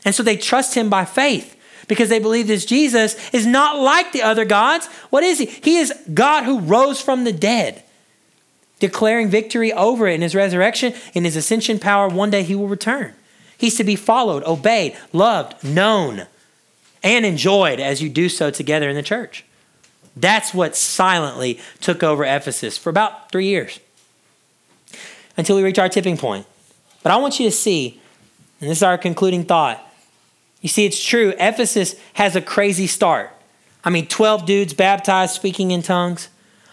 And 0.05 0.15
so 0.15 0.24
they 0.24 0.38
trust 0.38 0.76
him 0.76 0.89
by 0.89 1.05
faith 1.05 1.55
because 1.89 2.07
they 2.07 2.19
believe 2.19 2.47
this 2.47 2.63
Jesus 2.63 3.17
is 3.33 3.45
not 3.45 3.77
like 3.77 4.13
the 4.13 4.21
other 4.21 4.45
gods. 4.45 4.87
What 5.09 5.23
is 5.23 5.39
he? 5.39 5.47
He 5.47 5.75
is 5.75 5.93
God 6.13 6.45
who 6.45 6.59
rose 6.59 7.01
from 7.01 7.25
the 7.25 7.33
dead 7.33 7.83
declaring 8.79 9.27
victory 9.27 9.73
over 9.73 10.07
it 10.07 10.13
in 10.13 10.21
his 10.21 10.33
resurrection, 10.33 10.93
in 11.13 11.25
his 11.25 11.35
ascension 11.35 11.79
power. 11.79 12.07
One 12.07 12.29
day 12.29 12.43
he 12.43 12.55
will 12.55 12.67
return. 12.67 13.13
He's 13.57 13.75
to 13.75 13.83
be 13.83 13.97
followed, 13.97 14.43
obeyed, 14.45 14.97
loved, 15.11 15.61
known, 15.63 16.27
and 17.03 17.25
enjoyed 17.25 17.79
as 17.79 18.01
you 18.01 18.09
do 18.09 18.29
so 18.29 18.49
together 18.49 18.89
in 18.89 18.95
the 18.95 19.03
church. 19.03 19.43
That's 20.15 20.53
what 20.53 20.75
silently 20.75 21.59
took 21.81 22.03
over 22.03 22.23
Ephesus 22.23 22.77
for 22.77 22.89
about 22.89 23.31
three 23.31 23.47
years 23.47 23.79
until 25.35 25.57
we 25.57 25.63
reach 25.63 25.79
our 25.79 25.89
tipping 25.89 26.17
point. 26.17 26.45
But 27.03 27.11
I 27.11 27.17
want 27.17 27.39
you 27.39 27.49
to 27.49 27.55
see, 27.55 27.99
and 28.61 28.69
this 28.69 28.79
is 28.79 28.83
our 28.83 28.97
concluding 28.97 29.43
thought. 29.43 29.85
You 30.62 30.70
see, 30.70 30.86
it's 30.86 31.01
true, 31.03 31.34
Ephesus 31.39 31.95
has 32.14 32.36
a 32.36 32.41
crazy 32.41 32.88
start. 32.88 33.32
I 33.84 33.89
mean, 33.89 34.07
12 34.07 34.45
dudes 34.45 34.74
baptized 34.74 35.34
speaking 35.34 35.72
in 35.72 35.82
tongues. 35.82 36.30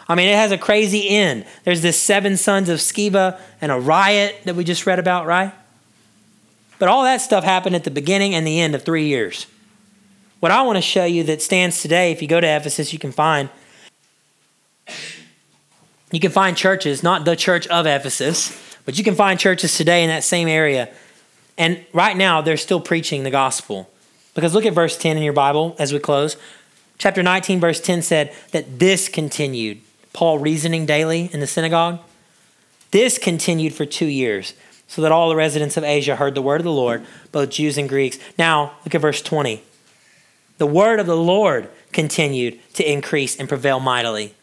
I 0.09 0.15
mean, 0.15 0.29
it 0.29 0.37
has 0.37 0.53
a 0.53 0.59
crazy 0.59 1.09
end. 1.09 1.45
There's 1.65 1.83
this 1.83 2.01
seven 2.01 2.37
sons 2.37 2.69
of 2.69 2.79
Sceva 2.79 3.39
and 3.61 3.73
a 3.73 3.79
riot 3.79 4.37
that 4.45 4.57
we 4.57 4.65
just 4.65 4.87
read 4.87 4.99
about, 4.99 5.27
right? 5.27 5.53
But 6.79 6.89
all 6.89 7.05
that 7.05 7.21
stuff 7.21 7.45
happened 7.45 7.75
at 7.75 7.85
the 7.85 7.91
beginning 7.91 8.35
and 8.35 8.47
the 8.47 8.61
end 8.61 8.75
of 8.75 8.83
three 8.83 9.07
years. 9.07 9.47
What 10.41 10.53
I 10.53 10.63
want 10.63 10.77
to 10.77 10.83
show 10.83 11.05
you 11.05 11.25
that 11.25 11.41
stands 11.41 11.81
today, 11.81 12.13
if 12.13 12.21
you 12.21 12.29
go 12.29 12.41
to 12.41 12.47
Ephesus, 12.47 12.93
you 12.93 12.99
can 12.99 13.13
find 13.13 13.49
you 16.13 16.21
can 16.21 16.31
find 16.31 16.57
churches, 16.57 17.03
not 17.03 17.25
the 17.25 17.35
church 17.35 17.67
of 17.67 17.85
Ephesus, 17.85 18.57
but 18.85 18.97
you 18.97 19.03
can 19.03 19.17
find 19.17 19.41
churches 19.41 19.77
today 19.77 20.05
in 20.05 20.09
that 20.09 20.23
same 20.23 20.47
area. 20.47 20.89
And 21.59 21.85
right 21.93 22.17
now, 22.17 22.41
they're 22.41 22.57
still 22.57 22.81
preaching 22.81 23.23
the 23.23 23.31
gospel. 23.31 23.91
Because 24.35 24.55
look 24.55 24.67
at 24.67 24.75
verse 24.75 24.99
10 24.99 25.17
in 25.17 25.23
your 25.23 25.33
Bible 25.33 25.75
as 25.79 25.93
we 25.93 25.99
close. 25.99 26.37
Chapter 26.99 27.23
19, 27.23 27.61
verse 27.61 27.81
10 27.81 28.03
said 28.03 28.35
that 28.53 28.79
this 28.79 29.09
continued. 29.09 29.81
Paul 30.13 30.39
reasoning 30.39 30.87
daily 30.87 31.31
in 31.33 31.41
the 31.41 31.47
synagogue. 31.47 32.01
This 32.91 33.19
continued 33.19 33.75
for 33.75 33.85
two 33.85 34.07
years, 34.07 34.55
so 34.89 35.03
that 35.03 35.13
all 35.13 35.29
the 35.29 35.37
residents 35.37 35.77
of 35.77 35.85
Asia 35.85 36.17
heard 36.17 36.35
the 36.35 36.43
word 36.43 36.61
of 36.61 36.65
the 36.65 36.73
Lord, 36.73 37.05
both 37.33 37.51
Jews 37.51 37.77
and 37.77 37.89
Greeks. 37.89 38.19
Now, 38.39 38.73
look 38.85 38.95
at 38.95 39.01
verse 39.01 39.21
20. 39.21 39.63
The 40.59 40.67
word 40.67 41.01
of 41.01 41.07
the 41.07 41.17
Lord 41.17 41.69
continued 41.93 42.59
to 42.75 42.91
increase 42.91 43.37
and 43.37 43.49
prevail 43.49 43.81
mightily. 43.81 44.35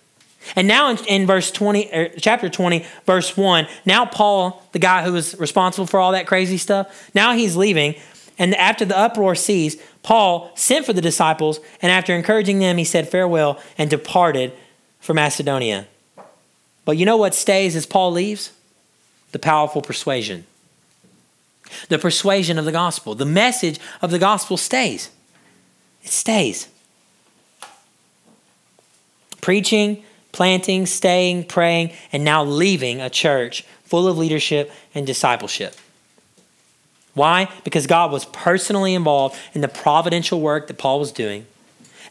And 0.56 0.68
now 0.68 0.90
in, 0.90 0.98
in 1.06 1.28
verse 1.28 1.52
20, 1.52 1.94
er, 1.94 2.10
chapter 2.20 2.50
20, 2.50 2.86
verse 3.06 3.36
1, 3.36 3.68
now 3.86 4.06
Paul, 4.06 4.64
the 4.72 4.80
guy 4.80 5.04
who 5.04 5.14
was 5.14 5.38
responsible 5.40 5.88
for 5.88 6.00
all 6.00 6.12
that 6.12 6.28
crazy 6.28 6.58
stuff, 6.58 7.12
now 7.14 7.34
he's 7.34 7.56
leaving. 7.56 7.96
And 8.38 8.56
after 8.56 8.86
the 8.86 8.98
uproar 8.98 9.36
ceased, 9.36 9.80
Paul 10.02 10.52
sent 10.56 10.86
for 10.86 10.94
the 10.94 11.02
disciples, 11.02 11.60
and 11.82 11.92
after 11.92 12.14
encouraging 12.14 12.60
them, 12.60 12.78
he 12.78 12.84
said 12.84 13.08
farewell 13.08 13.60
and 13.78 13.90
departed 13.90 14.54
for 15.00 15.14
Macedonia. 15.14 15.88
But 16.86 16.98
you 16.98 17.06
know 17.06 17.18
what 17.18 17.34
stays 17.34 17.76
as 17.76 17.86
Paul 17.86 18.12
leaves? 18.12 18.52
The 19.32 19.40
powerful 19.40 19.82
persuasion. 19.82 20.46
The 21.90 21.98
persuasion 21.98 22.60
of 22.60 22.66
the 22.66 22.72
gospel. 22.72 23.16
The 23.16 23.26
message 23.26 23.80
of 24.02 24.12
the 24.12 24.20
gospel 24.20 24.58
stays. 24.58 25.10
It 26.04 26.10
stays. 26.10 26.68
Preaching, 29.42 30.04
planting, 30.34 30.86
staying, 30.86 31.46
praying, 31.46 31.94
and 32.12 32.26
now 32.26 32.44
leaving 32.44 33.00
a 33.00 33.10
church 33.10 33.64
full 33.86 34.08
of 34.08 34.18
leadership 34.18 34.70
and 34.94 35.08
discipleship. 35.08 35.76
Why? 37.14 37.50
Because 37.64 37.88
God 37.88 38.12
was 38.12 38.26
personally 38.26 38.94
involved 38.96 39.38
in 39.54 39.62
the 39.62 39.68
providential 39.68 40.42
work 40.42 40.68
that 40.68 40.78
Paul 40.78 41.00
was 41.00 41.12
doing. 41.12 41.46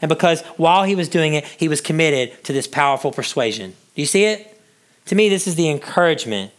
And 0.00 0.08
because 0.08 0.42
while 0.56 0.84
he 0.84 0.94
was 0.94 1.08
doing 1.08 1.34
it, 1.34 1.44
he 1.44 1.68
was 1.68 1.80
committed 1.80 2.42
to 2.44 2.52
this 2.52 2.66
powerful 2.66 3.12
persuasion. 3.12 3.74
Do 3.94 4.02
you 4.02 4.06
see 4.06 4.24
it? 4.24 4.48
To 5.06 5.14
me, 5.14 5.28
this 5.28 5.46
is 5.46 5.56
the 5.56 5.68
encouragement 5.68 6.52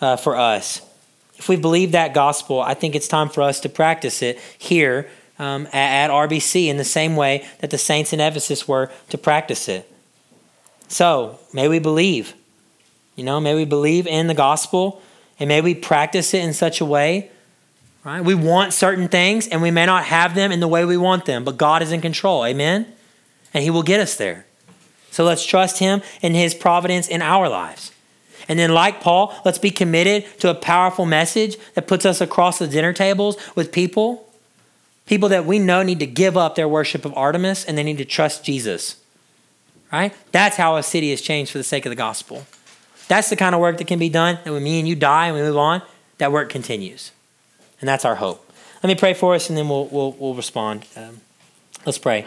uh, 0.00 0.16
for 0.16 0.36
us. 0.36 0.82
If 1.36 1.48
we 1.48 1.56
believe 1.56 1.92
that 1.92 2.12
gospel, 2.12 2.60
I 2.60 2.74
think 2.74 2.94
it's 2.94 3.08
time 3.08 3.28
for 3.28 3.42
us 3.42 3.60
to 3.60 3.68
practice 3.68 4.22
it 4.22 4.38
here 4.58 5.08
um, 5.38 5.66
at, 5.68 6.10
at 6.10 6.10
RBC 6.10 6.66
in 6.66 6.76
the 6.76 6.84
same 6.84 7.16
way 7.16 7.46
that 7.60 7.70
the 7.70 7.78
saints 7.78 8.12
in 8.12 8.20
Ephesus 8.20 8.68
were 8.68 8.90
to 9.08 9.16
practice 9.16 9.68
it. 9.68 9.89
So, 10.90 11.38
may 11.54 11.66
we 11.68 11.78
believe. 11.78 12.34
You 13.16 13.24
know, 13.24 13.40
may 13.40 13.54
we 13.54 13.64
believe 13.64 14.06
in 14.06 14.26
the 14.26 14.34
gospel 14.34 15.00
and 15.38 15.48
may 15.48 15.62
we 15.62 15.74
practice 15.74 16.34
it 16.34 16.44
in 16.44 16.52
such 16.52 16.82
a 16.82 16.84
way 16.84 17.30
Right? 18.04 18.24
We 18.24 18.34
want 18.34 18.72
certain 18.72 19.08
things 19.08 19.46
and 19.46 19.60
we 19.60 19.70
may 19.70 19.84
not 19.84 20.04
have 20.04 20.34
them 20.34 20.52
in 20.52 20.60
the 20.60 20.68
way 20.68 20.84
we 20.84 20.96
want 20.96 21.26
them, 21.26 21.44
but 21.44 21.58
God 21.58 21.82
is 21.82 21.92
in 21.92 22.00
control. 22.00 22.46
Amen? 22.46 22.86
And 23.52 23.62
He 23.62 23.70
will 23.70 23.82
get 23.82 24.00
us 24.00 24.16
there. 24.16 24.46
So 25.10 25.24
let's 25.24 25.44
trust 25.44 25.78
Him 25.80 26.02
and 26.22 26.34
His 26.34 26.54
providence 26.54 27.08
in 27.08 27.20
our 27.20 27.48
lives. 27.48 27.92
And 28.48 28.58
then, 28.58 28.72
like 28.72 29.00
Paul, 29.00 29.34
let's 29.44 29.58
be 29.58 29.70
committed 29.70 30.24
to 30.40 30.50
a 30.50 30.54
powerful 30.54 31.04
message 31.04 31.56
that 31.74 31.86
puts 31.86 32.06
us 32.06 32.20
across 32.20 32.58
the 32.58 32.66
dinner 32.66 32.92
tables 32.92 33.36
with 33.54 33.70
people, 33.70 34.28
people 35.06 35.28
that 35.28 35.44
we 35.44 35.58
know 35.58 35.82
need 35.82 36.00
to 36.00 36.06
give 36.06 36.36
up 36.36 36.54
their 36.54 36.68
worship 36.68 37.04
of 37.04 37.16
Artemis 37.16 37.64
and 37.64 37.76
they 37.76 37.82
need 37.82 37.98
to 37.98 38.04
trust 38.04 38.44
Jesus. 38.44 38.96
Right? 39.92 40.14
That's 40.30 40.56
how 40.56 40.76
a 40.76 40.82
city 40.82 41.10
is 41.10 41.20
changed 41.20 41.50
for 41.50 41.58
the 41.58 41.64
sake 41.64 41.84
of 41.84 41.90
the 41.90 41.96
gospel. 41.96 42.46
That's 43.08 43.28
the 43.28 43.36
kind 43.36 43.54
of 43.54 43.60
work 43.60 43.78
that 43.78 43.88
can 43.88 43.98
be 43.98 44.08
done. 44.08 44.38
And 44.44 44.54
when 44.54 44.62
me 44.62 44.78
and 44.78 44.86
you 44.86 44.94
die 44.94 45.26
and 45.26 45.34
we 45.34 45.42
move 45.42 45.56
on, 45.56 45.82
that 46.18 46.30
work 46.30 46.48
continues. 46.48 47.10
And 47.80 47.88
that's 47.88 48.04
our 48.04 48.14
hope. 48.14 48.46
Let 48.82 48.88
me 48.88 48.94
pray 48.94 49.14
for 49.14 49.34
us 49.34 49.48
and 49.48 49.58
then 49.58 49.68
we'll, 49.68 49.86
we'll, 49.86 50.12
we'll 50.12 50.34
respond. 50.34 50.86
Um, 50.96 51.20
let's 51.84 51.98
pray. 51.98 52.26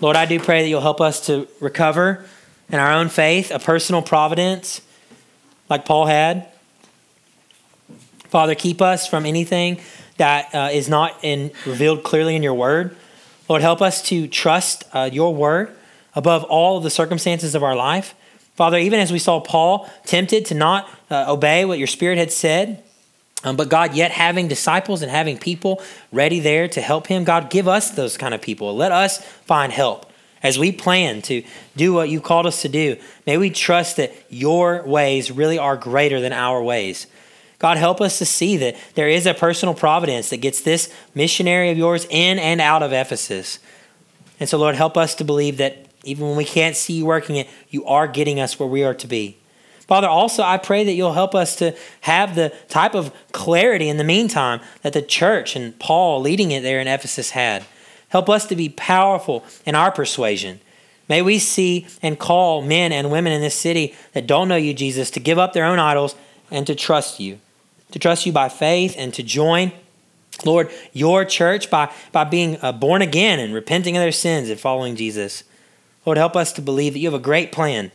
Lord, 0.00 0.16
I 0.16 0.26
do 0.26 0.40
pray 0.40 0.62
that 0.62 0.68
you'll 0.68 0.80
help 0.80 1.00
us 1.00 1.26
to 1.26 1.46
recover 1.60 2.24
in 2.70 2.78
our 2.78 2.92
own 2.92 3.08
faith, 3.08 3.50
a 3.50 3.58
personal 3.58 4.02
providence 4.02 4.80
like 5.68 5.84
Paul 5.84 6.06
had. 6.06 6.48
Father, 8.30 8.54
keep 8.54 8.80
us 8.80 9.06
from 9.06 9.26
anything 9.26 9.80
that 10.16 10.54
uh, 10.54 10.68
is 10.72 10.88
not 10.88 11.18
in, 11.22 11.50
revealed 11.66 12.02
clearly 12.02 12.36
in 12.36 12.42
your 12.42 12.54
word. 12.54 12.96
Lord, 13.50 13.62
help 13.62 13.82
us 13.82 14.00
to 14.02 14.28
trust 14.28 14.84
uh, 14.92 15.10
your 15.12 15.34
word 15.34 15.76
above 16.14 16.44
all 16.44 16.78
the 16.78 16.88
circumstances 16.88 17.56
of 17.56 17.64
our 17.64 17.74
life. 17.74 18.14
Father, 18.54 18.78
even 18.78 19.00
as 19.00 19.10
we 19.10 19.18
saw 19.18 19.40
Paul 19.40 19.90
tempted 20.04 20.46
to 20.46 20.54
not 20.54 20.88
uh, 21.10 21.24
obey 21.26 21.64
what 21.64 21.76
your 21.76 21.88
spirit 21.88 22.16
had 22.16 22.30
said, 22.30 22.84
um, 23.42 23.56
but 23.56 23.68
God, 23.68 23.94
yet 23.94 24.12
having 24.12 24.46
disciples 24.46 25.02
and 25.02 25.10
having 25.10 25.36
people 25.36 25.82
ready 26.12 26.38
there 26.38 26.68
to 26.68 26.80
help 26.80 27.08
him, 27.08 27.24
God, 27.24 27.50
give 27.50 27.66
us 27.66 27.90
those 27.90 28.16
kind 28.16 28.34
of 28.34 28.40
people. 28.40 28.76
Let 28.76 28.92
us 28.92 29.18
find 29.18 29.72
help 29.72 30.06
as 30.44 30.56
we 30.56 30.70
plan 30.70 31.20
to 31.22 31.42
do 31.74 31.92
what 31.92 32.08
you 32.08 32.20
called 32.20 32.46
us 32.46 32.62
to 32.62 32.68
do. 32.68 32.98
May 33.26 33.36
we 33.36 33.50
trust 33.50 33.96
that 33.96 34.12
your 34.28 34.84
ways 34.84 35.32
really 35.32 35.58
are 35.58 35.76
greater 35.76 36.20
than 36.20 36.32
our 36.32 36.62
ways. 36.62 37.08
God, 37.60 37.76
help 37.76 38.00
us 38.00 38.18
to 38.18 38.24
see 38.24 38.56
that 38.56 38.76
there 38.94 39.08
is 39.08 39.26
a 39.26 39.34
personal 39.34 39.74
providence 39.74 40.30
that 40.30 40.38
gets 40.38 40.62
this 40.62 40.92
missionary 41.14 41.70
of 41.70 41.78
yours 41.78 42.06
in 42.10 42.38
and 42.38 42.60
out 42.60 42.82
of 42.82 42.92
Ephesus. 42.92 43.60
And 44.40 44.48
so, 44.48 44.58
Lord, 44.58 44.74
help 44.74 44.96
us 44.96 45.14
to 45.16 45.24
believe 45.24 45.58
that 45.58 45.86
even 46.02 46.26
when 46.26 46.36
we 46.36 46.46
can't 46.46 46.74
see 46.74 46.94
you 46.94 47.06
working 47.06 47.36
it, 47.36 47.48
you 47.68 47.84
are 47.84 48.08
getting 48.08 48.40
us 48.40 48.58
where 48.58 48.68
we 48.68 48.82
are 48.82 48.94
to 48.94 49.06
be. 49.06 49.36
Father, 49.86 50.08
also, 50.08 50.42
I 50.42 50.56
pray 50.56 50.84
that 50.84 50.92
you'll 50.92 51.12
help 51.12 51.34
us 51.34 51.56
to 51.56 51.76
have 52.02 52.34
the 52.34 52.54
type 52.68 52.94
of 52.94 53.12
clarity 53.32 53.88
in 53.88 53.98
the 53.98 54.04
meantime 54.04 54.60
that 54.82 54.92
the 54.94 55.02
church 55.02 55.54
and 55.54 55.78
Paul 55.78 56.20
leading 56.20 56.52
it 56.52 56.62
there 56.62 56.80
in 56.80 56.88
Ephesus 56.88 57.30
had. 57.30 57.64
Help 58.08 58.30
us 58.30 58.46
to 58.46 58.56
be 58.56 58.68
powerful 58.68 59.44
in 59.66 59.74
our 59.74 59.90
persuasion. 59.90 60.60
May 61.08 61.22
we 61.22 61.40
see 61.40 61.88
and 62.00 62.18
call 62.18 62.62
men 62.62 62.92
and 62.92 63.10
women 63.10 63.32
in 63.32 63.40
this 63.40 63.56
city 63.56 63.94
that 64.12 64.28
don't 64.28 64.48
know 64.48 64.56
you, 64.56 64.72
Jesus, 64.72 65.10
to 65.10 65.20
give 65.20 65.38
up 65.38 65.52
their 65.52 65.66
own 65.66 65.78
idols 65.78 66.14
and 66.50 66.66
to 66.66 66.74
trust 66.74 67.20
you, 67.20 67.40
to 67.92 67.98
trust 67.98 68.26
you 68.26 68.32
by 68.32 68.48
faith 68.48 68.94
and 68.96 69.12
to 69.14 69.22
join, 69.22 69.72
Lord, 70.44 70.70
your 70.92 71.24
church 71.24 71.70
by, 71.70 71.92
by 72.12 72.24
being 72.24 72.58
uh, 72.62 72.72
born 72.72 73.02
again 73.02 73.38
and 73.38 73.52
repenting 73.52 73.96
of 73.96 74.02
their 74.02 74.12
sins 74.12 74.48
and 74.48 74.58
following 74.58 74.96
Jesus. 74.96 75.44
Lord, 76.06 76.18
help 76.18 76.36
us 76.36 76.52
to 76.54 76.62
believe 76.62 76.94
that 76.94 76.98
you 77.00 77.08
have 77.08 77.20
a 77.20 77.22
great 77.22 77.52
plan 77.52 77.92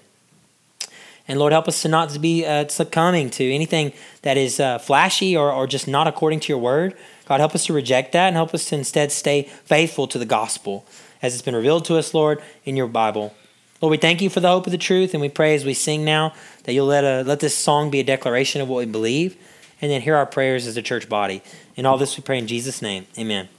and 1.28 1.40
Lord, 1.40 1.54
help 1.54 1.68
us 1.68 1.82
to 1.82 1.88
not 1.88 2.22
be 2.22 2.46
uh, 2.46 2.68
succumbing 2.68 3.32
to 3.32 3.52
anything 3.52 3.94
that 4.22 4.38
is 4.38 4.60
uh, 4.60 4.78
flashy 4.78 5.36
or, 5.36 5.52
or 5.52 5.66
just 5.66 5.88
not 5.88 6.08
according 6.08 6.40
to 6.42 6.50
your 6.50 6.60
word. 6.60 6.96
God, 7.26 7.40
help 7.40 7.56
us 7.56 7.66
to 7.66 7.74
reject 7.74 8.12
that 8.12 8.28
and 8.28 8.36
help 8.36 8.54
us 8.54 8.66
to 8.66 8.76
instead 8.76 9.12
stay 9.12 9.44
faithful 9.66 10.08
to 10.08 10.20
the 10.20 10.26
gospel 10.26 10.86
as 11.24 11.34
it's 11.34 11.42
been 11.42 11.56
revealed 11.56 11.86
to 11.86 11.98
us, 11.98 12.14
Lord, 12.14 12.42
in 12.64 12.78
your 12.78 12.88
Bible. 12.88 13.34
Lord, 13.82 13.92
we 13.92 13.98
thank 13.98 14.22
you 14.22 14.30
for 14.30 14.40
the 14.40 14.50
hope 14.50 14.68
of 14.68 14.72
the 14.72 14.78
truth, 14.78 15.14
and 15.14 15.22
we 15.22 15.30
pray 15.30 15.56
as 15.56 15.66
we 15.66 15.74
sing 15.74 16.06
now 16.06 16.34
that 16.64 16.74
you'll 16.74 16.86
let, 16.86 17.04
a, 17.04 17.22
uh, 17.22 17.24
let 17.24 17.40
this 17.40 17.56
song 17.56 17.90
be 17.90 18.00
a 18.00 18.04
declaration 18.04 18.62
of 18.62 18.70
what 18.70 18.78
we 18.78 18.86
believe, 18.86 19.36
and 19.82 19.92
then 19.92 20.02
hear 20.02 20.16
our 20.16 20.26
prayers 20.26 20.68
as 20.68 20.78
a 20.78 20.82
church 20.82 21.10
body. 21.10 21.42
In 21.76 21.86
all 21.86 21.98
this 21.98 22.18
we 22.18 22.24
pray 22.24 22.38
in 22.38 22.48
Jesus' 22.48 22.82
name. 22.82 23.08
Amen. 23.18 23.50